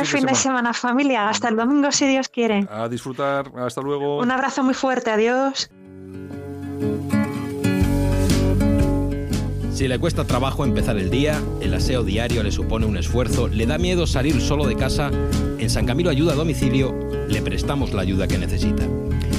fin, 0.06 0.26
de, 0.26 0.36
semana. 0.36 0.74
familia. 0.74 1.30
Hasta 1.30 1.50
el 1.50 1.56
domingo, 1.56 1.92
si 1.92 2.08
Dios 2.08 2.30
quiere. 2.30 2.68
A 2.70 2.88
disfrutar. 2.88 3.52
Hasta 3.58 3.82
luego. 3.82 4.20
Un 4.20 4.32
abrazo 4.32 4.64
muy 4.64 4.74
fuerte. 4.74 5.12
Adiós. 5.12 5.70
Si 9.74 9.88
le 9.88 10.00
cuesta 10.00 10.26
trabajo 10.26 10.66
empezar 10.66 10.98
el 10.98 11.12
día, 11.12 11.40
el 11.62 11.72
aseo 11.76 12.04
diario 12.04 12.42
le 12.42 12.52
supone 12.52 12.88
un 12.88 12.98
esfuerzo, 12.98 13.48
le 13.48 13.68
da 13.68 13.78
miedo 13.78 14.08
salir 14.08 14.42
solo 14.42 14.66
de 14.66 14.76
casa, 14.76 15.12
en 15.60 15.70
San 15.70 15.86
Camilo 15.86 16.10
Ayuda 16.10 16.34
a 16.34 16.36
Domicilio 16.36 16.96
le 17.28 17.42
prestamos 17.42 17.94
la 17.94 18.02
ayuda 18.02 18.28
que 18.28 18.38
necesita. 18.40 18.84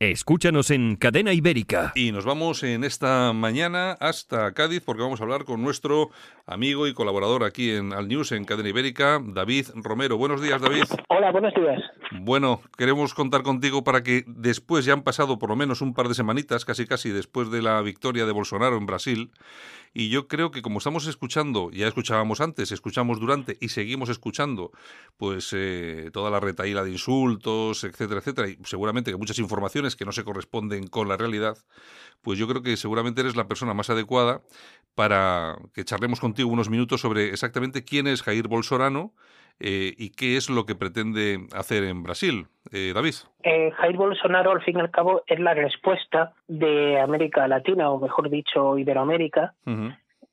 Escúchanos 0.00 0.70
en 0.70 0.94
Cadena 0.94 1.32
Ibérica. 1.32 1.90
Y 1.96 2.12
nos 2.12 2.24
vamos 2.24 2.62
en 2.62 2.84
esta 2.84 3.32
mañana 3.32 3.96
hasta 3.98 4.54
Cádiz 4.54 4.80
porque 4.84 5.02
vamos 5.02 5.20
a 5.20 5.24
hablar 5.24 5.44
con 5.44 5.60
nuestro 5.60 6.10
amigo 6.46 6.86
y 6.86 6.94
colaborador 6.94 7.42
aquí 7.42 7.72
en 7.72 7.92
Al 7.92 8.06
News 8.06 8.30
en 8.30 8.44
Cadena 8.44 8.68
Ibérica, 8.68 9.20
David 9.20 9.66
Romero. 9.74 10.16
Buenos 10.16 10.40
días, 10.40 10.60
David. 10.60 10.84
Hola, 11.08 11.32
buenos 11.32 11.52
días. 11.52 11.82
Bueno, 12.12 12.60
queremos 12.76 13.12
contar 13.12 13.42
contigo 13.42 13.82
para 13.82 14.04
que 14.04 14.22
después 14.28 14.84
ya 14.84 14.92
han 14.92 15.02
pasado 15.02 15.40
por 15.40 15.48
lo 15.48 15.56
menos 15.56 15.80
un 15.80 15.94
par 15.94 16.06
de 16.06 16.14
semanitas, 16.14 16.64
casi 16.64 16.86
casi 16.86 17.10
después 17.10 17.50
de 17.50 17.60
la 17.60 17.82
victoria 17.82 18.24
de 18.24 18.30
Bolsonaro 18.30 18.76
en 18.76 18.86
Brasil, 18.86 19.32
y 19.92 20.08
yo 20.08 20.28
creo 20.28 20.50
que 20.50 20.62
como 20.62 20.78
estamos 20.78 21.06
escuchando, 21.06 21.70
ya 21.70 21.86
escuchábamos 21.86 22.40
antes, 22.40 22.72
escuchamos 22.72 23.20
durante 23.20 23.56
y 23.60 23.68
seguimos 23.68 24.08
escuchando, 24.08 24.70
pues 25.16 25.50
eh, 25.52 26.10
toda 26.12 26.30
la 26.30 26.40
retaíla 26.40 26.84
de 26.84 26.90
insultos, 26.90 27.84
etcétera, 27.84 28.20
etcétera, 28.20 28.48
y 28.48 28.58
seguramente 28.64 29.10
que 29.10 29.16
muchas 29.16 29.38
informaciones 29.38 29.96
que 29.96 30.04
no 30.04 30.12
se 30.12 30.24
corresponden 30.24 30.86
con 30.86 31.08
la 31.08 31.16
realidad, 31.16 31.56
pues 32.22 32.38
yo 32.38 32.48
creo 32.48 32.62
que 32.62 32.76
seguramente 32.76 33.20
eres 33.20 33.36
la 33.36 33.48
persona 33.48 33.74
más 33.74 33.90
adecuada 33.90 34.42
para 34.94 35.58
que 35.74 35.84
charlemos 35.84 36.20
contigo 36.20 36.50
unos 36.50 36.70
minutos 36.70 37.00
sobre 37.00 37.30
exactamente 37.30 37.84
quién 37.84 38.06
es 38.06 38.22
Jair 38.22 38.48
Bolsonaro 38.48 39.12
eh, 39.60 39.92
y 39.96 40.10
qué 40.10 40.36
es 40.36 40.50
lo 40.50 40.66
que 40.66 40.74
pretende 40.74 41.46
hacer 41.52 41.84
en 41.84 42.02
Brasil. 42.02 42.46
Eh, 42.72 42.92
David. 42.94 43.14
Eh, 43.42 43.70
Jair 43.72 43.96
Bolsonaro, 43.96 44.52
al 44.52 44.62
fin 44.62 44.76
y 44.76 44.80
al 44.80 44.90
cabo, 44.90 45.22
es 45.26 45.40
la 45.40 45.54
respuesta 45.54 46.34
de 46.46 47.00
América 47.00 47.48
Latina, 47.48 47.90
o 47.90 47.98
mejor 47.98 48.30
dicho, 48.30 48.78
Iberoamérica, 48.78 49.54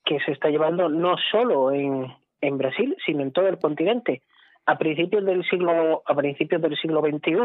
que 0.04 0.20
se 0.20 0.32
está 0.32 0.50
llevando 0.50 0.90
no 0.90 1.16
solo 1.32 1.72
en, 1.72 2.14
en 2.42 2.58
Brasil, 2.58 2.96
sino 3.06 3.22
en 3.22 3.32
todo 3.32 3.48
el 3.48 3.58
continente. 3.58 4.22
A 4.68 4.78
principios 4.78 5.24
del 5.26 5.44
siglo, 5.46 6.04
a 6.06 6.16
principios 6.16 6.62
del 6.62 6.76
siglo 6.78 7.02
XXI 7.02 7.36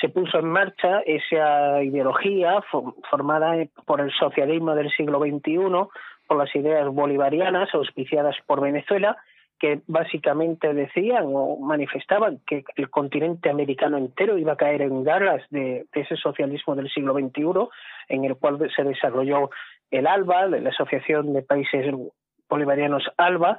se 0.00 0.08
puso 0.08 0.38
en 0.38 0.46
marcha 0.46 1.00
esa 1.00 1.82
ideología 1.82 2.62
formada 3.10 3.54
por 3.86 4.00
el 4.00 4.12
socialismo 4.12 4.74
del 4.74 4.90
siglo 4.90 5.20
XXI, 5.20 5.58
por 6.26 6.38
las 6.38 6.54
ideas 6.54 6.86
bolivarianas 6.88 7.72
auspiciadas 7.74 8.36
por 8.46 8.60
Venezuela 8.60 9.16
que 9.64 9.80
básicamente 9.86 10.74
decían 10.74 11.24
o 11.28 11.56
manifestaban 11.56 12.38
que 12.46 12.64
el 12.76 12.90
continente 12.90 13.48
americano 13.48 13.96
entero 13.96 14.36
iba 14.36 14.52
a 14.52 14.56
caer 14.58 14.82
en 14.82 15.02
garras 15.02 15.42
de, 15.48 15.86
ese 15.94 16.16
socialismo 16.16 16.74
del 16.74 16.90
siglo 16.90 17.14
XXI, 17.14 17.70
en 18.10 18.26
el 18.26 18.36
cual 18.36 18.58
se 18.76 18.84
desarrolló 18.84 19.48
el 19.90 20.06
ALBA, 20.06 20.48
la 20.48 20.68
Asociación 20.68 21.32
de 21.32 21.40
Países 21.40 21.86
Bolivarianos 22.46 23.04
ALBA, 23.16 23.56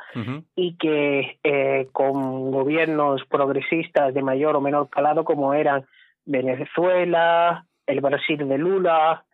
y 0.56 0.78
que 0.78 1.40
eh, 1.44 1.88
con 1.92 2.52
gobiernos 2.52 3.26
progresistas 3.26 4.14
de 4.14 4.22
mayor 4.22 4.56
o 4.56 4.62
menor 4.62 4.92
calado, 4.92 5.26
como 5.26 5.56
eran 5.56 5.88
Venezuela, 6.24 7.66
el 7.88 8.02
Brasil 8.02 8.48
de 8.48 8.60
Lula, 8.60 9.26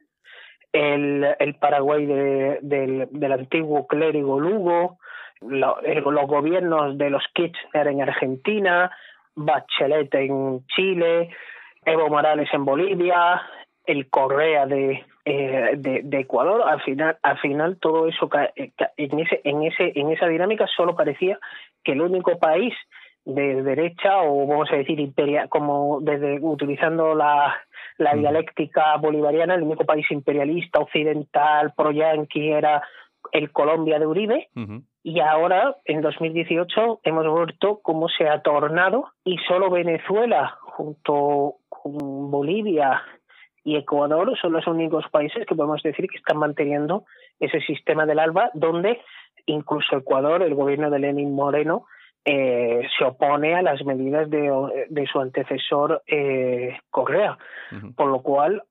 el, 0.72 1.36
el 1.38 1.56
Paraguay 1.56 2.06
de, 2.06 2.60
del, 2.62 3.10
del 3.12 3.32
antiguo 3.34 3.88
clérigo 3.88 4.40
Lugo, 4.40 5.00
los 5.42 6.28
gobiernos 6.28 6.98
de 6.98 7.10
los 7.10 7.24
Kirchner 7.34 7.88
en 7.88 8.02
Argentina, 8.02 8.92
Bachelet 9.36 10.14
en 10.16 10.66
Chile, 10.68 11.30
Evo 11.86 12.10
Morales 12.10 12.50
en 12.54 12.66
Bolivia, 12.66 13.42
el 13.86 14.10
Correa 14.10 14.66
de, 14.66 15.04
eh, 15.26 15.72
de, 15.78 16.20
Ecuador, 16.20 16.62
al 16.68 16.82
final, 16.82 17.18
al 17.24 17.40
final 17.40 17.78
todo 17.80 18.08
eso 18.08 18.30
eh, 18.56 18.72
en 18.98 19.20
ese, 19.20 19.42
en 19.44 19.64
ese, 19.64 19.92
en 19.96 20.12
esa 20.12 20.28
dinámica 20.28 20.68
solo 20.68 20.96
parecía 20.96 21.40
que 21.84 21.94
el 21.94 22.02
único 22.02 22.38
país 22.38 22.74
de 23.26 23.62
derecha 23.62 24.22
o 24.22 24.48
vamos 24.48 24.72
a 24.72 24.78
decir 24.78 25.00
imperial, 25.00 25.50
como 25.50 26.00
desde 26.02 26.40
utilizando 26.42 27.14
la, 27.14 27.56
la 27.98 28.16
dialéctica 28.16 28.98
bolivariana, 28.98 29.56
el 29.56 29.64
único 29.64 29.86
país 29.86 30.06
imperialista 30.10 30.80
occidental 30.80 31.74
pro 31.76 31.92
yanqui 31.92 32.52
era 32.52 32.82
el 33.32 33.52
Colombia 33.52 34.00
de 34.00 34.08
Uribe 34.08 34.50
y 35.04 35.20
ahora 35.20 35.78
en 35.86 36.02
2018 36.02 37.02
hemos 37.04 37.28
vuelto 37.28 37.80
como 37.82 38.08
se 38.10 38.28
ha 38.28 38.42
tornado 38.42 39.10
y 39.24 39.38
solo 39.48 39.70
Venezuela 39.70 40.58
junto 40.62 41.56
con 41.70 42.30
Bolivia 42.32 43.02
y 43.64 43.76
Ecuador 43.76 44.38
son 44.40 44.54
los 44.54 44.68
únicos 44.68 45.06
países 45.12 45.46
que 45.46 45.56
podemos 45.56 45.82
decir 45.84 46.08
que 46.08 46.18
están 46.18 46.38
manteniendo 46.38 47.06
ese 47.40 47.62
sistema 47.62 48.06
del 48.06 48.20
ALBA 48.20 48.52
donde 48.54 49.02
incluso 49.46 49.98
Ecuador, 49.98 50.44
el 50.44 50.56
gobierno 50.56 50.90
de 50.90 51.00
Lenin 51.00 51.34
Moreno, 51.34 51.86
eh, 52.24 52.88
se 52.98 53.04
opone 53.04 53.56
a 53.56 53.62
las 53.62 53.84
medidas 53.84 54.30
de, 54.30 54.88
de 54.90 55.08
su 55.08 55.20
antecesor 55.20 56.04
eh, 56.06 56.78
Correa. 56.90 57.38
Por 57.96 58.08
lo 58.08 58.22
cual, 58.22 58.64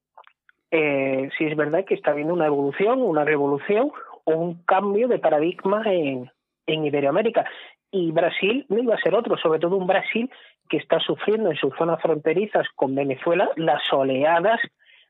eh, 0.71 1.29
sí 1.37 1.47
es 1.47 1.57
verdad 1.57 1.85
que 1.85 1.95
está 1.95 2.13
habiendo 2.13 2.35
una 2.35 2.47
evolución, 2.47 3.03
una 3.03 3.25
revolución 3.25 3.91
un 4.37 4.63
cambio 4.65 5.09
de 5.09 5.19
paradigma 5.19 5.83
en, 5.87 6.31
en 6.67 6.85
Iberoamérica. 6.85 7.45
Y 7.91 8.13
Brasil 8.13 8.67
no 8.69 8.79
iba 8.79 8.95
a 8.95 9.01
ser 9.01 9.15
otro, 9.15 9.37
sobre 9.37 9.59
todo 9.59 9.77
un 9.77 9.87
Brasil 9.87 10.31
que 10.69 10.77
está 10.77 11.01
sufriendo 11.01 11.51
en 11.51 11.57
sus 11.57 11.75
zonas 11.77 12.01
fronterizas 12.01 12.67
con 12.77 12.95
Venezuela 12.95 13.51
las 13.57 13.83
oleadas 13.93 14.61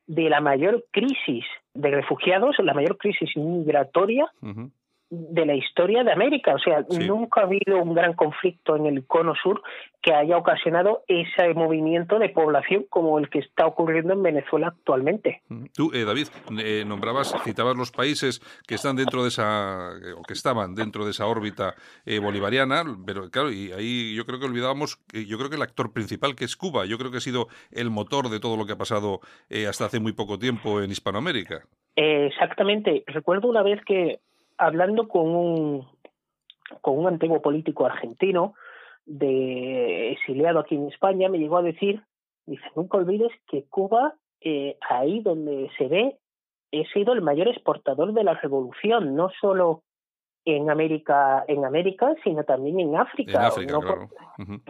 de 0.06 0.30
la 0.30 0.40
mayor 0.40 0.84
crisis 0.90 1.44
de 1.74 1.90
refugiados, 1.90 2.56
la 2.58 2.74
mayor 2.74 2.96
crisis 2.96 3.36
migratoria 3.36 4.26
de 5.10 5.44
la 5.44 5.54
historia 5.54 6.04
de 6.04 6.12
América. 6.12 6.54
O 6.54 6.58
sea, 6.58 6.84
nunca 7.06 7.40
ha 7.40 7.44
habido 7.44 7.82
un 7.82 7.94
gran 7.94 8.14
conflicto 8.14 8.76
en 8.76 8.86
el 8.86 9.04
cono 9.06 9.34
sur 9.34 9.60
que 10.00 10.14
haya 10.14 10.36
ocasionado 10.36 11.02
ese 11.08 11.52
movimiento 11.52 12.18
de 12.18 12.28
población 12.30 12.86
como 12.88 13.18
el 13.18 13.28
que 13.28 13.40
está 13.40 13.66
ocurriendo 13.66 14.12
en 14.12 14.22
Venezuela 14.22 14.68
actualmente. 14.68 15.42
Tú, 15.74 15.90
eh, 15.92 16.04
David, 16.04 16.28
eh, 16.58 16.84
nombrabas, 16.86 17.34
citabas 17.44 17.76
los 17.76 17.90
países 17.90 18.40
que 18.66 18.76
están 18.76 18.96
dentro 18.96 19.22
de 19.22 19.28
esa, 19.28 19.90
eh, 19.96 20.12
o 20.16 20.22
que 20.22 20.32
estaban 20.32 20.74
dentro 20.74 21.04
de 21.04 21.10
esa 21.10 21.26
órbita 21.26 21.74
bolivariana, 22.22 22.84
pero 23.04 23.30
claro, 23.30 23.50
y 23.50 23.72
ahí 23.72 24.14
yo 24.14 24.24
creo 24.24 24.38
que 24.38 24.46
olvidábamos, 24.46 24.98
yo 25.12 25.38
creo 25.38 25.50
que 25.50 25.56
el 25.56 25.62
actor 25.62 25.92
principal, 25.92 26.34
que 26.34 26.44
es 26.44 26.56
Cuba, 26.56 26.86
yo 26.86 26.98
creo 26.98 27.10
que 27.10 27.18
ha 27.18 27.20
sido 27.20 27.48
el 27.72 27.90
motor 27.90 28.28
de 28.28 28.40
todo 28.40 28.56
lo 28.56 28.66
que 28.66 28.72
ha 28.72 28.78
pasado 28.78 29.20
hasta 29.68 29.86
hace 29.86 30.00
muy 30.00 30.12
poco 30.12 30.38
tiempo 30.38 30.80
en 30.80 30.90
Hispanoamérica. 30.90 31.64
exactamente. 31.96 33.04
Recuerdo 33.06 33.48
una 33.48 33.62
vez 33.62 33.80
que 33.84 34.20
hablando 34.60 35.08
con 35.08 35.34
un, 35.34 35.88
con 36.82 36.98
un 36.98 37.08
antiguo 37.08 37.40
político 37.40 37.86
argentino 37.86 38.54
de 39.06 40.12
exiliado 40.12 40.60
aquí 40.60 40.76
en 40.76 40.88
España, 40.88 41.28
me 41.28 41.38
llegó 41.38 41.56
a 41.56 41.62
decir, 41.62 42.02
dice, 42.46 42.62
nunca 42.76 42.98
olvides 42.98 43.32
que 43.48 43.64
Cuba, 43.64 44.14
eh, 44.42 44.76
ahí 44.88 45.20
donde 45.20 45.70
se 45.78 45.88
ve, 45.88 46.18
ha 46.72 46.92
sido 46.92 47.14
el 47.14 47.22
mayor 47.22 47.48
exportador 47.48 48.12
de 48.12 48.22
la 48.22 48.34
revolución, 48.34 49.16
no 49.16 49.30
solo 49.40 49.82
en 50.44 50.70
América, 50.70 51.44
en 51.48 51.64
América, 51.64 52.14
sino 52.22 52.44
también 52.44 52.80
en 52.80 52.96
África. 52.96 53.50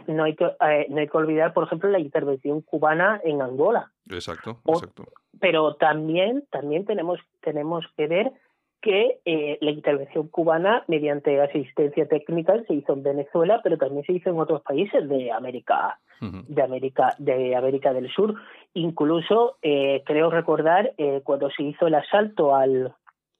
no, 0.06 0.24
hay 0.24 0.36
que, 0.36 0.44
eh, 0.44 0.86
no 0.88 1.00
hay 1.00 1.08
que 1.08 1.16
olvidar, 1.16 1.52
por 1.52 1.64
ejemplo, 1.64 1.90
la 1.90 1.98
intervención 1.98 2.60
cubana 2.62 3.20
en 3.24 3.42
Angola. 3.42 3.92
Exacto, 4.08 4.60
exacto. 4.66 5.04
pero 5.40 5.74
también, 5.74 6.44
también 6.50 6.84
tenemos, 6.84 7.18
tenemos 7.40 7.84
que 7.96 8.06
ver 8.06 8.32
que 8.80 9.20
eh, 9.24 9.58
la 9.60 9.70
intervención 9.70 10.28
cubana 10.28 10.84
mediante 10.88 11.40
asistencia 11.40 12.06
técnica 12.06 12.62
se 12.66 12.74
hizo 12.74 12.94
en 12.94 13.02
Venezuela, 13.02 13.60
pero 13.62 13.76
también 13.76 14.04
se 14.04 14.12
hizo 14.12 14.30
en 14.30 14.38
otros 14.38 14.62
países 14.62 15.08
de 15.08 15.30
América, 15.30 15.98
de 16.20 16.62
América, 16.62 17.14
de 17.18 17.54
América 17.56 17.92
del 17.92 18.10
Sur. 18.10 18.34
Incluso 18.74 19.56
eh, 19.62 20.02
creo 20.06 20.30
recordar 20.30 20.92
eh, 20.96 21.20
cuando 21.24 21.50
se 21.50 21.62
hizo 21.62 21.86
el 21.86 21.94
asalto 21.94 22.54
al, 22.54 22.94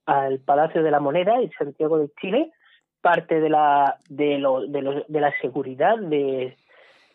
al 0.06 0.40
Palacio 0.40 0.82
de 0.82 0.90
la 0.90 1.00
Moneda 1.00 1.40
en 1.40 1.50
Santiago 1.52 1.98
de 1.98 2.10
Chile, 2.20 2.52
parte 3.00 3.40
de 3.40 3.48
la 3.48 3.96
de, 4.08 4.38
lo, 4.38 4.66
de, 4.66 4.82
los, 4.82 5.06
de 5.08 5.20
la 5.20 5.32
seguridad 5.40 5.98
de 5.98 6.56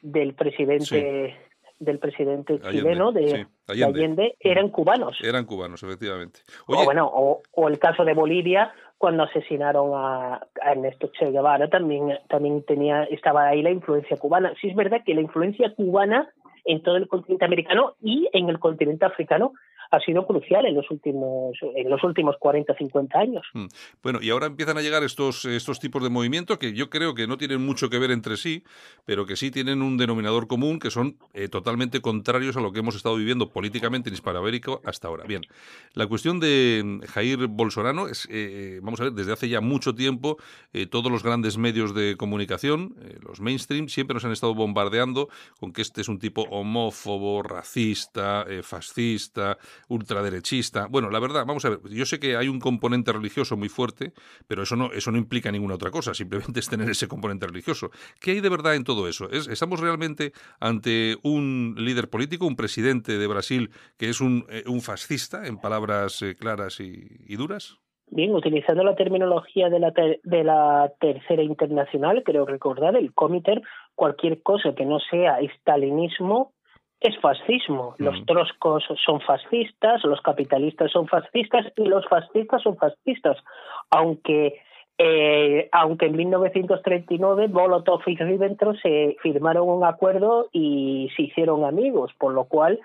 del 0.01 0.33
presidente 0.35 1.35
del 1.79 1.99
presidente 1.99 2.59
chileno 2.59 3.11
de, 3.11 3.47
Allende. 3.67 4.35
eran 4.39 4.69
cubanos. 4.69 5.17
Eran 5.21 5.45
cubanos, 5.45 5.83
efectivamente. 5.83 6.41
O, 6.67 6.83
bueno, 6.85 7.05
o, 7.07 7.67
el 7.67 7.79
caso 7.79 8.05
de 8.05 8.13
Bolivia, 8.13 8.73
cuando 8.97 9.23
asesinaron 9.23 9.91
a, 9.93 10.35
a, 10.35 10.71
Ernesto 10.71 11.11
Che 11.11 11.31
Guevara, 11.31 11.69
también, 11.69 12.17
también 12.29 12.63
tenía, 12.63 13.03
estaba 13.03 13.47
ahí 13.47 13.61
la 13.61 13.71
influencia 13.71 14.17
cubana. 14.17 14.53
Sí 14.61 14.69
es 14.69 14.75
verdad 14.75 15.01
que 15.05 15.13
la 15.13 15.21
influencia 15.21 15.73
cubana 15.75 16.29
en 16.63 16.81
todo 16.81 16.97
el 16.97 17.07
continente 17.07 17.45
americano 17.45 17.95
y 18.01 18.27
en 18.33 18.49
el 18.49 18.59
continente 18.59 19.05
africano 19.05 19.53
ha 19.91 19.99
sido 19.99 20.25
crucial 20.25 20.65
en 20.65 20.75
los 20.75 20.89
últimos 20.91 21.57
en 21.75 21.89
los 21.89 22.03
últimos 22.03 22.35
40 22.39 22.75
50 22.75 23.19
años. 23.19 23.45
Mm. 23.53 23.65
Bueno, 24.03 24.19
y 24.21 24.29
ahora 24.29 24.47
empiezan 24.47 24.77
a 24.77 24.81
llegar 24.81 25.03
estos 25.03 25.45
estos 25.45 25.79
tipos 25.79 26.03
de 26.03 26.09
movimientos 26.09 26.57
que 26.57 26.73
yo 26.73 26.89
creo 26.89 27.15
que 27.15 27.27
no 27.27 27.37
tienen 27.37 27.65
mucho 27.65 27.89
que 27.89 27.99
ver 27.99 28.11
entre 28.11 28.37
sí, 28.37 28.63
pero 29.05 29.25
que 29.25 29.35
sí 29.35 29.51
tienen 29.51 29.81
un 29.81 29.97
denominador 29.97 30.47
común 30.47 30.79
que 30.79 30.91
son 30.91 31.17
eh, 31.33 31.47
totalmente 31.47 32.01
contrarios 32.01 32.57
a 32.57 32.61
lo 32.61 32.71
que 32.71 32.79
hemos 32.79 32.95
estado 32.95 33.15
viviendo 33.15 33.49
políticamente 33.49 34.09
en 34.09 34.15
Hispanoamérica 34.15 34.79
hasta 34.83 35.07
ahora. 35.07 35.25
Bien, 35.25 35.41
la 35.93 36.07
cuestión 36.07 36.39
de 36.39 36.81
mm, 36.83 36.99
Jair 37.01 37.47
Bolsonaro 37.47 38.07
es, 38.07 38.27
eh, 38.31 38.79
vamos 38.81 38.99
a 39.01 39.05
ver, 39.05 39.13
desde 39.13 39.33
hace 39.33 39.49
ya 39.49 39.61
mucho 39.61 39.95
tiempo 39.95 40.37
eh, 40.73 40.85
todos 40.85 41.11
los 41.11 41.23
grandes 41.23 41.57
medios 41.57 41.93
de 41.93 42.15
comunicación, 42.17 42.95
los 43.21 43.41
mainstream, 43.41 43.87
siempre 43.87 44.13
nos 44.15 44.25
han 44.25 44.31
estado 44.31 44.53
bombardeando 44.55 45.29
con 45.59 45.71
que 45.71 45.81
este 45.81 46.01
es 46.01 46.09
un 46.09 46.19
tipo 46.19 46.43
homófobo, 46.43 47.43
racista, 47.43 48.45
fascista, 48.63 49.57
ultraderechista. 49.87 50.87
Bueno, 50.87 51.09
la 51.09 51.19
verdad, 51.19 51.45
vamos 51.45 51.65
a 51.65 51.69
ver, 51.69 51.79
yo 51.89 52.05
sé 52.05 52.19
que 52.19 52.35
hay 52.35 52.47
un 52.47 52.59
componente 52.59 53.11
religioso 53.11 53.57
muy 53.57 53.69
fuerte, 53.69 54.13
pero 54.47 54.63
eso 54.63 54.75
no, 54.75 54.91
eso 54.91 55.11
no 55.11 55.17
implica 55.17 55.51
ninguna 55.51 55.75
otra 55.75 55.91
cosa, 55.91 56.13
simplemente 56.13 56.59
es 56.59 56.69
tener 56.69 56.89
ese 56.89 57.07
componente 57.07 57.47
religioso. 57.47 57.91
¿Qué 58.19 58.31
hay 58.31 58.41
de 58.41 58.49
verdad 58.49 58.75
en 58.75 58.83
todo 58.83 59.07
eso? 59.07 59.29
¿Es, 59.29 59.47
¿Estamos 59.47 59.79
realmente 59.79 60.31
ante 60.59 61.15
un 61.23 61.75
líder 61.77 62.09
político, 62.09 62.45
un 62.45 62.55
presidente 62.55 63.17
de 63.17 63.27
Brasil 63.27 63.69
que 63.97 64.09
es 64.09 64.21
un, 64.21 64.45
eh, 64.49 64.63
fascista, 64.81 65.47
en 65.47 65.57
palabras 65.57 66.21
eh, 66.21 66.35
claras 66.35 66.79
y, 66.79 67.35
duras? 67.35 67.79
Bien, 68.07 68.33
utilizando 68.33 68.83
la 68.83 68.95
terminología 68.95 69.69
de 69.69 69.79
la, 69.79 69.91
de 69.91 70.43
la 70.43 70.91
tercera 70.99 71.41
internacional, 71.41 72.23
creo 72.23 72.45
recordar, 72.45 72.95
el 72.95 73.13
comiter, 73.13 73.61
cualquier 73.95 74.41
cosa 74.43 74.75
que 74.75 74.85
no 74.85 74.99
sea 74.99 75.39
estalinismo 75.39 76.54
es 77.07 77.17
fascismo. 77.19 77.95
Los 77.97 78.21
mm. 78.21 78.25
troscos 78.25 78.83
son 79.05 79.21
fascistas, 79.21 80.03
los 80.03 80.21
capitalistas 80.21 80.91
son 80.91 81.07
fascistas 81.07 81.65
y 81.75 81.85
los 81.85 82.05
fascistas 82.07 82.61
son 82.61 82.77
fascistas. 82.77 83.37
Aunque 83.91 84.61
eh, 84.97 85.67
aunque 85.73 86.05
en 86.05 86.15
1939 86.15 87.49
Molotov 87.49 88.01
y 88.05 88.15
Ribbentrop 88.15 88.77
se 88.81 89.17
firmaron 89.21 89.67
un 89.67 89.83
acuerdo 89.83 90.47
y 90.53 91.11
se 91.17 91.23
hicieron 91.23 91.65
amigos, 91.65 92.13
por 92.17 92.33
lo 92.33 92.45
cual 92.45 92.79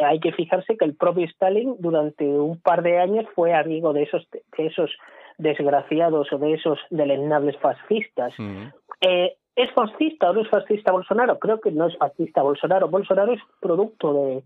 hay 0.00 0.18
que 0.18 0.32
fijarse 0.32 0.76
que 0.76 0.84
el 0.84 0.96
propio 0.96 1.26
Stalin 1.26 1.76
durante 1.78 2.24
un 2.24 2.60
par 2.60 2.82
de 2.82 2.98
años 2.98 3.24
fue 3.36 3.54
amigo 3.54 3.92
de 3.92 4.02
esos 4.02 4.26
de 4.58 4.66
esos 4.66 4.90
desgraciados 5.38 6.32
o 6.32 6.38
de 6.38 6.54
esos 6.54 6.78
deleznables 6.90 7.56
fascistas. 7.58 8.34
Mm. 8.36 8.64
Eh, 9.00 9.36
¿Es 9.56 9.72
fascista 9.72 10.30
o 10.30 10.34
no 10.34 10.42
es 10.42 10.50
fascista 10.50 10.92
Bolsonaro? 10.92 11.38
Creo 11.38 11.60
que 11.60 11.72
no 11.72 11.86
es 11.86 11.96
fascista 11.96 12.42
Bolsonaro. 12.42 12.88
Bolsonaro 12.88 13.32
es 13.32 13.40
producto 13.58 14.12
de, 14.12 14.42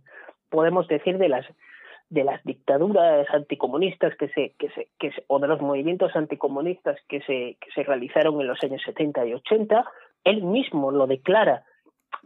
podemos 0.48 0.86
decir, 0.86 1.18
de 1.18 1.28
las 1.28 1.46
de 2.10 2.24
las 2.24 2.42
dictaduras 2.42 3.28
anticomunistas 3.32 4.16
que 4.16 4.28
se, 4.30 4.52
que 4.58 4.68
se, 4.70 4.88
que 4.98 5.12
o 5.28 5.38
de 5.38 5.46
los 5.46 5.60
movimientos 5.60 6.14
anticomunistas 6.16 6.98
que 7.08 7.20
se, 7.20 7.56
que 7.60 7.70
se 7.72 7.84
realizaron 7.84 8.40
en 8.40 8.48
los 8.48 8.58
años 8.64 8.82
70 8.84 9.26
y 9.26 9.34
80. 9.34 9.84
Él 10.24 10.42
mismo 10.42 10.90
lo 10.90 11.06
declara. 11.06 11.64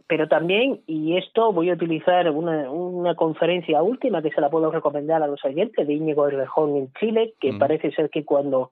Pero 0.07 0.27
también, 0.27 0.81
y 0.87 1.17
esto 1.17 1.51
voy 1.53 1.69
a 1.69 1.73
utilizar 1.73 2.29
una, 2.31 2.69
una 2.71 3.15
conferencia 3.15 3.81
última 3.83 4.21
que 4.23 4.31
se 4.31 4.41
la 4.41 4.49
puedo 4.49 4.71
recomendar 4.71 5.21
a 5.21 5.27
los 5.27 5.43
oyentes 5.45 5.85
de 5.85 5.93
Íñigo 5.93 6.27
Errejón 6.27 6.75
en 6.75 6.91
Chile, 6.93 7.35
que 7.39 7.51
mm. 7.51 7.59
parece 7.59 7.91
ser 7.91 8.09
que 8.09 8.25
cuando 8.25 8.71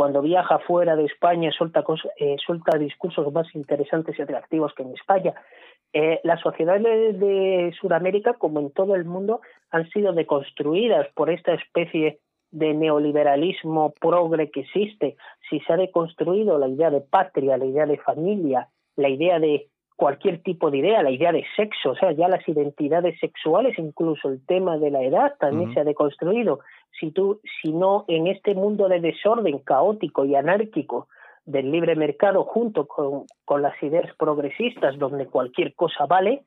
cuando 0.00 0.22
viaja 0.22 0.58
fuera 0.60 0.96
de 0.96 1.04
España 1.04 1.52
suelta, 1.52 1.84
eh, 2.16 2.36
suelta 2.46 2.78
discursos 2.78 3.30
más 3.34 3.54
interesantes 3.54 4.18
y 4.18 4.22
atractivos 4.22 4.72
que 4.72 4.82
en 4.82 4.94
España, 4.94 5.34
eh, 5.92 6.20
las 6.24 6.40
sociedades 6.40 7.20
de 7.20 7.70
Sudamérica, 7.78 8.32
como 8.32 8.60
en 8.60 8.70
todo 8.70 8.94
el 8.94 9.04
mundo, 9.04 9.42
han 9.70 9.90
sido 9.90 10.14
deconstruidas 10.14 11.06
por 11.12 11.28
esta 11.28 11.52
especie 11.52 12.18
de 12.50 12.72
neoliberalismo 12.72 13.92
progre 14.00 14.50
que 14.50 14.60
existe. 14.60 15.16
Si 15.50 15.60
se 15.60 15.70
ha 15.70 15.76
deconstruido 15.76 16.58
la 16.58 16.68
idea 16.68 16.88
de 16.88 17.02
patria, 17.02 17.58
la 17.58 17.66
idea 17.66 17.84
de 17.84 17.98
familia, 17.98 18.68
la 18.96 19.10
idea 19.10 19.38
de 19.38 19.68
cualquier 20.00 20.42
tipo 20.42 20.70
de 20.70 20.78
idea, 20.78 21.02
la 21.02 21.10
idea 21.10 21.30
de 21.30 21.44
sexo, 21.56 21.90
o 21.90 21.94
sea, 21.94 22.12
ya 22.12 22.26
las 22.26 22.48
identidades 22.48 23.20
sexuales, 23.20 23.78
incluso 23.78 24.30
el 24.30 24.42
tema 24.46 24.78
de 24.78 24.90
la 24.90 25.02
edad 25.02 25.34
también 25.38 25.74
se 25.74 25.80
ha 25.80 25.84
deconstruido. 25.84 26.60
Si 26.98 27.10
tú, 27.10 27.42
si 27.60 27.70
no 27.70 28.06
en 28.08 28.26
este 28.26 28.54
mundo 28.54 28.88
de 28.88 29.00
desorden 29.00 29.58
caótico 29.58 30.24
y 30.24 30.34
anárquico 30.36 31.08
del 31.44 31.70
libre 31.70 31.96
mercado 31.96 32.44
junto 32.44 32.86
con, 32.86 33.26
con 33.44 33.60
las 33.60 33.74
ideas 33.82 34.10
progresistas 34.16 34.98
donde 34.98 35.26
cualquier 35.26 35.74
cosa 35.74 36.06
vale, 36.06 36.44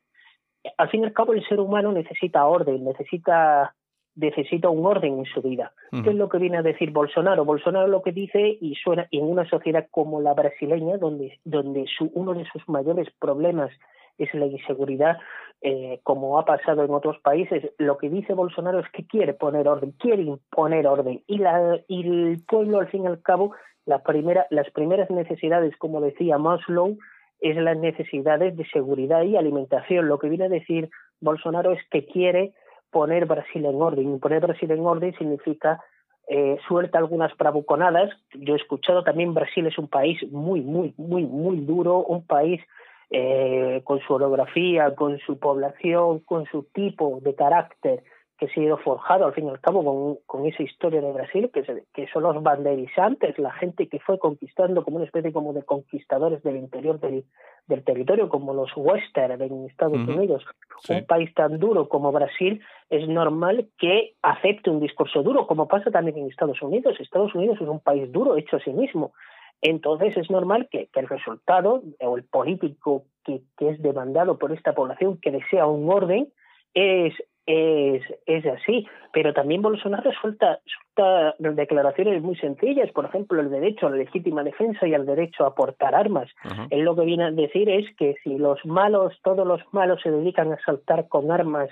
al 0.76 0.90
fin 0.90 1.02
y 1.02 1.06
al 1.06 1.14
cabo 1.14 1.34
el 1.34 1.48
ser 1.48 1.60
humano 1.60 1.92
necesita 1.92 2.48
orden, 2.48 2.84
necesita 2.84 3.76
necesita 4.16 4.70
un 4.70 4.86
orden 4.86 5.20
en 5.20 5.26
su 5.26 5.42
vida. 5.42 5.74
¿Qué 5.92 6.10
es 6.10 6.16
lo 6.16 6.30
que 6.30 6.38
viene 6.38 6.58
a 6.58 6.62
decir 6.62 6.92
Bolsonaro? 6.92 7.46
Bolsonaro 7.46 7.88
lo 7.88 8.02
que 8.02 8.12
dice 8.12 8.58
y 8.60 8.76
suena 8.76 9.08
en 9.12 9.26
una 9.26 9.48
sociedad 9.50 9.88
como 9.92 10.22
la 10.22 10.34
brasileña, 10.34 10.98
donde, 10.98 11.40
donde 11.44 11.86
su, 11.98 12.12
uno 12.14 12.34
de 12.34 12.46
sus 12.46 12.68
mayores 12.68 13.08
problemas 13.20 13.72
es 14.18 14.34
la 14.34 14.46
inseguridad, 14.46 15.18
eh, 15.62 16.00
como 16.04 16.38
ha 16.38 16.46
pasado 16.46 16.84
en 16.84 16.92
otros 16.92 17.18
países, 17.20 17.72
lo 17.78 17.98
que 17.98 18.10
dice 18.10 18.34
Bolsonaro 18.34 18.80
es 18.80 18.90
que 18.92 19.08
quiere 19.08 19.34
poner 19.34 19.68
orden, 19.68 19.92
quiere 19.92 20.24
imponer 20.24 20.86
orden. 20.88 21.24
Y, 21.26 21.38
la, 21.38 21.80
y 21.88 22.08
el 22.08 22.44
pueblo, 22.48 22.80
al 22.80 22.90
fin 22.90 23.04
y 23.04 23.08
al 23.08 23.22
cabo, 23.22 23.54
la 23.86 24.04
primera, 24.04 24.46
las 24.50 24.70
primeras 24.72 25.10
necesidades, 25.10 25.76
como 25.78 26.02
decía 26.02 26.38
Maslow, 26.38 26.98
es 27.40 27.56
las 27.58 27.78
necesidades 27.78 28.56
de 28.56 28.66
seguridad 28.70 29.24
y 29.24 29.36
alimentación. 29.36 30.08
Lo 30.08 30.20
que 30.20 30.30
viene 30.30 30.46
a 30.46 30.50
decir 30.50 30.90
Bolsonaro 31.20 31.72
es 31.72 31.80
que 31.90 32.06
quiere 32.06 32.54
poner 32.94 33.26
Brasil 33.26 33.66
en 33.66 33.82
orden. 33.82 34.16
Y 34.16 34.20
poner 34.20 34.40
Brasil 34.40 34.72
en 34.72 34.86
orden 34.86 35.14
significa 35.18 35.82
eh, 36.30 36.58
suelta 36.68 37.00
algunas 37.00 37.36
bravuconadas. 37.36 38.12
Yo 38.34 38.54
he 38.54 38.58
escuchado 38.58 39.04
también 39.04 39.34
Brasil 39.34 39.68
es 39.68 39.78
un 39.78 39.90
país 39.90 40.18
muy, 40.32 40.62
muy, 40.62 40.94
muy, 40.96 41.26
muy 41.26 41.58
duro, 41.58 41.98
un 41.98 42.26
país 42.26 42.62
eh, 43.10 43.82
con 43.84 44.00
su 44.00 44.14
orografía, 44.14 44.96
con 44.96 45.20
su 45.20 45.38
población, 45.38 46.20
con 46.20 46.46
su 46.46 46.64
tipo 46.74 47.20
de 47.22 47.36
carácter 47.36 48.04
que 48.38 48.48
se 48.48 48.60
ha 48.60 48.64
ido 48.64 48.78
forjado 48.78 49.26
al 49.26 49.34
fin 49.34 49.46
y 49.46 49.50
al 49.50 49.60
cabo 49.60 49.84
con, 49.84 50.18
con 50.26 50.48
esa 50.48 50.64
historia 50.64 51.02
de 51.02 51.12
Brasil, 51.12 51.52
que, 51.54 51.64
que 51.94 52.08
son 52.08 52.24
los 52.24 52.42
banderizantes, 52.42 53.38
la 53.38 53.52
gente 53.52 53.88
que 53.88 54.00
fue 54.00 54.18
conquistando 54.18 54.84
como 54.84 54.98
una 54.98 55.06
especie 55.06 55.32
como 55.32 55.54
de 55.54 55.64
conquistadores 55.64 56.42
del 56.44 56.58
interior 56.58 57.00
del, 57.00 57.26
del 57.68 57.84
territorio, 57.84 58.30
como 58.30 58.54
los 58.54 58.72
western 58.76 59.42
en 59.42 59.66
Estados 59.66 60.08
Unidos. 60.08 60.44
Un 60.90 61.06
país 61.06 61.34
tan 61.34 61.60
duro 61.60 61.88
como 61.88 62.12
Brasil 62.12 62.62
es 62.90 63.08
normal 63.08 63.70
que 63.78 64.16
acepte 64.22 64.70
un 64.70 64.80
discurso 64.80 65.24
duro, 65.24 65.48
como 65.48 65.68
pasa 65.68 65.92
también 65.92 66.18
en 66.18 66.30
Estados 66.30 66.62
Unidos. 66.62 67.00
Estados 67.00 67.34
Unidos 67.36 67.58
es 67.62 67.68
un 67.68 67.80
país 67.80 68.12
duro 68.12 68.38
hecho 68.38 68.58
a 68.58 68.60
sí 68.60 68.72
mismo. 68.72 69.14
Entonces 69.62 70.18
es 70.18 70.30
normal 70.30 70.68
que, 70.70 70.88
que 70.88 71.00
el 71.00 71.08
resultado 71.08 71.84
o 72.02 72.18
el 72.18 72.24
político 72.26 73.06
que, 73.24 73.44
que 73.58 73.70
es 73.70 73.82
demandado 73.82 74.38
por 74.38 74.52
esta 74.52 74.74
población 74.74 75.18
que 75.22 75.32
desea 75.32 75.66
un 75.66 75.90
orden 75.90 76.34
es 76.74 77.14
es, 77.46 78.02
es 78.26 78.46
así, 78.46 78.88
pero 79.12 79.34
también 79.34 79.62
Bolsonaro 79.62 80.12
suelta, 80.14 80.60
suelta 80.66 81.36
declaraciones 81.40 82.22
muy 82.22 82.36
sencillas, 82.38 82.92
por 82.92 83.06
ejemplo, 83.06 83.42
el 83.42 83.50
derecho 83.50 83.88
a 83.88 83.90
la 83.90 83.98
legítima 83.98 84.44
defensa 84.44 84.88
y 84.88 84.94
el 84.94 85.06
derecho 85.06 85.46
a 85.46 85.54
portar 85.54 85.94
armas. 85.94 86.30
Él 86.70 86.82
lo 86.82 86.96
que 86.96 87.06
viene 87.06 87.26
a 87.26 87.32
decir 87.32 87.70
es 87.70 87.86
que 87.98 88.16
si 88.24 88.38
los 88.38 88.66
malos, 88.66 89.14
todos 89.24 89.46
los 89.46 89.62
malos 89.72 90.02
se 90.02 90.12
dedican 90.12 90.54
a 90.54 90.60
saltar 90.66 91.08
con 91.08 91.32
armas 91.32 91.70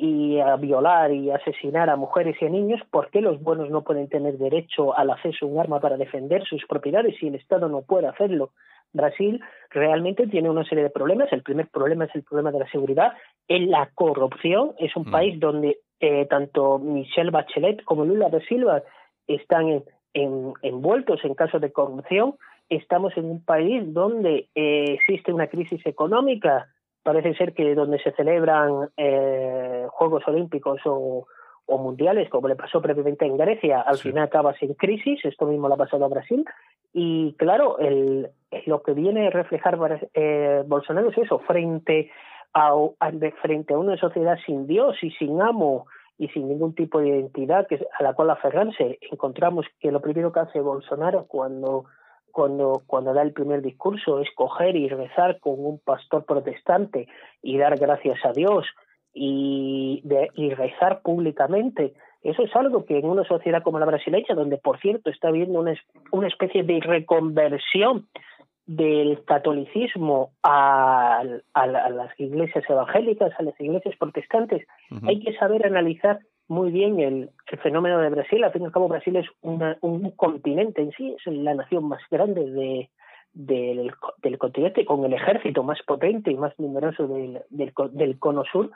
y 0.00 0.40
a 0.40 0.56
violar 0.56 1.12
y 1.12 1.30
asesinar 1.30 1.88
a 1.88 1.96
mujeres 1.96 2.36
y 2.40 2.46
a 2.46 2.48
niños, 2.48 2.80
¿por 2.90 3.10
qué 3.10 3.20
los 3.20 3.40
buenos 3.42 3.70
no 3.70 3.82
pueden 3.82 4.08
tener 4.08 4.38
derecho 4.38 4.96
al 4.96 5.10
acceso 5.10 5.46
a 5.46 5.48
un 5.48 5.60
arma 5.60 5.80
para 5.80 5.96
defender 5.96 6.44
sus 6.44 6.64
propiedades 6.66 7.16
si 7.18 7.28
el 7.28 7.36
Estado 7.36 7.68
no 7.68 7.82
puede 7.82 8.08
hacerlo? 8.08 8.50
Brasil 8.92 9.40
realmente 9.70 10.26
tiene 10.26 10.50
una 10.50 10.64
serie 10.64 10.84
de 10.84 10.90
problemas. 10.90 11.32
El 11.32 11.42
primer 11.42 11.68
problema 11.68 12.06
es 12.06 12.14
el 12.14 12.22
problema 12.22 12.50
de 12.52 12.60
la 12.60 12.70
seguridad. 12.70 13.12
En 13.48 13.70
la 13.70 13.90
corrupción 13.94 14.72
es 14.78 14.94
un 14.96 15.08
mm. 15.08 15.10
país 15.10 15.40
donde 15.40 15.78
eh, 16.00 16.26
tanto 16.26 16.78
Michelle 16.78 17.30
Bachelet 17.30 17.84
como 17.84 18.04
Lula 18.04 18.28
da 18.30 18.40
Silva 18.40 18.82
están 19.26 19.82
envueltos 20.12 21.24
en 21.24 21.34
casos 21.34 21.60
de 21.60 21.72
corrupción. 21.72 22.34
Estamos 22.68 23.16
en 23.16 23.26
un 23.26 23.44
país 23.44 23.82
donde 23.92 24.48
eh, 24.54 24.94
existe 24.94 25.32
una 25.32 25.48
crisis 25.48 25.84
económica. 25.86 26.68
Parece 27.04 27.34
ser 27.34 27.52
que 27.52 27.74
donde 27.74 27.98
se 27.98 28.12
celebran 28.12 28.88
eh, 28.96 29.86
Juegos 29.90 30.26
Olímpicos 30.26 30.80
o, 30.86 31.26
mundiales, 31.68 32.28
como 32.30 32.48
le 32.48 32.56
pasó 32.56 32.80
previamente 32.80 33.26
en 33.26 33.36
Grecia, 33.36 33.82
al 33.82 33.98
final 33.98 34.24
acaba 34.24 34.54
sin 34.54 34.74
crisis. 34.74 35.24
Esto 35.24 35.46
mismo 35.46 35.68
le 35.68 35.74
ha 35.74 35.78
pasado 35.78 36.04
a 36.04 36.08
Brasil. 36.08 36.44
Y 36.92 37.34
claro, 37.38 37.78
el, 37.78 38.30
lo 38.66 38.82
que 38.82 38.92
viene 38.92 39.26
a 39.26 39.30
reflejar 39.30 39.78
eh, 40.14 40.62
Bolsonaro 40.66 41.10
es 41.10 41.18
eso, 41.18 41.40
frente 41.40 42.10
a, 42.54 42.72
frente 43.42 43.74
a 43.74 43.78
una 43.78 43.96
sociedad 43.98 44.38
sin 44.46 44.66
Dios 44.66 44.96
y 45.02 45.10
sin 45.12 45.42
amo 45.42 45.86
y 46.16 46.28
sin 46.28 46.48
ningún 46.48 46.74
tipo 46.74 47.00
de 47.00 47.08
identidad 47.08 47.66
que, 47.66 47.84
a 47.98 48.02
la 48.02 48.14
cual 48.14 48.30
aferrarse, 48.30 48.98
encontramos 49.10 49.66
que 49.80 49.90
lo 49.90 50.00
primero 50.00 50.32
que 50.32 50.40
hace 50.40 50.60
Bolsonaro 50.60 51.26
cuando, 51.26 51.84
cuando, 52.34 52.82
cuando 52.88 53.14
da 53.14 53.22
el 53.22 53.32
primer 53.32 53.62
discurso 53.62 54.18
es 54.18 54.28
coger 54.34 54.74
y 54.74 54.88
rezar 54.88 55.38
con 55.38 55.54
un 55.64 55.78
pastor 55.78 56.24
protestante 56.26 57.06
y 57.40 57.56
dar 57.58 57.78
gracias 57.78 58.18
a 58.24 58.32
Dios 58.32 58.66
y, 59.14 60.02
de, 60.02 60.28
y 60.34 60.50
rezar 60.52 61.00
públicamente. 61.02 61.94
Eso 62.24 62.42
es 62.42 62.54
algo 62.56 62.84
que 62.84 62.98
en 62.98 63.06
una 63.06 63.22
sociedad 63.22 63.62
como 63.62 63.78
la 63.78 63.86
brasileña, 63.86 64.34
donde 64.34 64.56
por 64.56 64.80
cierto 64.80 65.10
está 65.10 65.28
habiendo 65.28 65.60
una, 65.60 65.74
una 66.10 66.26
especie 66.26 66.64
de 66.64 66.80
reconversión 66.80 68.08
del 68.66 69.22
catolicismo 69.24 70.32
a, 70.42 71.22
a, 71.52 71.66
las 71.66 72.18
iglesias 72.18 72.64
evangélicas, 72.68 73.32
a 73.38 73.44
las 73.44 73.60
iglesias 73.60 73.94
protestantes, 73.96 74.66
hay 75.06 75.20
que 75.20 75.36
saber 75.36 75.64
analizar 75.66 76.18
muy 76.48 76.70
bien 76.70 77.00
el, 77.00 77.30
el, 77.46 77.58
fenómeno 77.58 77.98
de 78.00 78.10
Brasil. 78.10 78.42
Al 78.44 78.52
fin 78.52 78.62
y 78.62 78.64
al 78.66 78.72
cabo, 78.72 78.88
Brasil 78.88 79.16
es 79.16 79.26
un 79.40 80.10
continente 80.16 80.82
en 80.82 80.92
sí, 80.92 81.14
es 81.18 81.32
la 81.32 81.54
nación 81.54 81.88
más 81.88 82.02
grande 82.10 82.50
de, 82.50 82.90
del, 83.32 83.92
del 84.22 84.38
continente, 84.38 84.84
con 84.84 85.04
el 85.04 85.12
ejército 85.12 85.62
más 85.62 85.80
potente 85.86 86.30
y 86.30 86.36
más 86.36 86.52
numeroso 86.58 87.06
del, 87.06 87.42
del, 87.50 87.72
del 87.92 88.18
cono 88.18 88.44
sur 88.50 88.70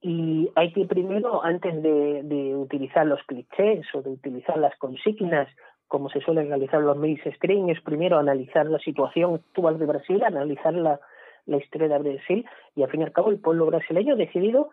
y 0.00 0.48
hay 0.54 0.72
que 0.72 0.84
primero, 0.84 1.44
antes 1.44 1.82
de, 1.82 2.22
de, 2.22 2.54
utilizar 2.54 3.06
los 3.06 3.20
clichés 3.24 3.84
o 3.94 4.02
de 4.02 4.10
utilizar 4.10 4.56
las 4.56 4.76
consignas, 4.78 5.48
como 5.88 6.08
se 6.10 6.20
suelen 6.20 6.48
realizar 6.48 6.80
los 6.80 6.96
mainstream, 6.96 7.68
es 7.70 7.80
primero 7.80 8.18
analizar 8.18 8.66
la 8.66 8.78
situación 8.78 9.34
actual 9.34 9.78
de 9.78 9.86
Brasil, 9.86 10.22
analizar 10.22 10.72
la, 10.74 11.00
la 11.46 11.56
historia 11.56 11.88
de 11.88 11.98
Brasil, 11.98 12.46
y 12.76 12.82
al 12.82 12.90
fin 12.90 13.00
y 13.00 13.04
al 13.04 13.12
cabo 13.12 13.30
el 13.30 13.40
pueblo 13.40 13.66
brasileño 13.66 14.14
ha 14.14 14.16
decidido 14.16 14.70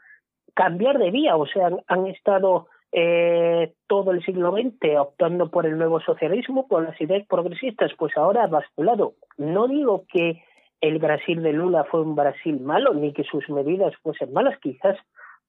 cambiar 0.55 0.97
de 0.97 1.11
vía, 1.11 1.35
o 1.35 1.45
sea, 1.45 1.69
han, 1.87 2.07
estado 2.07 2.67
eh, 2.91 3.73
todo 3.87 4.11
el 4.11 4.23
siglo 4.23 4.51
XX 4.53 4.97
optando 4.97 5.51
por 5.51 5.65
el 5.65 5.77
nuevo 5.77 5.99
socialismo, 5.99 6.67
por 6.67 6.83
las 6.83 6.99
ideas 6.99 7.27
progresistas, 7.27 7.91
pues 7.97 8.15
ahora 8.17 8.45
ha 8.45 8.47
basculado. 8.47 9.13
No 9.37 9.67
digo 9.67 10.05
que 10.11 10.41
el 10.81 10.99
Brasil 10.99 11.43
de 11.43 11.53
Lula 11.53 11.83
fue 11.83 12.01
un 12.01 12.15
Brasil 12.15 12.59
malo, 12.61 12.93
ni 12.93 13.13
que 13.13 13.23
sus 13.23 13.47
medidas 13.49 13.93
fuesen 14.01 14.33
malas, 14.33 14.57
quizás 14.59 14.97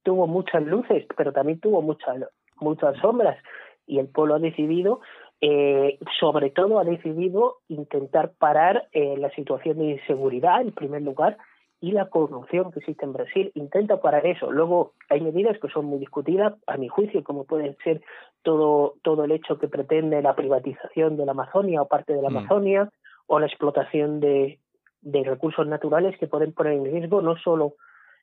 tuvo 0.03 0.27
muchas 0.27 0.65
luces, 0.65 1.07
pero 1.17 1.33
también 1.33 1.61
tuvo 1.61 1.83
muchas, 1.83 2.17
muchas 2.61 2.97
sombras, 2.99 3.39
y 3.87 3.99
el 3.99 4.09
pueblo 4.09 4.35
ha 4.35 4.39
decidido, 4.41 5.01
eh, 5.41 5.99
sobre 6.19 6.51
todo 6.51 6.79
ha 6.79 6.85
decidido 6.85 7.59
intentar 7.69 8.33
parar 8.39 8.89
eh, 8.93 9.17
la 9.19 9.31
situación 9.31 9.79
de 9.79 9.85
inseguridad, 9.85 10.61
en 10.61 10.73
primer 10.73 11.03
lugar, 11.03 11.37
y 11.81 11.93
la 11.93 12.07
corrupción 12.07 12.73
que 12.73 12.81
existe 12.81 13.05
en 13.05 13.13
Brasil. 13.13 13.53
Intenta 13.55 14.01
parar 14.01 14.27
eso. 14.27 14.51
Luego 14.51 14.93
hay 15.11 15.21
medidas 15.21 15.59
que 15.59 15.69
son 15.69 15.87
muy 15.87 15.99
discutidas, 15.99 16.55
a 16.67 16.77
mi 16.77 16.89
juicio, 16.89 17.23
como 17.23 17.45
pueden 17.45 17.77
ser 17.85 18.03
todo, 18.43 18.95
todo 19.03 19.25
el 19.25 19.33
hecho 19.33 19.59
que 19.59 19.69
pretende 19.69 20.23
la 20.23 20.35
privatización 20.35 21.17
de 21.17 21.27
la 21.27 21.33
Amazonia 21.33 21.83
o 21.83 21.89
parte 21.89 22.15
de 22.15 22.23
la 22.23 22.31
mm. 22.31 22.37
Amazonia, 22.37 22.91
o 23.27 23.39
la 23.39 23.47
explotación 23.47 24.21
de, 24.21 24.59
de 25.03 25.25
recursos 25.25 25.67
naturales 25.67 26.17
que 26.19 26.29
pueden 26.29 26.53
poner 26.53 26.75
en 26.75 26.85
riesgo 26.85 27.21
no 27.21 27.37
solo 27.37 27.75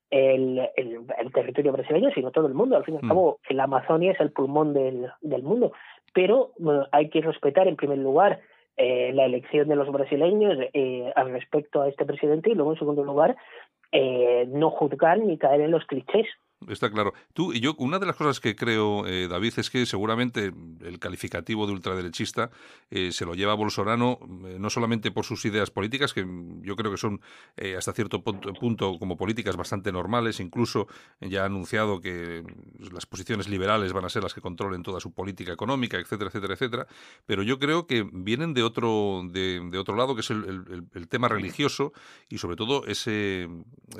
el, 0.09 0.69
el, 0.75 1.31
territorio 1.33 1.71
brasileño, 1.71 2.11
sino 2.13 2.31
todo 2.31 2.47
el 2.47 2.53
mundo. 2.53 2.75
Al 2.75 2.85
fin 2.85 2.95
y 2.95 2.97
al 2.97 3.05
mm. 3.05 3.07
cabo, 3.07 3.39
la 3.49 3.63
Amazonia 3.63 4.11
es 4.11 4.19
el 4.19 4.31
pulmón 4.31 4.73
del, 4.73 5.11
del 5.21 5.43
mundo. 5.43 5.73
Pero 6.13 6.51
hay 6.91 7.09
que 7.09 7.21
respetar, 7.21 7.67
en 7.67 7.75
primer 7.75 7.97
lugar, 7.97 8.39
eh, 8.77 9.11
la 9.13 9.25
elección 9.25 9.67
de 9.67 9.75
los 9.75 9.91
brasileños 9.91 10.57
eh, 10.73 11.11
al 11.15 11.31
respecto 11.31 11.81
a 11.81 11.89
este 11.89 12.05
presidente 12.05 12.49
y 12.49 12.55
luego, 12.55 12.73
en 12.73 12.79
segundo 12.79 13.03
lugar, 13.03 13.35
eh, 13.91 14.45
no 14.49 14.71
juzgar 14.71 15.19
ni 15.19 15.37
caer 15.37 15.61
en 15.61 15.71
los 15.71 15.85
clichés. 15.85 16.27
Está 16.69 16.89
claro. 16.89 17.13
Tú 17.33 17.53
y 17.53 17.59
yo, 17.59 17.75
una 17.77 17.99
de 17.99 18.05
las 18.05 18.15
cosas 18.15 18.39
que 18.39 18.55
creo, 18.55 19.05
eh, 19.07 19.27
David, 19.27 19.53
es 19.57 19.69
que 19.69 19.85
seguramente 19.85 20.53
el 20.81 20.99
calificativo 20.99 21.65
de 21.67 21.73
ultraderechista 21.73 22.51
eh, 22.91 23.11
se 23.11 23.25
lo 23.25 23.35
lleva 23.35 23.53
Bolsonaro 23.53 24.19
eh, 24.45 24.57
no 24.59 24.69
solamente 24.69 25.11
por 25.11 25.25
sus 25.25 25.45
ideas 25.45 25.71
políticas, 25.71 26.13
que 26.13 26.25
yo 26.61 26.75
creo 26.75 26.91
que 26.91 26.97
son 26.97 27.21
hasta 27.77 27.93
cierto 27.93 28.23
punto, 28.23 28.97
como 28.99 29.17
políticas 29.17 29.55
bastante 29.55 29.91
normales, 29.91 30.39
incluso 30.39 30.87
ya 31.21 31.43
ha 31.43 31.45
anunciado 31.45 32.01
que 32.01 32.43
las 32.91 33.05
posiciones 33.05 33.47
liberales 33.47 33.93
van 33.93 34.05
a 34.05 34.09
ser 34.09 34.23
las 34.23 34.33
que 34.33 34.41
controlen 34.41 34.83
toda 34.83 34.99
su 34.99 35.13
política 35.13 35.53
económica, 35.53 35.97
etcétera, 35.97 36.29
etcétera, 36.29 36.53
etcétera. 36.53 36.87
Pero 37.25 37.43
yo 37.43 37.59
creo 37.59 37.87
que 37.87 38.07
vienen 38.11 38.53
de 38.53 38.63
otro, 38.63 39.21
de, 39.29 39.77
otro 39.77 39.95
lado, 39.95 40.15
que 40.15 40.21
es 40.21 40.29
el, 40.29 40.87
el, 40.93 41.07
tema 41.07 41.27
religioso 41.27 41.93
y 42.29 42.37
sobre 42.37 42.55
todo 42.55 42.85
ese, 42.87 43.47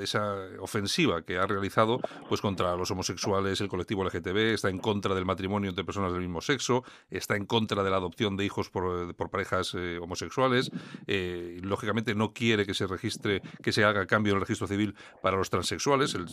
esa 0.00 0.34
ofensiva 0.60 1.22
que 1.22 1.38
ha 1.38 1.46
realizado 1.46 2.00
pues 2.28 2.40
contra 2.54 2.76
los 2.76 2.88
homosexuales, 2.92 3.60
el 3.60 3.66
colectivo 3.66 4.04
LGTB, 4.04 4.54
está 4.54 4.70
en 4.70 4.78
contra 4.78 5.12
del 5.12 5.24
matrimonio 5.24 5.70
entre 5.70 5.84
personas 5.84 6.12
del 6.12 6.20
mismo 6.20 6.40
sexo, 6.40 6.84
está 7.10 7.34
en 7.34 7.46
contra 7.46 7.82
de 7.82 7.90
la 7.90 7.96
adopción 7.96 8.36
de 8.36 8.44
hijos 8.44 8.70
por, 8.70 9.12
por 9.16 9.28
parejas 9.28 9.74
eh, 9.76 9.98
homosexuales, 10.00 10.70
eh, 11.08 11.58
lógicamente 11.62 12.14
no 12.14 12.32
quiere 12.32 12.64
que 12.64 12.72
se 12.72 12.86
registre, 12.86 13.42
que 13.60 13.72
se 13.72 13.82
haga 13.82 14.06
cambio 14.06 14.34
en 14.34 14.36
el 14.36 14.42
registro 14.42 14.68
civil 14.68 14.94
para 15.20 15.36
los 15.36 15.50
transexuales, 15.50 16.14
el, 16.14 16.26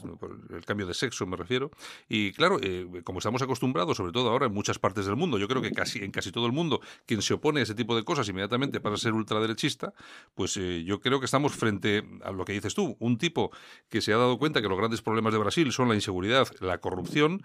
cambio 0.63 0.85
de 0.85 0.93
sexo 0.93 1.25
me 1.25 1.37
refiero, 1.37 1.71
y 2.07 2.33
claro, 2.33 2.59
eh, 2.61 3.01
como 3.03 3.17
estamos 3.17 3.41
acostumbrados, 3.41 3.97
sobre 3.97 4.11
todo 4.11 4.29
ahora 4.29 4.45
en 4.45 4.53
muchas 4.53 4.77
partes 4.77 5.07
del 5.07 5.15
mundo, 5.15 5.39
yo 5.39 5.47
creo 5.47 5.63
que 5.63 5.71
casi 5.71 6.03
en 6.03 6.11
casi 6.11 6.31
todo 6.31 6.45
el 6.45 6.51
mundo, 6.51 6.81
quien 7.07 7.23
se 7.23 7.33
opone 7.33 7.61
a 7.61 7.63
ese 7.63 7.73
tipo 7.73 7.95
de 7.95 8.03
cosas 8.03 8.29
inmediatamente 8.29 8.79
pasa 8.79 8.93
a 8.93 8.97
ser 8.97 9.13
ultraderechista, 9.13 9.91
pues 10.35 10.53
yo 10.53 10.99
creo 10.99 11.19
que 11.19 11.25
estamos 11.25 11.53
frente 11.53 12.03
a 12.23 12.31
lo 12.31 12.45
que 12.45 12.53
dices 12.53 12.75
tú, 12.75 12.95
un 12.99 13.17
tipo 13.17 13.49
que 13.89 14.01
se 14.01 14.13
ha 14.13 14.17
dado 14.17 14.37
cuenta 14.37 14.61
que 14.61 14.69
los 14.69 14.77
grandes 14.77 15.01
problemas 15.01 15.33
de 15.33 15.39
Brasil 15.39 15.71
son 15.71 15.89
la 15.89 15.95
inseguridad, 15.95 16.10
la 16.59 16.79
corrupción 16.79 17.43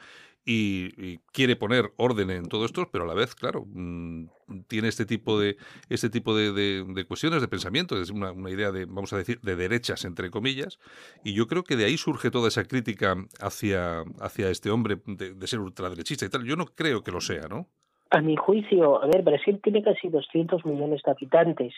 y, 0.48 1.18
quiere 1.32 1.56
poner 1.56 1.90
orden 1.96 2.30
en 2.30 2.46
todo 2.46 2.64
esto, 2.64 2.88
pero 2.92 3.04
a 3.04 3.06
la 3.06 3.14
vez, 3.14 3.34
claro, 3.34 3.64
mm, 3.66 4.26
tiene 4.68 4.88
este 4.88 5.04
tipo 5.04 5.40
de 5.40 5.56
este 5.90 6.08
tipo 6.08 6.36
de, 6.36 7.04
cuestiones 7.08 7.40
de 7.40 7.48
pensamiento, 7.48 8.00
es 8.00 8.10
una, 8.10 8.32
idea 8.48 8.70
de, 8.70 8.84
vamos 8.84 9.12
a 9.12 9.18
decir, 9.18 9.40
de 9.40 9.56
derechas 9.56 10.04
entre 10.04 10.30
comillas, 10.30 10.78
y 11.24 11.34
yo 11.34 11.48
creo 11.48 11.64
que 11.64 11.76
de 11.76 11.86
ahí 11.86 11.96
surge 11.96 12.30
toda 12.30 12.48
esa 12.48 12.64
crítica 12.64 13.16
hacia, 13.40 14.04
hacia 14.20 14.48
este 14.48 14.70
hombre 14.70 14.98
de, 15.06 15.34
de 15.34 15.46
ser 15.46 15.58
ultraderechista 15.58 16.24
y 16.24 16.28
tal. 16.28 16.44
Yo 16.44 16.54
no 16.54 16.66
creo 16.66 17.02
que 17.02 17.10
lo 17.10 17.20
sea, 17.20 17.48
¿no? 17.48 17.66
A 18.10 18.20
mi 18.20 18.36
juicio, 18.36 19.02
a 19.02 19.06
ver, 19.06 19.22
Brasil 19.22 19.60
tiene 19.60 19.82
casi 19.82 20.08
200 20.08 20.64
millones 20.64 21.02
de 21.04 21.10
habitantes. 21.10 21.74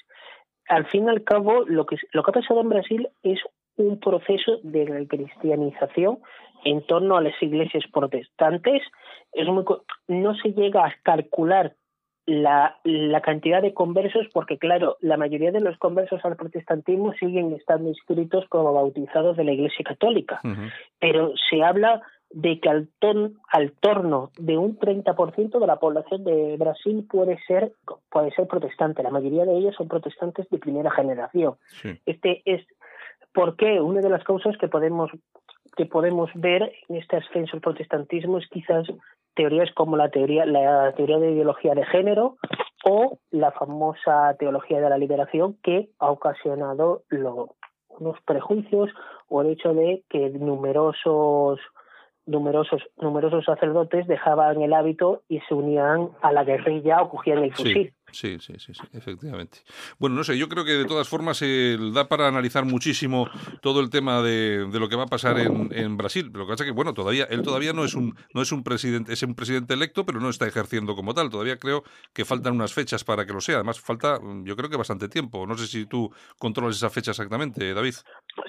Al 0.69 0.85
fin 0.87 1.07
y 1.07 1.09
al 1.09 1.25
cabo, 1.25 1.65
lo 1.65 1.87
que, 1.87 1.97
lo 2.13 2.23
que 2.23 2.31
ha 2.31 2.35
pasado 2.35 2.61
en 2.61 2.69
Brasil 2.69 3.09
es 3.23 3.41
un 3.79 3.99
proceso 3.99 4.59
de 4.63 5.07
cristianización 5.09 6.19
en 6.65 6.83
torno 6.87 7.17
a 7.17 7.23
las 7.23 7.41
iglesias 7.43 7.85
protestantes. 7.93 8.83
Es 9.33 9.47
muy, 9.49 9.65
no 10.09 10.35
se 10.37 10.53
llega 10.53 10.85
a 10.85 10.95
calcular 11.03 11.75
la, 12.27 12.79
la 12.85 13.23
cantidad 13.23 13.63
de 13.63 13.73
conversos 13.73 14.27
porque, 14.35 14.59
claro, 14.59 14.99
la 15.01 15.17
mayoría 15.17 15.51
de 15.51 15.61
los 15.61 15.79
conversos 15.79 16.23
al 16.25 16.37
protestantismo 16.37 17.15
siguen 17.15 17.55
estando 17.55 17.89
inscritos 17.89 18.45
como 18.51 18.73
bautizados 18.75 19.37
de 19.37 19.45
la 19.45 19.53
Iglesia 19.53 19.85
Católica. 19.85 20.41
Pero 20.99 21.33
se 21.49 21.63
habla 21.63 22.03
de 22.31 22.61
que 22.61 22.69
al, 22.69 22.91
al 23.51 23.73
torno 23.81 24.31
de 24.37 24.59
un 24.59 24.79
30% 24.79 25.59
de 25.59 25.67
la 25.67 25.77
población 25.77 26.25
de 26.25 26.59
Brasil 26.59 27.07
puede 27.11 27.39
ser 27.47 27.73
puede 28.11 28.31
ser 28.33 28.47
protestante. 28.47 29.03
La 29.03 29.11
mayoría 29.11 29.47
de 29.47 29.57
ellos 29.57 29.75
son 29.77 29.89
protestantes 29.89 30.47
de 30.51 30.59
primera 30.59 30.91
generación. 30.91 31.55
Este 32.05 32.43
es 32.45 32.63
¿Por 33.33 33.57
qué? 33.57 33.81
Una 33.81 34.01
de 34.01 34.11
las 34.11 34.25
causas 34.25 34.57
que 34.59 34.69
podemos 34.69 35.11
que 35.79 35.87
podemos 35.87 36.29
ver 36.35 36.73
en 36.89 36.97
este 36.97 37.17
ascenso 37.17 37.55
al 37.55 37.63
protestantismo 37.63 38.39
es 38.39 38.49
quizás 38.49 38.85
teorías 39.37 39.73
como 39.75 39.97
la 39.97 40.11
teoría 40.11 40.45
la 40.45 40.93
teoría 40.97 41.19
de 41.19 41.31
ideología 41.31 41.77
de 41.77 41.87
género 41.87 42.37
o 42.85 43.21
la 43.31 43.53
famosa 43.53 44.35
teología 44.41 44.81
de 44.81 44.91
la 44.91 44.99
liberación 44.99 45.57
que 45.63 45.91
ha 46.01 46.11
ocasionado 46.11 47.03
lo, 47.11 47.55
unos 47.89 48.21
prejuicios 48.27 48.91
o 49.29 49.43
el 49.43 49.51
hecho 49.51 49.73
de 49.73 50.03
que 50.11 50.31
numerosos 50.31 51.61
numerosos 52.27 52.83
numerosos 52.97 53.45
sacerdotes 53.45 54.09
dejaban 54.09 54.61
el 54.61 54.73
hábito 54.73 55.23
y 55.29 55.39
se 55.43 55.55
unían 55.55 56.09
a 56.23 56.33
la 56.33 56.43
guerrilla 56.43 57.03
o 57.03 57.11
cogían 57.11 57.45
el 57.45 57.55
fusil. 57.55 57.93
Sí, 57.93 57.95
sí, 58.13 58.39
sí, 58.41 58.55
sí, 58.59 58.73
efectivamente. 58.93 59.59
Bueno, 59.99 60.17
no 60.17 60.25
sé, 60.25 60.37
yo 60.39 60.49
creo 60.49 60.65
que 60.65 60.73
de 60.73 60.85
todas 60.85 61.09
formas 61.09 61.41
eh, 61.43 61.77
da 61.93 62.09
para 62.09 62.29
analizar 62.29 62.65
muchísimo 62.65 63.29
todo 63.61 63.81
el 63.81 63.91
tema 63.91 64.23
de, 64.23 64.67
de 64.71 64.81
lo 64.81 64.89
que 64.89 64.97
va 64.97 65.05
a 65.05 65.09
pasar 65.09 65.39
en, 65.39 65.71
en, 65.73 65.97
Brasil. 65.97 66.31
Lo 66.33 66.47
que 66.47 66.53
pasa 66.53 66.65
es 66.65 66.71
que, 66.71 66.75
bueno, 66.75 66.95
todavía 66.95 67.25
él 67.31 67.43
todavía 67.43 67.73
no 67.73 67.85
es 67.85 67.95
un 67.95 68.15
no 68.35 68.43
es 68.43 68.53
un 68.53 68.63
presidente, 68.63 69.13
es 69.13 69.23
un 69.23 69.35
presidente 69.35 69.75
electo, 69.75 70.05
pero 70.05 70.21
no 70.21 70.29
está 70.29 70.47
ejerciendo 70.47 70.95
como 70.95 71.15
tal. 71.15 71.31
Todavía 71.31 71.59
creo 71.59 71.85
que 72.13 72.25
faltan 72.25 72.55
unas 72.55 72.73
fechas 72.73 73.05
para 73.05 73.27
que 73.27 73.33
lo 73.33 73.41
sea. 73.41 73.57
Además, 73.57 73.81
falta, 73.81 74.19
yo 74.45 74.57
creo 74.57 74.71
que 74.71 74.77
bastante 74.77 75.09
tiempo. 75.09 75.47
No 75.47 75.57
sé 75.57 75.67
si 75.67 75.87
tú 75.87 76.11
controlas 76.39 76.77
esa 76.77 76.91
fecha 76.91 77.11
exactamente, 77.11 77.75
David. 77.75 77.95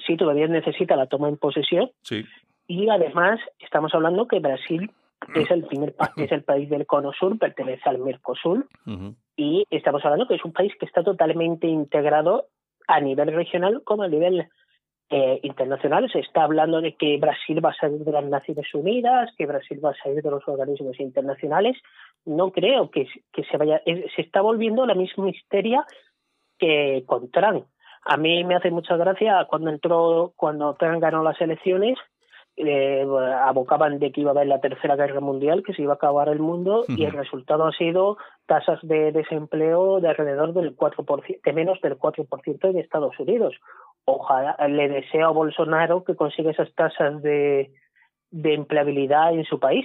Sí, 0.06 0.16
todavía 0.16 0.46
necesita 0.46 0.96
la 0.96 1.06
toma 1.06 1.28
en 1.28 1.36
posesión. 1.36 1.90
Sí. 2.02 2.24
Y 2.66 2.88
además, 2.88 3.40
estamos 3.58 3.92
hablando 3.94 4.28
que 4.28 4.38
Brasil 4.38 4.90
es 5.34 5.50
el 5.50 5.64
primer 5.64 5.94
es 6.16 6.32
el 6.32 6.44
país 6.44 6.68
del 6.70 6.86
cono 6.86 7.12
sur, 7.12 7.38
pertenece 7.38 7.88
al 7.88 7.98
Mercosur 7.98 8.66
y 9.36 9.64
estamos 9.70 10.04
hablando 10.04 10.26
que 10.26 10.34
es 10.34 10.44
un 10.44 10.52
país 10.52 10.72
que 10.78 10.86
está 10.86 11.02
totalmente 11.02 11.66
integrado 11.66 12.46
a 12.86 13.00
nivel 13.00 13.32
regional 13.32 13.82
como 13.84 14.02
a 14.02 14.08
nivel 14.08 14.48
eh, 15.12 15.40
internacional. 15.42 16.08
Se 16.12 16.20
está 16.20 16.44
hablando 16.44 16.80
de 16.80 16.94
que 16.94 17.18
Brasil 17.18 17.64
va 17.64 17.70
a 17.70 17.74
salir 17.74 18.04
de 18.04 18.12
las 18.12 18.24
Naciones 18.24 18.72
Unidas, 18.72 19.30
que 19.36 19.46
Brasil 19.46 19.84
va 19.84 19.90
a 19.90 20.02
salir 20.02 20.22
de 20.22 20.30
los 20.30 20.46
organismos 20.46 21.00
internacionales. 21.00 21.76
No 22.24 22.52
creo 22.52 22.90
que, 22.90 23.08
que 23.32 23.44
se 23.44 23.56
vaya. 23.56 23.82
Se 23.84 24.22
está 24.22 24.40
volviendo 24.40 24.86
la 24.86 24.94
misma 24.94 25.30
histeria 25.30 25.84
que 26.58 27.02
con 27.06 27.30
Trump. 27.30 27.66
A 28.04 28.16
mí 28.16 28.44
me 28.44 28.54
hace 28.54 28.70
mucha 28.70 28.96
gracia 28.96 29.46
cuando 29.48 29.70
entró, 29.70 30.32
cuando 30.36 30.74
Trump 30.74 31.02
ganó 31.02 31.22
las 31.22 31.40
elecciones, 31.40 31.98
eh, 32.66 33.06
abocaban 33.44 33.98
de 33.98 34.12
que 34.12 34.20
iba 34.20 34.30
a 34.30 34.34
haber 34.34 34.46
la 34.46 34.60
tercera 34.60 34.96
guerra 34.96 35.20
mundial, 35.20 35.62
que 35.62 35.72
se 35.72 35.82
iba 35.82 35.92
a 35.92 35.96
acabar 35.96 36.28
el 36.28 36.40
mundo, 36.40 36.84
y 36.88 37.04
el 37.04 37.12
resultado 37.12 37.66
ha 37.66 37.72
sido 37.72 38.16
tasas 38.46 38.78
de 38.82 39.12
desempleo 39.12 40.00
de 40.00 40.08
alrededor 40.08 40.52
del 40.52 40.76
4%, 40.76 41.40
de 41.42 41.52
menos 41.52 41.80
del 41.80 41.98
4% 41.98 42.70
en 42.70 42.78
Estados 42.78 43.18
Unidos. 43.18 43.54
Ojalá 44.04 44.56
le 44.68 44.88
deseo 44.88 45.28
a 45.28 45.32
Bolsonaro 45.32 46.04
que 46.04 46.16
consiga 46.16 46.50
esas 46.50 46.72
tasas 46.74 47.22
de, 47.22 47.70
de 48.30 48.54
empleabilidad 48.54 49.34
en 49.34 49.44
su 49.44 49.58
país. 49.58 49.84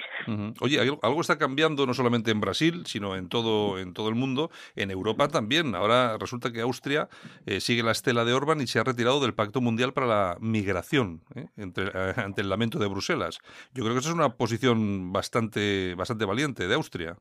Oye, 0.62 0.80
algo 0.80 1.22
está 1.22 1.38
cambiando 1.38 1.86
no 1.86 1.94
solamente 1.94 2.32
en 2.32 2.42
Brasil, 2.42 2.86
sino 2.86 3.16
en 3.16 3.28
todo, 3.28 3.80
en 3.80 3.94
todo 3.94 4.10
el 4.10 4.16
mundo, 4.16 4.50
en 4.76 4.92
Europa 4.92 5.28
también. 5.28 5.74
Ahora 5.74 6.18
resulta 6.20 6.52
que 6.52 6.62
Austria 6.62 7.08
eh, 7.46 7.60
sigue 7.60 7.84
la 7.84 7.92
estela 7.92 8.24
de 8.24 8.34
Orban 8.34 8.62
y 8.62 8.68
se 8.68 8.80
ha 8.80 8.84
retirado 8.84 9.20
del 9.20 9.34
Pacto 9.34 9.62
Mundial 9.62 9.94
para 9.94 10.08
la 10.08 10.38
Migración 10.40 11.22
¿eh? 11.36 11.48
Entre, 11.58 11.86
eh, 11.86 12.14
ante 12.18 12.42
el 12.42 12.50
lamento 12.50 12.78
de 12.78 12.88
Bruselas. 12.88 13.40
Yo 13.74 13.84
creo 13.84 13.94
que 13.96 14.00
esa 14.00 14.10
es 14.10 14.16
una 14.16 14.30
posición 14.30 15.12
bastante, 15.12 15.96
bastante 15.96 16.26
valiente 16.26 16.68
de 16.68 16.76
Austria. 16.76 17.18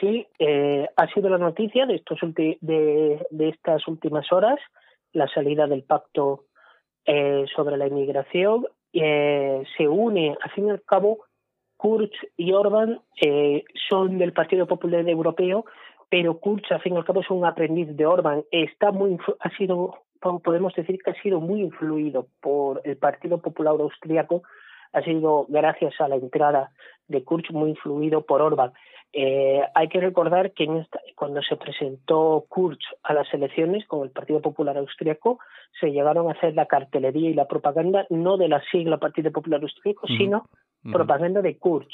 Sí, 0.00 0.26
ha 0.96 1.06
sido 1.12 1.28
la 1.28 1.36
noticia 1.36 1.84
de, 1.84 1.96
estos 1.96 2.18
de, 2.22 2.56
de 2.62 3.48
estas 3.50 3.86
últimas 3.86 4.32
horas, 4.32 4.58
la 5.12 5.28
salida 5.28 5.66
del 5.66 5.82
pacto 5.82 6.46
sobre 7.54 7.76
la 7.76 7.86
inmigración 7.86 8.64
eh, 8.92 9.62
se 9.76 9.88
une, 9.88 10.36
al 10.40 10.50
fin 10.50 10.66
y 10.66 10.70
al 10.70 10.82
cabo, 10.82 11.24
Kurz 11.76 12.10
y 12.36 12.52
Orban 12.52 13.00
eh, 13.20 13.64
son 13.88 14.18
del 14.18 14.32
Partido 14.32 14.66
Popular 14.66 15.08
Europeo, 15.08 15.64
pero 16.10 16.38
Kurz, 16.38 16.70
al 16.70 16.82
fin 16.82 16.94
y 16.94 16.96
al 16.96 17.04
cabo, 17.04 17.20
es 17.20 17.30
un 17.30 17.44
aprendiz 17.44 17.96
de 17.96 18.04
Orban. 18.04 18.44
Está 18.50 18.92
muy, 18.92 19.16
ha 19.38 19.50
sido, 19.56 19.94
podemos 20.42 20.74
decir 20.74 20.98
que 21.02 21.12
ha 21.12 21.22
sido 21.22 21.40
muy 21.40 21.62
influido 21.62 22.26
por 22.40 22.82
el 22.84 22.96
Partido 22.96 23.38
Popular 23.38 23.74
Austriaco, 23.80 24.42
ha 24.92 25.02
sido 25.02 25.46
gracias 25.48 25.94
a 26.00 26.08
la 26.08 26.16
entrada 26.16 26.72
de 27.08 27.24
Kurz 27.24 27.50
muy 27.50 27.70
influido 27.70 28.22
por 28.22 28.42
Orban. 28.42 28.72
Eh, 29.12 29.60
hay 29.74 29.88
que 29.88 30.00
recordar 30.00 30.52
que 30.52 30.68
cuando 31.16 31.42
se 31.42 31.56
presentó 31.56 32.44
Kurz 32.48 32.78
a 33.02 33.12
las 33.12 33.32
elecciones 33.34 33.84
con 33.86 34.04
el 34.04 34.10
Partido 34.10 34.40
Popular 34.40 34.76
Austriaco, 34.76 35.40
se 35.80 35.90
llegaron 35.90 36.28
a 36.28 36.32
hacer 36.32 36.54
la 36.54 36.66
cartelería 36.66 37.30
y 37.30 37.34
la 37.34 37.48
propaganda 37.48 38.06
no 38.08 38.36
de 38.36 38.48
la 38.48 38.62
sigla 38.70 38.98
Partido 38.98 39.32
Popular 39.32 39.60
Austriaco, 39.62 40.06
sino 40.06 40.46
propaganda 40.92 41.42
de 41.42 41.58
Kurz. 41.58 41.88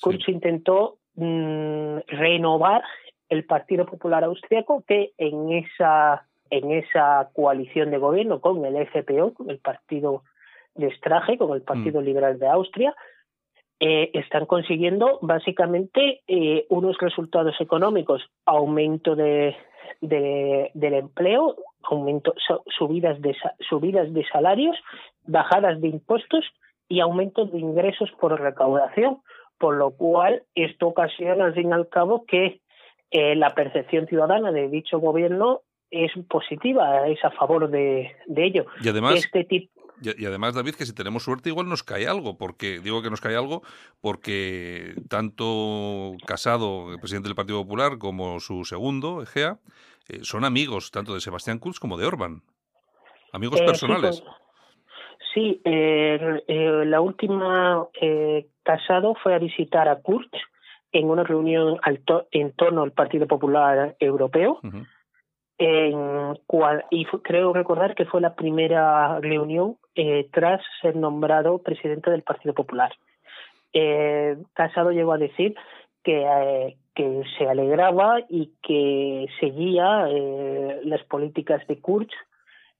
Kurz 0.00 0.28
intentó 0.28 0.98
mm, 1.16 1.98
renovar 2.06 2.82
el 3.28 3.44
Partido 3.44 3.84
Popular 3.86 4.22
Austriaco 4.24 4.84
que 4.86 5.12
en 5.18 5.52
esa 5.52 6.26
en 6.50 6.72
esa 6.72 7.30
coalición 7.32 7.90
de 7.92 7.98
gobierno 7.98 8.40
con 8.40 8.64
el 8.64 8.86
FPO, 8.88 9.34
con 9.34 9.50
el 9.50 9.58
partido 9.58 10.24
de 10.74 10.92
Strache, 10.96 11.38
con 11.38 11.54
el 11.54 11.62
Partido 11.62 12.02
Liberal 12.02 12.38
de 12.38 12.48
Austria, 12.48 12.94
eh, 13.80 14.10
están 14.12 14.44
consiguiendo 14.44 15.18
básicamente 15.22 16.20
eh, 16.28 16.66
unos 16.68 16.98
resultados 16.98 17.58
económicos, 17.60 18.22
aumento 18.44 19.16
de, 19.16 19.56
del 20.00 20.94
empleo, 20.94 21.56
aumento 21.82 22.34
subidas 22.78 23.20
de 23.22 23.34
subidas 23.68 24.12
de 24.12 24.24
salarios, 24.28 24.76
bajadas 25.26 25.80
de 25.80 25.88
impuestos 25.88 26.44
y 26.88 27.00
aumento 27.00 27.46
de 27.46 27.58
ingresos 27.58 28.10
por 28.20 28.38
recaudación, 28.38 29.22
por 29.58 29.76
lo 29.76 29.92
cual 29.92 30.42
esto 30.54 30.88
ocasiona 30.88 31.46
al 31.46 31.54
fin 31.54 31.70
y 31.70 31.72
al 31.72 31.88
cabo 31.88 32.26
que 32.26 32.60
eh, 33.10 33.34
la 33.34 33.54
percepción 33.54 34.06
ciudadana 34.08 34.52
de 34.52 34.68
dicho 34.68 34.98
gobierno 35.00 35.62
es 35.90 36.12
positiva, 36.28 37.08
es 37.08 37.24
a 37.24 37.30
favor 37.30 37.68
de, 37.70 38.14
ello. 38.36 38.66
Y 38.82 38.88
además, 38.88 39.14
este 39.16 39.44
y, 40.02 40.26
además, 40.26 40.54
David, 40.54 40.74
que 40.74 40.86
si 40.86 40.94
tenemos 40.94 41.24
suerte 41.24 41.48
igual 41.48 41.68
nos 41.68 41.82
cae 41.82 42.06
algo, 42.06 42.36
porque 42.36 42.80
digo 42.80 43.02
que 43.02 43.10
nos 43.10 43.20
cae 43.20 43.36
algo 43.36 43.62
porque 44.00 44.94
tanto 45.08 46.16
Casado, 46.26 46.92
el 46.92 46.98
presidente 46.98 47.28
del 47.28 47.36
Partido 47.36 47.62
Popular, 47.62 47.98
como 47.98 48.40
su 48.40 48.64
segundo, 48.64 49.22
Egea, 49.22 49.58
eh, 50.08 50.20
son 50.22 50.44
amigos 50.44 50.90
tanto 50.90 51.14
de 51.14 51.20
Sebastián 51.20 51.58
Kurz 51.58 51.78
como 51.78 51.96
de 51.96 52.06
Orban. 52.06 52.42
Amigos 53.32 53.60
eh, 53.60 53.64
personales. 53.66 54.22
Sí, 55.34 55.60
la 55.64 57.00
última 57.00 57.86
Casado 58.64 59.14
fue 59.22 59.34
a 59.34 59.38
visitar 59.38 59.88
a 59.88 60.00
Kurz 60.00 60.30
en 60.92 61.08
una 61.08 61.22
reunión 61.22 61.78
en 62.32 62.52
torno 62.52 62.82
al 62.82 62.92
Partido 62.92 63.26
Popular 63.26 63.96
Europeo. 64.00 64.60
En 65.60 66.38
cual, 66.46 66.86
y 66.90 67.04
creo 67.04 67.52
recordar 67.52 67.94
que 67.94 68.06
fue 68.06 68.22
la 68.22 68.34
primera 68.34 69.20
reunión 69.20 69.76
eh, 69.94 70.26
tras 70.32 70.62
ser 70.80 70.96
nombrado 70.96 71.58
presidente 71.58 72.10
del 72.10 72.22
Partido 72.22 72.54
Popular. 72.54 72.90
Eh, 73.74 74.38
Casado 74.54 74.90
llegó 74.90 75.12
a 75.12 75.18
decir 75.18 75.54
que, 76.02 76.24
eh, 76.24 76.76
que 76.94 77.24
se 77.36 77.46
alegraba 77.46 78.20
y 78.30 78.52
que 78.62 79.26
seguía 79.38 80.08
las 80.82 81.04
políticas 81.04 81.66
de 81.66 81.78
Kurz, 81.78 82.08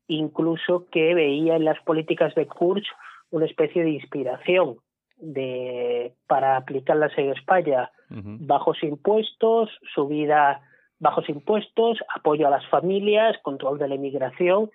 incluso 0.09 0.87
que 0.91 1.14
veía 1.14 1.57
en 1.57 1.66
las 1.66 1.78
políticas 1.83 2.35
de 2.35 2.47
Kurz 2.47 2.87
una 3.31 3.45
especie 3.45 3.85
de 3.85 3.91
inspiración 3.91 4.78
de 5.18 6.14
para 6.26 6.57
aplicarlas 6.57 7.12
en 7.18 7.33
España 7.33 7.91
bajos 8.09 8.83
impuestos, 8.83 9.68
subida 9.95 10.62
bajos 11.01 11.28
impuestos, 11.28 11.98
apoyo 12.14 12.46
a 12.46 12.51
las 12.51 12.66
familias, 12.68 13.36
control 13.42 13.78
de 13.78 13.88
la 13.88 13.94
inmigración, 13.96 14.70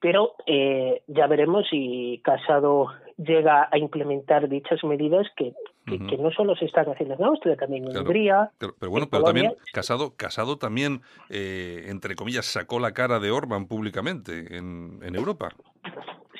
pero 0.00 0.32
eh, 0.46 1.02
ya 1.08 1.26
veremos 1.26 1.66
si 1.68 2.22
Casado 2.24 2.88
llega 3.18 3.68
a 3.70 3.76
implementar 3.76 4.48
dichas 4.48 4.82
medidas 4.82 5.26
que, 5.36 5.52
que, 5.84 6.16
no 6.16 6.30
solo 6.30 6.56
se 6.56 6.64
están 6.64 6.86
haciendo 6.86 7.16
en 7.16 7.24
Austria, 7.24 7.56
también 7.56 7.86
en 7.86 7.98
Hungría. 7.98 8.50
Pero, 8.58 8.72
bueno, 8.88 9.08
pero 9.10 9.24
también 9.24 9.52
Casado, 9.74 10.14
Casado 10.16 10.56
también, 10.56 11.02
eh, 11.28 11.86
entre 11.88 12.14
comillas, 12.14 12.46
sacó 12.46 12.78
la 12.78 12.92
cara 12.92 13.18
de 13.18 13.30
Orban 13.30 13.66
públicamente 13.66 14.56
en, 14.56 15.00
en 15.02 15.14
Europa. 15.14 15.50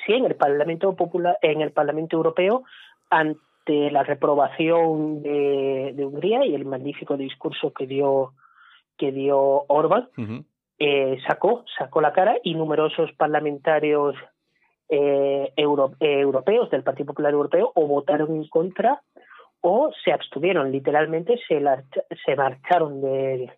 Sí, 0.05 0.13
en 0.13 0.25
el 0.25 0.35
Parlamento 0.35 0.95
Popular, 0.95 1.37
en 1.43 1.61
el 1.61 1.71
Parlamento 1.71 2.17
Europeo, 2.17 2.63
ante 3.09 3.91
la 3.91 4.03
reprobación 4.03 5.21
de, 5.21 5.93
Hungría 5.99 6.45
y 6.45 6.55
el 6.55 6.65
magnífico 6.65 7.17
discurso 7.17 7.71
que 7.73 7.85
dio 7.85 8.33
que 9.01 9.11
dio 9.11 9.65
Orban 9.67 10.07
eh, 10.77 11.17
sacó 11.27 11.65
sacó 11.75 12.01
la 12.01 12.13
cara 12.13 12.37
y 12.43 12.53
numerosos 12.53 13.11
parlamentarios 13.13 14.13
eh, 14.89 15.51
europeos 15.55 16.69
del 16.69 16.83
Partido 16.83 17.07
Popular 17.07 17.33
Europeo 17.33 17.71
o 17.73 17.87
votaron 17.87 18.35
en 18.35 18.47
contra 18.47 19.01
o 19.61 19.91
se 20.03 20.11
abstuvieron 20.13 20.71
literalmente 20.71 21.39
se 21.47 21.59
se 22.25 22.35
marcharon 22.35 23.01
de, 23.01 23.51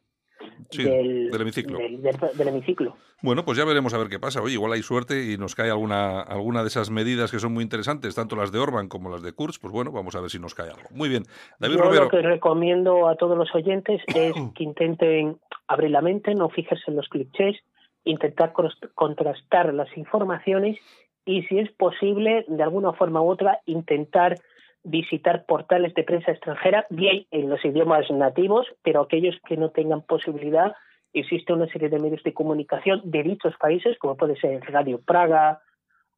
del, 0.71 1.29
hemiciclo. 1.33 2.95
Bueno, 3.21 3.45
pues 3.45 3.57
ya 3.57 3.65
veremos 3.65 3.93
a 3.93 3.97
ver 3.97 4.09
qué 4.09 4.19
pasa. 4.19 4.41
Oye, 4.41 4.53
igual 4.53 4.73
hay 4.73 4.81
suerte 4.81 5.31
y 5.31 5.37
nos 5.37 5.55
cae 5.55 5.69
alguna, 5.69 6.21
alguna 6.21 6.61
de 6.61 6.67
esas 6.67 6.89
medidas 6.89 7.31
que 7.31 7.39
son 7.39 7.53
muy 7.53 7.63
interesantes, 7.63 8.15
tanto 8.15 8.35
las 8.35 8.51
de 8.51 8.59
Orban 8.59 8.89
como 8.89 9.09
las 9.09 9.23
de 9.23 9.33
Kurz. 9.33 9.59
Pues 9.59 9.71
bueno, 9.71 9.91
vamos 9.91 10.15
a 10.15 10.21
ver 10.21 10.29
si 10.29 10.39
nos 10.39 10.55
cae 10.55 10.69
algo. 10.69 10.89
Muy 10.91 11.09
bien. 11.09 11.23
David 11.59 11.77
Yo 11.77 11.91
lo 11.91 12.09
que 12.09 12.21
recomiendo 12.21 13.07
a 13.07 13.15
todos 13.15 13.37
los 13.37 13.53
oyentes 13.55 14.01
es 14.07 14.33
que 14.55 14.63
intenten 14.63 15.37
abrir 15.67 15.91
la 15.91 16.01
mente, 16.01 16.35
no 16.35 16.49
fijarse 16.49 16.83
en 16.87 16.97
los 16.97 17.07
clichés, 17.07 17.57
intentar 18.03 18.53
contrastar 18.95 19.73
las 19.73 19.95
informaciones 19.97 20.77
y, 21.25 21.43
si 21.43 21.59
es 21.59 21.71
posible, 21.71 22.45
de 22.47 22.63
alguna 22.63 22.93
forma 22.93 23.21
u 23.21 23.29
otra, 23.29 23.59
intentar 23.65 24.35
visitar 24.83 25.45
portales 25.45 25.93
de 25.93 26.03
prensa 26.03 26.31
extranjera, 26.31 26.85
bien 26.89 27.25
en 27.31 27.49
los 27.49 27.63
idiomas 27.63 28.09
nativos, 28.11 28.67
pero 28.83 29.01
aquellos 29.01 29.35
que 29.47 29.57
no 29.57 29.69
tengan 29.69 30.01
posibilidad, 30.01 30.73
existe 31.13 31.53
una 31.53 31.67
serie 31.67 31.89
de 31.89 31.99
medios 31.99 32.23
de 32.23 32.33
comunicación 32.33 33.01
de 33.05 33.23
dichos 33.23 33.55
países, 33.59 33.97
como 33.99 34.17
puede 34.17 34.35
ser 34.39 34.61
Radio 34.71 34.99
Praga 34.99 35.61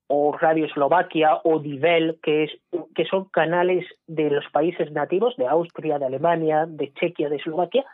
o 0.08 0.36
Radio 0.38 0.66
Eslovaquia 0.66 1.42
o 1.44 1.60
Divel, 1.60 2.20
que, 2.22 2.46
es, 2.46 2.52
que 2.94 3.06
son 3.06 3.26
canales 3.26 3.86
de 4.08 4.30
los 4.30 4.46
países 4.52 4.92
nativos, 4.92 5.36
de 5.38 5.48
Austria, 5.48 6.00
de 6.00 6.06
Alemania, 6.06 6.66
de 6.68 6.94
Chequia, 6.94 7.30
de 7.30 7.38
Eslovaquia, 7.38 7.86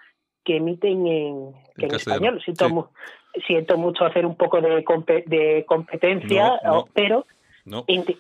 que 0.44 0.58
emiten 0.58 1.08
en, 1.08 1.54
español. 1.78 2.42
Siento, 2.44 2.92
siento, 3.46 3.78
mucho 3.78 4.06
hacer 4.06 4.26
un 4.26 4.36
poco 4.36 4.60
de, 4.60 4.84
de 5.28 5.66
competencia, 5.68 6.60
pero 6.94 7.26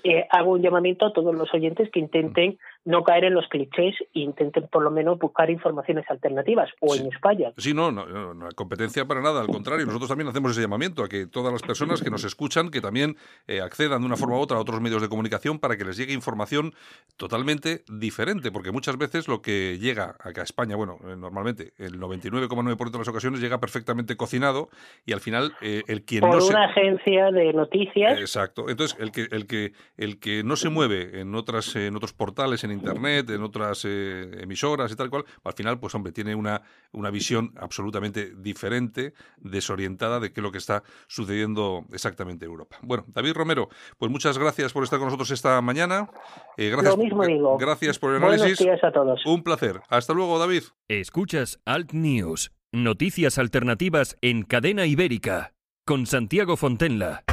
eh, 0.04 0.28
hago 0.30 0.52
un 0.52 0.62
llamamiento 0.62 1.06
a 1.06 1.14
todos 1.14 1.34
los 1.34 1.54
oyentes 1.54 1.90
que 1.92 2.00
intenten 2.00 2.58
no 2.84 3.04
caer 3.04 3.26
en 3.26 3.34
los 3.34 3.48
clichés 3.48 3.96
e 4.14 4.20
intenten 4.20 4.68
por 4.68 4.82
lo 4.82 4.90
menos 4.90 5.20
buscar 5.20 5.50
informaciones 5.50 6.06
alternativas 6.10 6.70
o 6.80 6.96
en 6.96 7.08
España. 7.08 7.52
Sí, 7.58 7.74
no, 7.74 7.92
no, 7.92 8.34
no, 8.34 8.50
competencia 8.56 9.06
para 9.06 9.22
nada, 9.22 9.42
al 9.42 9.48
contrario, 9.48 9.86
nosotros 9.86 10.10
también 10.10 10.28
hacemos 10.28 10.52
ese 10.52 10.62
llamamiento 10.62 11.04
a 11.04 11.10
que 11.10 11.28
todas 11.28 11.54
las 11.54 11.62
personas 11.62 12.02
que 12.02 12.10
nos 12.10 12.24
escuchan, 12.24 12.70
que 12.70 12.82
también 12.82 13.18
eh, 13.48 13.62
accedan 13.62 14.02
de 14.02 14.08
una 14.08 14.18
forma 14.18 14.38
u 14.38 14.40
otra 14.40 14.58
a 14.58 14.62
otros 14.62 14.82
medios 14.82 15.02
de 15.02 15.10
comunicación 15.10 15.60
para 15.60 15.78
que 15.78 15.86
les 15.86 15.98
llegue 15.98 16.14
información 16.14 16.74
totalmente 17.18 17.84
diferente, 17.88 18.52
porque 18.52 18.72
muchas 18.72 18.98
veces 18.98 19.28
lo 19.28 19.42
que 19.42 19.78
llega 19.80 20.16
acá 20.20 20.42
a 20.42 20.44
España, 20.44 20.76
bueno, 20.76 20.98
eh, 21.04 21.16
normalmente 21.16 21.74
el 21.78 22.00
99,9% 22.00 22.92
de 22.92 22.98
las 22.98 23.08
ocasiones 23.08 23.42
llega 23.42 23.60
perfectamente 23.60 24.18
cocinado 24.18 24.70
y 25.06 25.14
al 25.14 25.20
final 25.20 25.54
el 25.62 26.04
quien 26.04 26.22
por 26.22 26.38
no 26.38 26.48
una 26.48 26.66
agencia 26.66 27.32
de 27.32 27.54
noticias. 27.54 28.20
Exacto. 28.20 28.70
Entonces, 28.70 28.98
el 29.00 29.12
que 29.12 29.28
el 29.32 29.46
que 29.46 29.74
el 29.98 30.20
que 30.20 30.44
no 30.44 30.56
se 30.56 30.70
mueve 30.70 31.20
en 31.20 31.36
otras 31.36 31.76
en 31.76 31.96
otros 31.96 32.14
portales 32.14 32.64
en 32.64 32.71
internet, 32.72 33.30
en 33.30 33.44
otras 33.44 33.84
eh, 33.86 34.30
emisoras 34.42 34.92
y 34.92 34.96
tal 34.96 35.10
cual, 35.10 35.26
al 35.44 35.54
final 35.54 35.80
pues 35.80 35.96
hombre, 35.96 36.12
tiene 36.12 36.36
una 36.36 36.62
una 36.94 37.10
visión 37.10 37.54
absolutamente 37.58 38.34
diferente, 38.36 39.14
desorientada 39.38 40.20
de 40.20 40.32
qué 40.32 40.42
es 40.42 40.44
lo 40.44 40.52
que 40.52 40.58
está 40.58 40.84
sucediendo 41.08 41.86
exactamente 41.92 42.46
en 42.46 42.52
Europa. 42.52 42.78
Bueno, 42.82 43.06
David 43.08 43.34
Romero, 43.34 43.70
pues 43.98 44.12
muchas 44.12 44.38
gracias 44.38 44.74
por 44.74 44.84
estar 44.84 45.00
con 45.00 45.08
nosotros 45.08 45.32
esta 45.32 45.62
mañana. 45.62 46.10
Eh, 46.58 46.70
gracias, 46.70 46.96
lo 46.96 47.04
mismo 47.04 47.26
digo. 47.26 47.58
Gracias 47.58 48.00
por 48.00 48.12
el 48.12 48.18
análisis. 48.18 48.60
Buenos 48.60 48.82
días 48.82 48.84
a 48.84 48.92
todos. 48.92 49.26
Un 49.26 49.44
placer. 49.44 49.82
Hasta 49.90 50.14
luego, 50.14 50.40
David. 50.40 50.64
Escuchas 50.88 51.60
Alt 51.66 51.94
News, 51.94 52.52
noticias 52.72 53.38
alternativas 53.38 54.18
en 54.22 54.44
cadena 54.44 54.86
ibérica, 54.86 55.54
con 55.86 56.06
Santiago 56.06 56.58
Fontenla. 56.58 57.24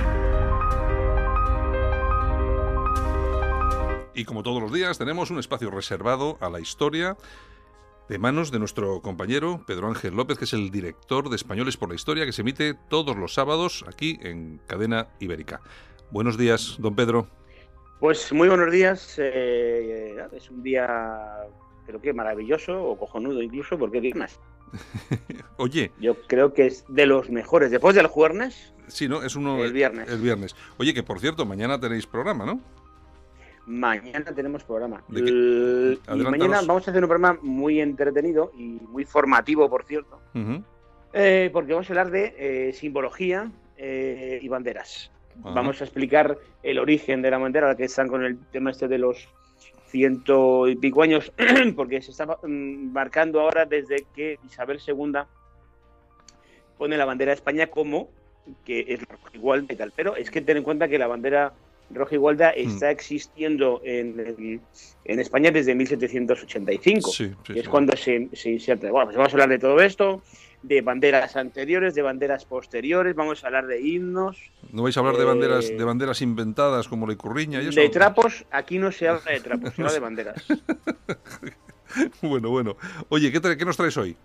Y 4.18 4.24
como 4.24 4.42
todos 4.42 4.60
los 4.60 4.72
días, 4.72 4.98
tenemos 4.98 5.30
un 5.30 5.38
espacio 5.38 5.70
reservado 5.70 6.38
a 6.40 6.50
la 6.50 6.58
historia 6.58 7.16
de 8.08 8.18
manos 8.18 8.50
de 8.50 8.58
nuestro 8.58 9.00
compañero 9.00 9.62
Pedro 9.64 9.86
Ángel 9.86 10.16
López, 10.16 10.38
que 10.38 10.44
es 10.44 10.52
el 10.54 10.72
director 10.72 11.30
de 11.30 11.36
Españoles 11.36 11.76
por 11.76 11.88
la 11.88 11.94
Historia, 11.94 12.26
que 12.26 12.32
se 12.32 12.40
emite 12.40 12.74
todos 12.88 13.16
los 13.16 13.34
sábados 13.34 13.84
aquí 13.86 14.18
en 14.20 14.60
Cadena 14.66 15.06
Ibérica. 15.20 15.60
Buenos 16.10 16.36
días, 16.36 16.78
don 16.80 16.96
Pedro. 16.96 17.28
Pues 18.00 18.32
muy 18.32 18.48
buenos 18.48 18.72
días. 18.72 19.14
Eh, 19.18 20.16
es 20.32 20.50
un 20.50 20.64
día, 20.64 21.36
creo 21.86 22.00
que 22.00 22.12
maravilloso 22.12 22.76
o 22.76 22.98
cojonudo 22.98 23.40
incluso, 23.40 23.78
porque 23.78 24.00
viernes. 24.00 24.40
Oye. 25.58 25.92
Yo 26.00 26.20
creo 26.26 26.52
que 26.52 26.66
es 26.66 26.84
de 26.88 27.06
los 27.06 27.30
mejores. 27.30 27.70
Después 27.70 27.94
del 27.94 28.08
jueves. 28.08 28.74
Sí, 28.88 29.06
¿no? 29.06 29.22
Es 29.22 29.36
uno. 29.36 29.62
El 29.62 29.72
viernes. 29.72 30.10
El 30.10 30.20
viernes. 30.20 30.56
Oye, 30.76 30.92
que 30.92 31.04
por 31.04 31.20
cierto, 31.20 31.46
mañana 31.46 31.78
tenéis 31.78 32.04
programa, 32.04 32.44
¿no? 32.44 32.60
Mañana 33.68 34.32
tenemos 34.34 34.64
programa. 34.64 35.04
mañana 35.08 36.62
vamos 36.66 36.88
a 36.88 36.90
hacer 36.90 37.02
un 37.02 37.08
programa 37.08 37.38
muy 37.42 37.82
entretenido 37.82 38.50
y 38.56 38.80
muy 38.88 39.04
formativo, 39.04 39.68
por 39.68 39.84
cierto. 39.84 40.18
Eh, 41.12 41.50
porque 41.52 41.72
vamos 41.74 41.88
a 41.90 41.92
hablar 41.92 42.10
de 42.10 42.34
eh, 42.38 42.72
simbología 42.72 43.50
eh, 43.76 44.38
y 44.40 44.48
banderas. 44.48 45.12
Vamos 45.36 45.82
a 45.82 45.84
explicar 45.84 46.38
el 46.62 46.78
origen 46.78 47.20
de 47.20 47.30
la 47.30 47.36
bandera, 47.36 47.76
que 47.76 47.84
están 47.84 48.08
con 48.08 48.24
el 48.24 48.38
tema 48.50 48.70
este 48.70 48.88
de 48.88 48.98
los 48.98 49.28
ciento 49.86 50.66
y 50.66 50.74
pico 50.76 51.02
años, 51.02 51.30
porque 51.76 52.00
se 52.00 52.12
está 52.12 52.24
mm, 52.24 52.90
marcando 52.92 53.40
ahora 53.40 53.66
desde 53.66 54.06
que 54.14 54.38
Isabel 54.46 54.80
II 54.86 55.12
pone 56.78 56.96
la 56.96 57.04
bandera 57.04 57.32
de 57.32 57.36
España 57.36 57.66
como 57.66 58.08
que 58.64 58.86
es 58.88 59.00
igual 59.34 59.66
y 59.68 59.76
tal. 59.76 59.92
Pero 59.94 60.16
es 60.16 60.30
que 60.30 60.40
ten 60.40 60.56
en 60.56 60.62
cuenta 60.62 60.88
que 60.88 60.98
la 60.98 61.06
bandera 61.06 61.52
Roja 61.90 62.14
Igualdad 62.14 62.52
mm. 62.56 62.68
está 62.68 62.90
existiendo 62.90 63.80
en, 63.84 64.60
en, 65.04 65.20
España 65.20 65.50
desde 65.50 65.74
1785, 65.74 67.10
que 67.44 67.60
es 67.60 67.68
cuando 67.68 67.96
se, 67.96 68.28
se 68.32 68.50
inserta. 68.50 68.90
Bueno, 68.90 69.06
pues 69.06 69.16
vamos 69.16 69.32
a 69.32 69.36
hablar 69.36 69.48
de 69.48 69.58
todo 69.58 69.80
esto, 69.80 70.22
de 70.62 70.80
banderas 70.80 71.36
anteriores, 71.36 71.94
de 71.94 72.02
banderas 72.02 72.44
posteriores, 72.44 73.14
vamos 73.14 73.44
a 73.44 73.46
hablar 73.46 73.66
de 73.66 73.80
himnos. 73.80 74.38
¿No 74.72 74.82
vais 74.82 74.96
a 74.96 75.00
hablar 75.00 75.16
de 75.16 75.24
banderas 75.24 75.68
de 75.68 75.84
banderas 75.84 76.20
inventadas 76.20 76.88
como 76.88 77.06
la 77.06 77.12
Icurriña 77.12 77.62
y 77.62 77.68
eso? 77.68 77.80
De 77.80 77.88
trapos, 77.88 78.44
aquí 78.50 78.78
no 78.78 78.92
se 78.92 79.08
habla 79.08 79.30
de 79.30 79.40
trapos, 79.40 79.74
se 79.74 79.82
habla 79.82 79.92
de 79.92 80.00
banderas. 80.00 80.46
bueno, 82.22 82.50
bueno. 82.50 82.76
Oye, 83.08 83.30
¿qué, 83.32 83.40
¿qué, 83.56 83.64
nos 83.64 83.76
traes 83.76 83.96
hoy? 83.96 84.16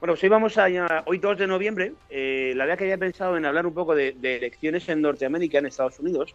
Bueno, 0.00 0.12
pues 0.12 0.22
hoy 0.22 0.28
vamos 0.28 0.58
a, 0.58 0.66
hoy 1.06 1.18
2 1.18 1.38
de 1.38 1.46
noviembre, 1.46 1.94
eh, 2.10 2.52
la 2.54 2.64
verdad 2.64 2.78
que 2.78 2.84
había 2.84 2.98
pensado 2.98 3.38
en 3.38 3.46
hablar 3.46 3.66
un 3.66 3.72
poco 3.72 3.94
de, 3.94 4.14
elecciones 4.22 4.86
en 4.90 5.00
Norteamérica, 5.00 5.58
en 5.58 5.66
Estados 5.66 5.98
Unidos, 5.98 6.34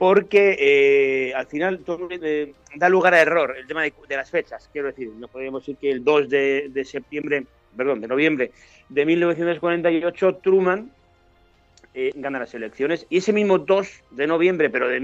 porque 0.00 0.56
eh, 0.58 1.34
al 1.34 1.46
final 1.46 1.80
todo, 1.80 2.08
eh, 2.10 2.54
da 2.74 2.88
lugar 2.88 3.12
a 3.12 3.20
error 3.20 3.54
el 3.54 3.66
tema 3.66 3.82
de, 3.82 3.92
las 4.16 4.30
fechas, 4.30 4.66
quiero 4.72 4.88
decir, 4.88 5.10
no 5.10 5.28
podemos 5.28 5.60
decir 5.60 5.76
que 5.76 5.90
el 5.90 6.02
2 6.02 6.30
de, 6.30 6.82
septiembre 6.86 7.44
perdón, 7.76 8.00
de 8.00 8.08
noviembre 8.08 8.50
de 8.88 9.04
1948, 9.04 10.36
Truman 10.36 10.90
eh, 11.92 12.12
gana 12.14 12.38
las 12.38 12.54
elecciones 12.54 13.06
y 13.10 13.18
ese 13.18 13.34
mismo 13.34 13.58
2 13.58 14.04
de 14.12 14.26
noviembre, 14.26 14.70
pero 14.70 14.88
de 14.88 15.00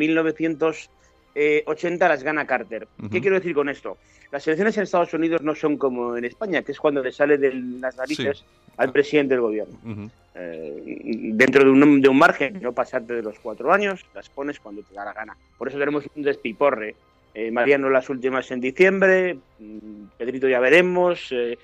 1980, 1.36 2.08
las 2.08 2.22
gana 2.22 2.46
Carter. 2.46 2.88
¿Qué 3.10 3.20
quiero 3.20 3.36
decir 3.36 3.54
con 3.54 3.68
esto? 3.68 3.98
Las 4.32 4.46
elecciones 4.46 4.76
en 4.76 4.82
Estados 4.84 5.12
Unidos 5.14 5.42
no 5.42 5.54
son 5.54 5.76
como 5.76 6.16
en 6.16 6.24
España, 6.24 6.62
que 6.62 6.72
es 6.72 6.80
cuando 6.80 7.02
le 7.02 7.12
sale 7.12 7.38
de 7.38 7.52
las 7.54 7.96
narices 7.96 8.44
al 8.76 8.90
presidente 8.90 9.34
del 9.34 9.42
gobierno. 9.42 10.10
Eh, 10.34 11.00
dentro 11.34 11.64
de 11.64 11.70
un, 11.70 12.00
de 12.00 12.08
un 12.08 12.18
margen, 12.18 12.60
no 12.60 12.72
pasarte 12.72 13.14
de 13.14 13.22
los 13.22 13.38
cuatro 13.38 13.72
años, 13.72 14.04
las 14.14 14.28
pones 14.28 14.58
cuando 14.60 14.82
te 14.82 14.94
da 14.94 15.04
la 15.04 15.12
gana. 15.12 15.36
Por 15.56 15.68
eso 15.68 15.78
tenemos 15.78 16.04
un 16.14 16.22
despiporre. 16.22 16.94
Eh, 17.34 17.50
Mariano 17.50 17.90
las 17.90 18.08
últimas 18.08 18.50
en 18.50 18.60
diciembre, 18.60 19.38
mm, 19.58 20.04
Pedrito 20.16 20.48
ya 20.48 20.58
veremos, 20.58 21.30
eh, 21.32 21.58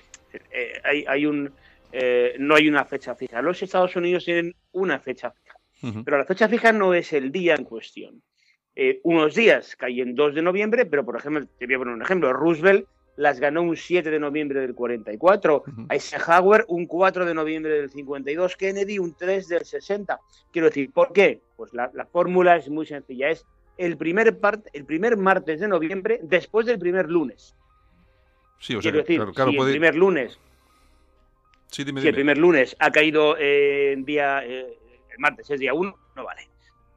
eh, 0.51 0.73
hay, 0.83 1.03
hay 1.07 1.25
un, 1.25 1.51
eh, 1.91 2.35
no 2.39 2.55
hay 2.55 2.67
una 2.67 2.85
fecha 2.85 3.15
fija. 3.15 3.41
Los 3.41 3.61
Estados 3.61 3.95
Unidos 3.95 4.25
tienen 4.25 4.55
una 4.71 4.99
fecha 4.99 5.31
fija, 5.31 5.57
pero 6.03 6.17
la 6.17 6.25
fecha 6.25 6.47
fija 6.47 6.71
no 6.71 6.93
es 6.93 7.13
el 7.13 7.31
día 7.31 7.55
en 7.55 7.65
cuestión. 7.65 8.21
Eh, 8.75 8.99
unos 9.03 9.35
días 9.35 9.75
caen 9.75 10.15
2 10.15 10.35
de 10.35 10.41
noviembre, 10.41 10.85
pero 10.85 11.05
por 11.05 11.15
ejemplo, 11.15 11.45
te 11.59 11.65
voy 11.65 11.75
a 11.75 11.77
poner 11.77 11.93
un 11.93 12.01
ejemplo, 12.01 12.33
Roosevelt 12.33 12.87
las 13.15 13.39
ganó 13.39 13.61
un 13.61 13.77
7 13.77 14.09
de 14.09 14.19
noviembre 14.19 14.59
del 14.61 14.73
44, 14.73 15.63
Eisenhower 15.89 16.65
un 16.67 16.87
4 16.87 17.25
de 17.25 17.33
noviembre 17.35 17.73
del 17.73 17.91
52, 17.91 18.55
Kennedy 18.57 18.97
un 18.97 19.13
3 19.13 19.47
del 19.47 19.65
60. 19.65 20.19
Quiero 20.51 20.67
decir, 20.67 20.91
¿por 20.91 21.13
qué? 21.13 21.39
Pues 21.55 21.73
la, 21.73 21.91
fórmula 22.11 22.55
es 22.55 22.69
muy 22.69 22.87
sencilla, 22.87 23.29
es 23.29 23.45
el 23.77 23.97
primer, 23.97 24.35
el 24.73 24.85
primer 24.85 25.17
martes 25.17 25.59
de 25.59 25.67
noviembre 25.67 26.19
después 26.23 26.65
del 26.65 26.79
primer 26.79 27.09
lunes. 27.09 27.55
Sí, 28.59 28.75
o 28.75 28.81
sea, 28.81 28.91
decir, 28.91 29.19
claro, 29.35 29.51
si 29.51 29.57
el 29.57 29.71
primer 29.71 29.95
lunes. 29.95 30.39
si 31.67 31.83
el 31.83 32.13
primer 32.13 32.37
lunes 32.37 32.75
ha 32.79 32.91
caído 32.91 33.37
en 33.37 33.99
eh, 33.99 34.03
día. 34.05 34.43
Eh, 34.43 34.79
el 35.11 35.19
martes 35.19 35.47
es 35.51 35.59
día 35.59 35.75
1, 35.75 35.95
no 36.15 36.23
vale. 36.23 36.47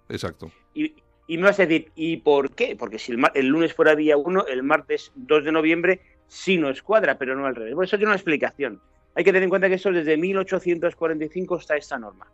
Exacto. 0.09 0.51
Y, 0.72 0.95
y 1.27 1.39
me 1.39 1.45
vas 1.45 1.59
a 1.59 1.66
decir, 1.66 1.91
¿y 1.95 2.18
por 2.18 2.51
qué? 2.53 2.77
Porque 2.77 2.99
si 2.99 3.12
el, 3.35 3.47
lunes 3.47 3.74
fuera 3.74 3.97
día 3.97 4.16
1, 4.16 4.47
el 4.47 4.62
martes 4.62 5.12
2 5.16 5.45
de 5.45 5.53
noviembre 5.53 6.01
sí 6.29 6.57
no 6.57 6.70
escuadra, 6.70 7.18
pero 7.18 7.35
no 7.35 7.47
al 7.47 7.55
revés. 7.55 7.74
Por 7.74 7.85
eso 7.85 7.97
tiene 7.97 8.11
una 8.11 8.16
explicación. 8.16 8.81
Hay 9.14 9.24
que 9.24 9.31
tener 9.31 9.45
en 9.45 9.51
cuenta 9.51 9.68
que 9.68 9.74
eso 9.74 9.91
desde 9.91 10.16
1845 10.16 11.59
está 11.59 11.77
esta 11.77 11.99
norma. 11.99 12.27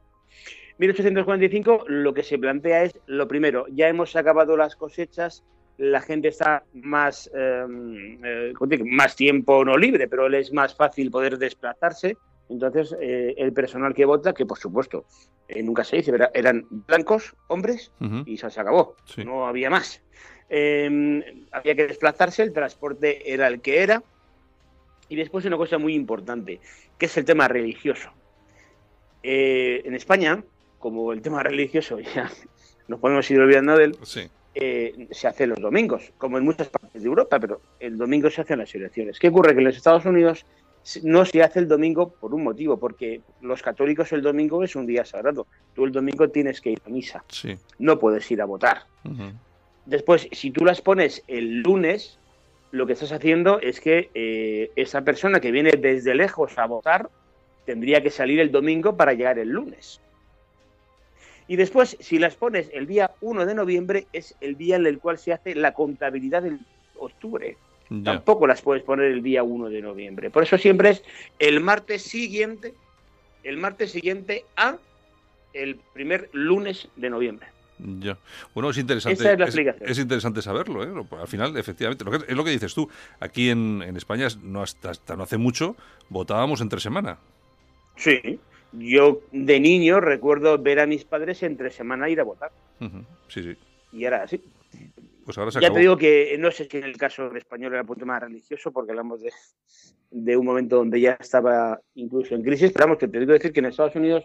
1845 0.78 1.84
lo 1.88 2.12
que 2.12 2.22
se 2.22 2.38
plantea 2.38 2.84
es, 2.84 2.98
lo 3.06 3.28
primero, 3.28 3.66
ya 3.68 3.88
hemos 3.88 4.16
acabado 4.16 4.56
las 4.56 4.74
cosechas, 4.76 5.44
la 5.78 6.00
gente 6.00 6.28
está 6.28 6.64
más, 6.74 7.30
em, 7.34 8.18
eh, 8.24 8.52
más 8.84 9.16
tiempo 9.16 9.64
no 9.64 9.76
libre, 9.76 10.08
pero 10.08 10.28
le 10.28 10.40
es 10.40 10.52
más 10.52 10.74
fácil 10.74 11.10
poder 11.10 11.38
desplazarse. 11.38 12.16
Entonces, 12.48 12.94
eh, 13.00 13.34
el 13.38 13.52
personal 13.52 13.94
que 13.94 14.04
vota, 14.04 14.34
que 14.34 14.44
por 14.44 14.58
supuesto 14.58 15.06
eh, 15.48 15.62
nunca 15.62 15.84
se 15.84 15.96
dice, 15.96 16.12
eran 16.34 16.66
blancos, 16.70 17.34
hombres, 17.48 17.92
y 18.26 18.36
se 18.36 18.46
acabó. 18.46 18.96
No 19.24 19.46
había 19.46 19.70
más. 19.70 20.02
Em, 20.48 21.22
había 21.50 21.74
que 21.74 21.86
desplazarse, 21.86 22.42
el 22.42 22.52
transporte 22.52 23.32
era 23.32 23.48
el 23.48 23.60
que 23.60 23.82
era. 23.82 24.02
Y 25.08 25.16
después 25.16 25.44
una 25.44 25.56
cosa 25.56 25.78
muy 25.78 25.94
importante, 25.94 26.60
que 26.98 27.06
es 27.06 27.16
el 27.16 27.24
tema 27.24 27.48
religioso. 27.48 28.10
en 29.22 29.94
España, 29.94 30.42
como 30.78 31.12
el 31.12 31.22
tema 31.22 31.42
religioso 31.42 32.00
ya 32.14 32.30
nos 32.88 32.98
podemos 32.98 33.30
ir 33.30 33.40
olvidando 33.40 33.76
de 33.76 33.84
él, 33.84 33.96
sí. 34.02 34.28
Eh, 34.54 35.08
se 35.12 35.28
hace 35.28 35.46
los 35.46 35.58
domingos, 35.58 36.12
como 36.18 36.36
en 36.36 36.44
muchas 36.44 36.68
partes 36.68 37.02
de 37.02 37.08
Europa, 37.08 37.40
pero 37.40 37.62
el 37.80 37.96
domingo 37.96 38.28
se 38.28 38.42
hacen 38.42 38.58
las 38.58 38.74
elecciones. 38.74 39.18
¿Qué 39.18 39.28
ocurre? 39.28 39.54
Que 39.54 39.60
en 39.60 39.64
los 39.64 39.76
Estados 39.76 40.04
Unidos 40.04 40.44
no 41.02 41.24
se 41.24 41.42
hace 41.42 41.60
el 41.60 41.68
domingo 41.68 42.08
por 42.08 42.34
un 42.34 42.44
motivo, 42.44 42.76
porque 42.76 43.20
los 43.40 43.62
católicos 43.62 44.12
el 44.12 44.22
domingo 44.22 44.62
es 44.64 44.74
un 44.76 44.86
día 44.86 45.04
sagrado. 45.04 45.46
Tú 45.74 45.84
el 45.84 45.92
domingo 45.92 46.28
tienes 46.28 46.60
que 46.60 46.70
ir 46.70 46.82
a 46.84 46.88
misa, 46.88 47.24
no 47.78 47.98
puedes 47.98 48.30
ir 48.30 48.42
a 48.42 48.44
votar. 48.44 48.84
Después, 49.86 50.28
si 50.32 50.50
tú 50.50 50.64
las 50.64 50.80
pones 50.80 51.22
el 51.28 51.60
lunes, 51.60 52.18
lo 52.70 52.86
que 52.86 52.94
estás 52.94 53.12
haciendo 53.12 53.60
es 53.60 53.80
que 53.80 54.10
eh, 54.14 54.70
esa 54.76 55.02
persona 55.02 55.40
que 55.40 55.50
viene 55.50 55.72
desde 55.72 56.14
lejos 56.14 56.58
a 56.58 56.66
votar 56.66 57.10
tendría 57.64 58.02
que 58.02 58.10
salir 58.10 58.40
el 58.40 58.50
domingo 58.50 58.96
para 58.96 59.12
llegar 59.12 59.38
el 59.38 59.48
lunes. 59.48 60.00
Y 61.48 61.56
después, 61.56 61.96
si 62.00 62.18
las 62.18 62.34
pones 62.34 62.70
el 62.72 62.86
día 62.86 63.10
1 63.20 63.46
de 63.46 63.54
noviembre, 63.54 64.06
es 64.12 64.34
el 64.40 64.56
día 64.56 64.76
en 64.76 64.86
el 64.86 64.98
cual 64.98 65.18
se 65.18 65.32
hace 65.32 65.54
la 65.54 65.74
contabilidad 65.74 66.42
del 66.42 66.60
octubre. 66.98 67.56
Tampoco 68.04 68.46
las 68.46 68.62
puedes 68.62 68.82
poner 68.82 69.12
el 69.12 69.22
día 69.22 69.42
1 69.42 69.68
de 69.68 69.82
noviembre. 69.82 70.30
Por 70.30 70.42
eso 70.42 70.56
siempre 70.58 70.90
es 70.90 71.02
el 71.38 71.60
martes 71.60 72.02
siguiente, 72.02 72.74
el 73.44 73.56
martes 73.56 73.92
siguiente 73.92 74.44
a 74.56 74.76
el 75.52 75.76
primer 75.92 76.30
lunes 76.32 76.88
de 76.96 77.10
noviembre. 77.10 77.48
Ya. 77.78 78.16
Bueno, 78.54 78.70
es 78.70 78.78
interesante. 78.78 79.14
Esa 79.14 79.32
es. 79.32 79.56
Es, 79.80 79.98
interesante 79.98 80.40
saberlo, 80.40 80.84
¿eh? 80.84 81.06
Al 81.20 81.26
final, 81.26 81.56
efectivamente, 81.56 82.04
lo 82.04 82.12
que, 82.12 82.18
es 82.28 82.36
lo 82.36 82.44
que 82.44 82.50
dices 82.50 82.74
tú. 82.74 82.88
Aquí 83.18 83.50
en, 83.50 83.82
en 83.82 83.96
España, 83.96 84.28
no 84.42 84.62
hasta, 84.62 84.90
hasta, 84.90 85.16
no 85.16 85.24
hace 85.24 85.36
mucho, 85.36 85.76
votábamos 86.08 86.60
entre 86.60 86.80
semana. 86.80 87.18
Sí. 87.96 88.38
Yo 88.72 89.20
de 89.32 89.60
niño 89.60 90.00
recuerdo 90.00 90.58
ver 90.58 90.80
a 90.80 90.86
mis 90.86 91.04
padres 91.04 91.42
entre 91.42 91.70
semana 91.70 92.08
ir 92.08 92.20
a 92.20 92.24
votar. 92.24 92.52
Sí, 93.28 93.42
sí. 93.42 93.56
Y 93.92 94.04
era 94.04 94.22
así. 94.22 94.40
Pues 95.24 95.38
ahora 95.38 95.50
se 95.50 95.60
ya 95.60 95.72
te 95.72 95.80
digo 95.80 95.96
que 95.96 96.36
no 96.38 96.50
sé 96.50 96.68
si 96.70 96.78
en 96.78 96.84
el 96.84 96.96
caso 96.96 97.34
español 97.34 97.72
era 97.72 97.82
un 97.82 97.86
punto 97.86 98.06
más 98.06 98.20
religioso, 98.20 98.72
porque 98.72 98.92
hablamos 98.92 99.22
de, 99.22 99.30
de, 100.10 100.36
un 100.36 100.44
momento 100.44 100.76
donde 100.76 101.00
ya 101.00 101.12
estaba 101.20 101.80
incluso 101.94 102.34
en 102.34 102.42
crisis. 102.42 102.72
Pero 102.72 102.86
vamos, 102.86 102.98
que 102.98 103.08
te 103.08 103.20
digo 103.20 103.32
decir 103.32 103.52
que 103.52 103.60
en 103.60 103.66
Estados 103.66 103.94
Unidos 103.94 104.24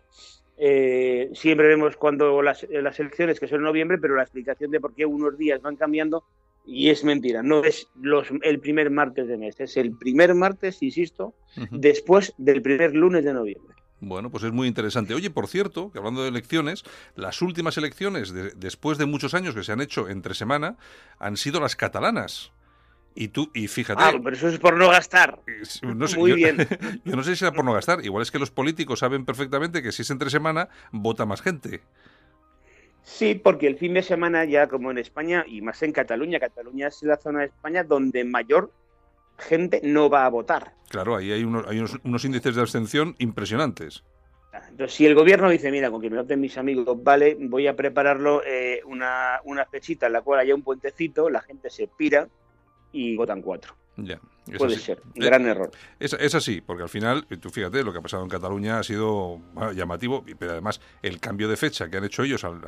eh, 0.57 1.29
siempre 1.33 1.67
vemos 1.67 1.95
cuando 1.97 2.41
las, 2.41 2.65
las, 2.69 2.99
elecciones, 2.99 3.39
que 3.39 3.47
son 3.47 3.59
en 3.59 3.65
noviembre, 3.65 3.99
pero 3.99 4.15
la 4.15 4.23
explicación 4.23 4.71
de 4.71 4.79
por 4.79 4.95
qué 4.95 5.05
unos 5.05 5.37
días 5.37 5.61
van 5.61 5.75
cambiando, 5.75 6.23
y 6.65 6.89
es 6.89 7.03
mentira, 7.03 7.43
no 7.43 7.63
es 7.63 7.87
los, 7.95 8.27
el 8.41 8.59
primer 8.59 8.89
martes 8.89 9.27
de 9.27 9.37
mes, 9.37 9.59
es 9.59 9.77
el 9.77 9.95
primer 9.97 10.33
martes, 10.33 10.81
insisto, 10.81 11.33
después 11.71 12.33
del 12.37 12.61
primer 12.61 12.93
lunes 12.93 13.23
de 13.23 13.33
noviembre. 13.33 13.76
Bueno, 13.99 14.29
pues 14.29 14.43
es 14.43 14.51
muy 14.51 14.67
interesante. 14.67 15.13
Oye, 15.13 15.29
por 15.29 15.47
cierto, 15.47 15.91
que 15.91 15.97
hablando 15.97 16.21
de 16.21 16.29
elecciones, 16.29 16.83
las 17.15 17.41
últimas 17.41 17.77
elecciones, 17.77 18.33
después 18.55 18.97
de 18.97 19.05
muchos 19.05 19.33
años 19.33 19.55
que 19.55 19.63
se 19.63 19.71
han 19.71 19.81
hecho 19.81 20.07
entre 20.07 20.35
semana, 20.35 20.77
han 21.19 21.35
sido 21.37 21.59
las 21.59 21.75
catalanas. 21.75 22.51
Y 23.15 23.29
tú, 23.29 23.49
y 23.55 23.67
fíjate. 23.67 24.03
Ah, 24.03 24.11
pero 24.23 24.35
eso 24.35 24.47
es 24.47 24.59
por 24.59 24.77
no 24.77 24.89
gastar. 24.89 25.39
Muy 26.15 26.33
bien. 26.33 26.57
Yo 27.03 27.15
no 27.15 27.23
sé 27.23 27.35
si 27.35 27.43
era 27.43 27.51
por 27.51 27.65
no 27.65 27.73
gastar. 27.73 28.05
Igual 28.05 28.21
es 28.21 28.29
que 28.29 28.37
los 28.37 28.51
políticos 28.51 28.99
saben 28.99 29.25
perfectamente 29.25 29.81
que 29.81 29.91
si 29.91 30.03
es 30.03 30.11
entre 30.11 30.29
semana, 30.29 30.69
vota 30.91 31.25
más 31.25 31.41
gente. 31.41 31.81
Sí, 33.01 33.33
porque 33.33 33.65
el 33.65 33.77
fin 33.77 33.95
de 33.95 34.03
semana 34.03 34.45
ya 34.45 34.67
como 34.67 34.91
en 34.91 34.99
España 34.99 35.45
y 35.47 35.61
más 35.61 35.81
en 35.81 35.93
Cataluña, 35.93 36.39
Cataluña 36.39 36.89
es 36.89 37.01
la 37.01 37.17
zona 37.17 37.39
de 37.39 37.45
España 37.45 37.83
donde 37.83 38.23
mayor 38.23 38.71
gente 39.37 39.81
no 39.83 40.09
va 40.09 40.25
a 40.25 40.29
votar. 40.29 40.73
Claro, 40.89 41.15
ahí 41.15 41.31
hay 41.31 41.43
unos, 41.43 41.67
hay 41.67 41.79
unos, 42.03 42.25
índices 42.25 42.55
de 42.55 42.61
abstención 42.61 43.15
impresionantes. 43.19 44.03
Entonces, 44.69 44.95
si 44.95 45.05
el 45.05 45.13
gobierno 45.13 45.49
dice, 45.49 45.71
mira, 45.71 45.91
con 45.91 46.01
que 46.01 46.09
me 46.09 46.17
voten 46.17 46.39
mis 46.39 46.57
amigos, 46.57 46.97
vale, 47.03 47.37
voy 47.39 47.67
a 47.67 47.75
prepararlo 47.75 48.41
eh, 48.43 48.81
una, 48.85 49.39
una 49.43 49.65
fechita 49.65 50.07
en 50.07 50.13
la 50.13 50.21
cual 50.21 50.39
haya 50.39 50.55
un 50.55 50.63
puentecito, 50.63 51.29
la 51.29 51.41
gente 51.41 51.69
se 51.69 51.87
pira 51.87 52.27
y 52.91 53.15
votan 53.15 53.41
cuatro. 53.41 53.75
Ya. 53.97 54.19
Puede 54.57 54.77
ser, 54.77 55.01
un 55.15 55.25
gran 55.25 55.45
eh, 55.45 55.51
error. 55.51 55.71
Es, 55.99 56.13
es, 56.13 56.35
así, 56.35 56.61
porque 56.61 56.83
al 56.83 56.89
final, 56.89 57.25
tú 57.41 57.49
fíjate, 57.49 57.83
lo 57.83 57.91
que 57.91 57.99
ha 57.99 58.01
pasado 58.01 58.23
en 58.23 58.29
Cataluña 58.29 58.79
ha 58.79 58.83
sido 58.83 59.41
llamativo, 59.73 60.23
pero 60.37 60.51
además 60.51 60.79
el 61.01 61.19
cambio 61.19 61.47
de 61.47 61.57
fecha 61.57 61.89
que 61.89 61.97
han 61.97 62.03
hecho 62.03 62.23
ellos 62.23 62.43
al, 62.43 62.59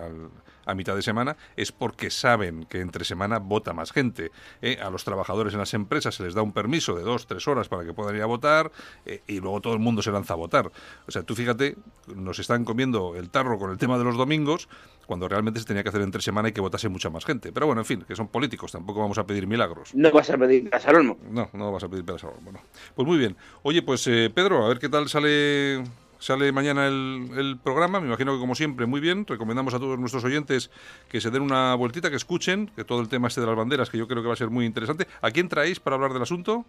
a 0.65 0.75
mitad 0.75 0.95
de 0.95 1.01
semana 1.01 1.37
es 1.55 1.71
porque 1.71 2.09
saben 2.09 2.65
que 2.65 2.79
entre 2.79 3.03
semana 3.05 3.39
vota 3.39 3.73
más 3.73 3.91
gente. 3.91 4.31
¿eh? 4.61 4.77
A 4.81 4.89
los 4.89 5.03
trabajadores 5.03 5.53
en 5.53 5.59
las 5.59 5.73
empresas 5.73 6.15
se 6.15 6.23
les 6.23 6.33
da 6.33 6.41
un 6.41 6.53
permiso 6.53 6.95
de 6.95 7.03
dos, 7.03 7.27
tres 7.27 7.47
horas 7.47 7.67
para 7.67 7.83
que 7.83 7.93
puedan 7.93 8.15
ir 8.15 8.21
a 8.21 8.27
votar 8.27 8.71
eh, 9.05 9.21
y 9.27 9.39
luego 9.39 9.61
todo 9.61 9.73
el 9.73 9.79
mundo 9.79 10.01
se 10.01 10.11
lanza 10.11 10.33
a 10.33 10.37
votar. 10.37 10.71
O 11.07 11.11
sea, 11.11 11.23
tú 11.23 11.35
fíjate, 11.35 11.75
nos 12.15 12.39
están 12.39 12.65
comiendo 12.65 13.15
el 13.15 13.29
tarro 13.29 13.57
con 13.57 13.71
el 13.71 13.77
tema 13.77 13.97
de 13.97 14.03
los 14.03 14.17
domingos 14.17 14.69
cuando 15.09 15.27
realmente 15.27 15.59
se 15.59 15.65
tenía 15.65 15.81
que 15.81 15.89
hacer 15.89 16.03
entre 16.03 16.21
semana 16.21 16.49
y 16.49 16.51
que 16.51 16.61
votase 16.61 16.87
mucha 16.87 17.09
más 17.09 17.25
gente. 17.25 17.51
Pero 17.51 17.65
bueno, 17.65 17.81
en 17.81 17.85
fin, 17.85 18.05
que 18.07 18.15
son 18.15 18.27
políticos, 18.27 18.71
tampoco 18.71 18.99
vamos 18.99 19.17
a 19.17 19.25
pedir 19.25 19.47
milagros. 19.47 19.89
No 19.95 20.11
vas 20.11 20.29
a 20.29 20.37
pedir 20.37 20.65
peras 20.65 20.85
al 20.85 21.03
No, 21.03 21.49
no 21.51 21.71
vas 21.71 21.83
a 21.83 21.89
pedir 21.89 22.05
peras 22.05 22.23
al 22.25 22.33
Bueno, 22.41 22.59
pues 22.93 23.07
muy 23.07 23.17
bien. 23.17 23.35
Oye, 23.63 23.81
pues 23.81 24.05
eh, 24.05 24.29
Pedro, 24.31 24.63
a 24.63 24.67
ver 24.67 24.77
qué 24.77 24.87
tal 24.87 25.09
sale 25.09 25.83
Sale 26.19 26.51
mañana 26.51 26.85
el, 26.85 27.57
programa, 27.63 27.99
me 27.99 28.05
imagino 28.05 28.33
que 28.33 28.39
como 28.39 28.53
siempre 28.53 28.85
muy 28.85 28.99
bien. 28.99 29.25
Recomendamos 29.25 29.73
a 29.73 29.79
todos 29.79 29.97
nuestros 29.97 30.23
oyentes 30.23 30.69
que 31.09 31.21
se 31.21 31.31
den 31.31 31.41
una 31.41 31.73
vueltita, 31.73 32.11
que 32.11 32.17
escuchen, 32.17 32.69
que 32.75 32.83
todo 32.83 33.01
el 33.01 33.09
tema 33.09 33.29
este 33.29 33.41
de 33.41 33.47
las 33.47 33.55
banderas, 33.55 33.89
que 33.89 33.97
yo 33.97 34.07
creo 34.07 34.21
que 34.21 34.27
va 34.27 34.33
a 34.33 34.37
ser 34.37 34.51
muy 34.51 34.67
interesante. 34.67 35.07
¿A 35.21 35.31
quién 35.31 35.49
traéis 35.49 35.79
para 35.79 35.95
hablar 35.95 36.13
del 36.13 36.21
asunto? 36.21 36.65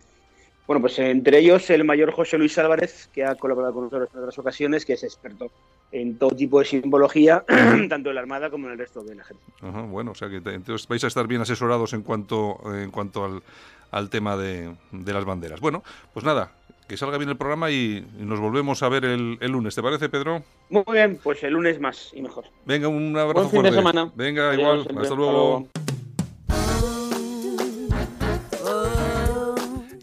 Bueno, 0.67 0.81
pues 0.81 0.99
entre 1.01 1.41
ellos 1.41 1.69
el 1.69 1.85
mayor 1.85 2.11
José 2.13 2.39
Luis 2.39 2.57
Álvarez, 2.57 3.11
que 3.13 3.23
ha 3.23 3.35
colaborado 3.35 3.75
con 3.75 3.85
nosotros 3.85 4.09
en 4.15 4.21
otras 4.21 4.39
ocasiones, 4.39 4.87
que 4.87 4.95
es 4.95 5.03
experto 5.03 5.51
en 5.93 6.19
todo 6.19 6.31
tipo 6.31 6.59
de 6.61 6.65
simbología, 6.65 7.45
tanto 7.89 8.11
en 8.11 8.15
la 8.15 8.21
Armada 8.21 8.51
como 8.51 8.67
en 8.67 8.73
el 8.73 8.79
resto 8.79 9.03
del 9.03 9.21
ejército. 9.21 9.53
Ajá, 9.63 9.83
bueno, 9.83 10.13
o 10.13 10.15
sea 10.15 10.29
que 10.29 10.37
entonces 10.37 10.87
vais 10.89 11.03
a 11.05 11.09
estar 11.09 11.27
bien 11.27 11.41
asesorados 11.41 11.93
en 11.93 12.03
cuanto, 12.03 12.61
en 12.75 12.91
cuanto 12.91 13.25
al, 13.25 13.43
al 13.91 14.11
tema 14.11 14.37
de, 14.37 14.75
de 14.93 15.13
las 15.13 15.25
banderas. 15.25 15.61
Bueno, 15.61 15.83
pues 16.13 16.25
nada, 16.25 16.53
que 16.91 16.97
salga 16.97 17.19
bien 17.19 17.31
el 17.31 17.37
programa 17.37 17.71
y, 17.71 18.05
nos 18.19 18.41
volvemos 18.41 18.83
a 18.83 18.89
ver 18.89 19.05
el, 19.05 19.39
lunes. 19.41 19.77
¿Te 19.77 19.83
parece, 19.83 20.09
Pedro? 20.09 20.43
Muy 20.71 20.83
bien, 20.91 21.21
pues 21.23 21.41
el 21.45 21.53
lunes 21.53 21.79
más 21.81 22.11
y 22.13 22.21
mejor. 22.21 22.47
Venga, 22.67 22.89
un 22.89 23.17
abrazo 23.17 23.49
Buen 23.49 23.51
fin 23.51 23.63
de 23.63 23.73
semana. 23.73 24.11
Venga, 24.17 24.55
igual. 24.55 24.81
Hasta 24.99 25.15
luego. 25.15 25.69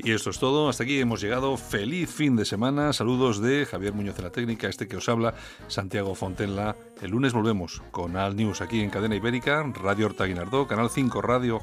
Y 0.08 0.12
esto 0.14 0.30
es 0.30 0.40
todo, 0.40 0.70
hasta 0.70 0.86
aquí 0.86 1.02
hemos 1.02 1.20
llegado. 1.20 1.58
Feliz 1.58 2.10
fin 2.10 2.38
de 2.38 2.46
semana. 2.46 2.94
Saludos 2.94 3.42
de 3.42 3.66
Javier 3.66 3.92
Muñoz 3.92 4.16
de 4.16 4.24
la 4.24 4.30
Técnica, 4.30 4.70
este 4.70 4.88
que 4.88 4.96
os 4.96 5.10
habla, 5.10 5.34
Santiago 5.68 6.16
Fontenla. 6.16 6.78
El 7.02 7.12
lunes 7.12 7.34
volvemos 7.34 7.82
con 7.92 8.16
Al 8.16 8.38
News 8.38 8.62
aquí 8.62 8.80
en 8.80 8.90
Cadena 8.90 9.18
Ibérica, 9.18 9.70
Radio 9.84 10.06
Horta 10.06 10.24
Guinardó, 10.24 10.66
Canal 10.66 10.90
5 10.90 11.22
Radio 11.22 11.60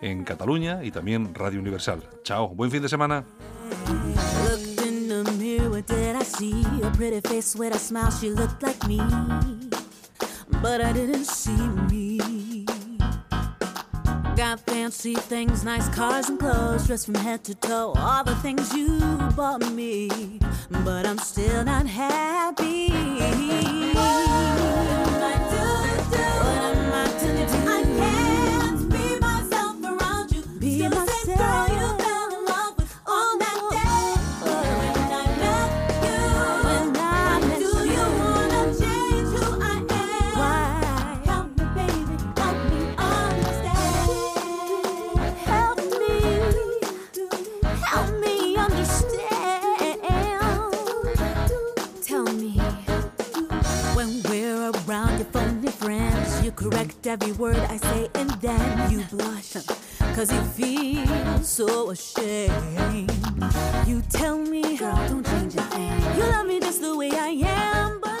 en 0.00 0.22
Cataluña 0.22 0.84
y 0.84 0.92
también 0.92 1.34
Radio 1.34 1.58
Universal. 1.58 2.08
Chao, 2.22 2.54
buen 2.54 2.70
fin 2.70 2.82
de 2.82 2.88
semana. 2.88 3.24
Got 14.38 14.60
fancy 14.60 15.14
things, 15.16 15.64
nice 15.64 15.88
cars 15.88 16.28
and 16.28 16.38
clothes, 16.38 16.86
dressed 16.86 17.06
from 17.06 17.16
head 17.16 17.42
to 17.42 17.56
toe. 17.56 17.92
All 17.96 18.22
the 18.22 18.36
things 18.36 18.72
you 18.72 19.00
bought 19.34 19.68
me, 19.72 20.38
but 20.84 21.04
I'm 21.06 21.18
still 21.18 21.64
not 21.64 21.88
happy. 21.88 22.86
Correct 56.58 57.06
every 57.06 57.30
word 57.32 57.56
I 57.56 57.76
say, 57.76 58.08
and 58.16 58.30
then 58.42 58.90
you 58.90 59.04
blush. 59.12 59.52
Cause 60.16 60.32
you 60.32 60.42
feel 60.58 61.42
so 61.42 61.90
ashamed. 61.90 63.12
You 63.86 64.02
tell 64.10 64.38
me, 64.38 64.76
girl, 64.76 64.96
don't 65.08 65.24
change 65.24 65.54
a 65.54 65.62
thing. 65.62 66.16
You 66.16 66.24
love 66.24 66.46
me 66.46 66.58
just 66.58 66.80
the 66.82 66.96
way 66.96 67.10
I 67.12 67.28
am. 67.46 68.17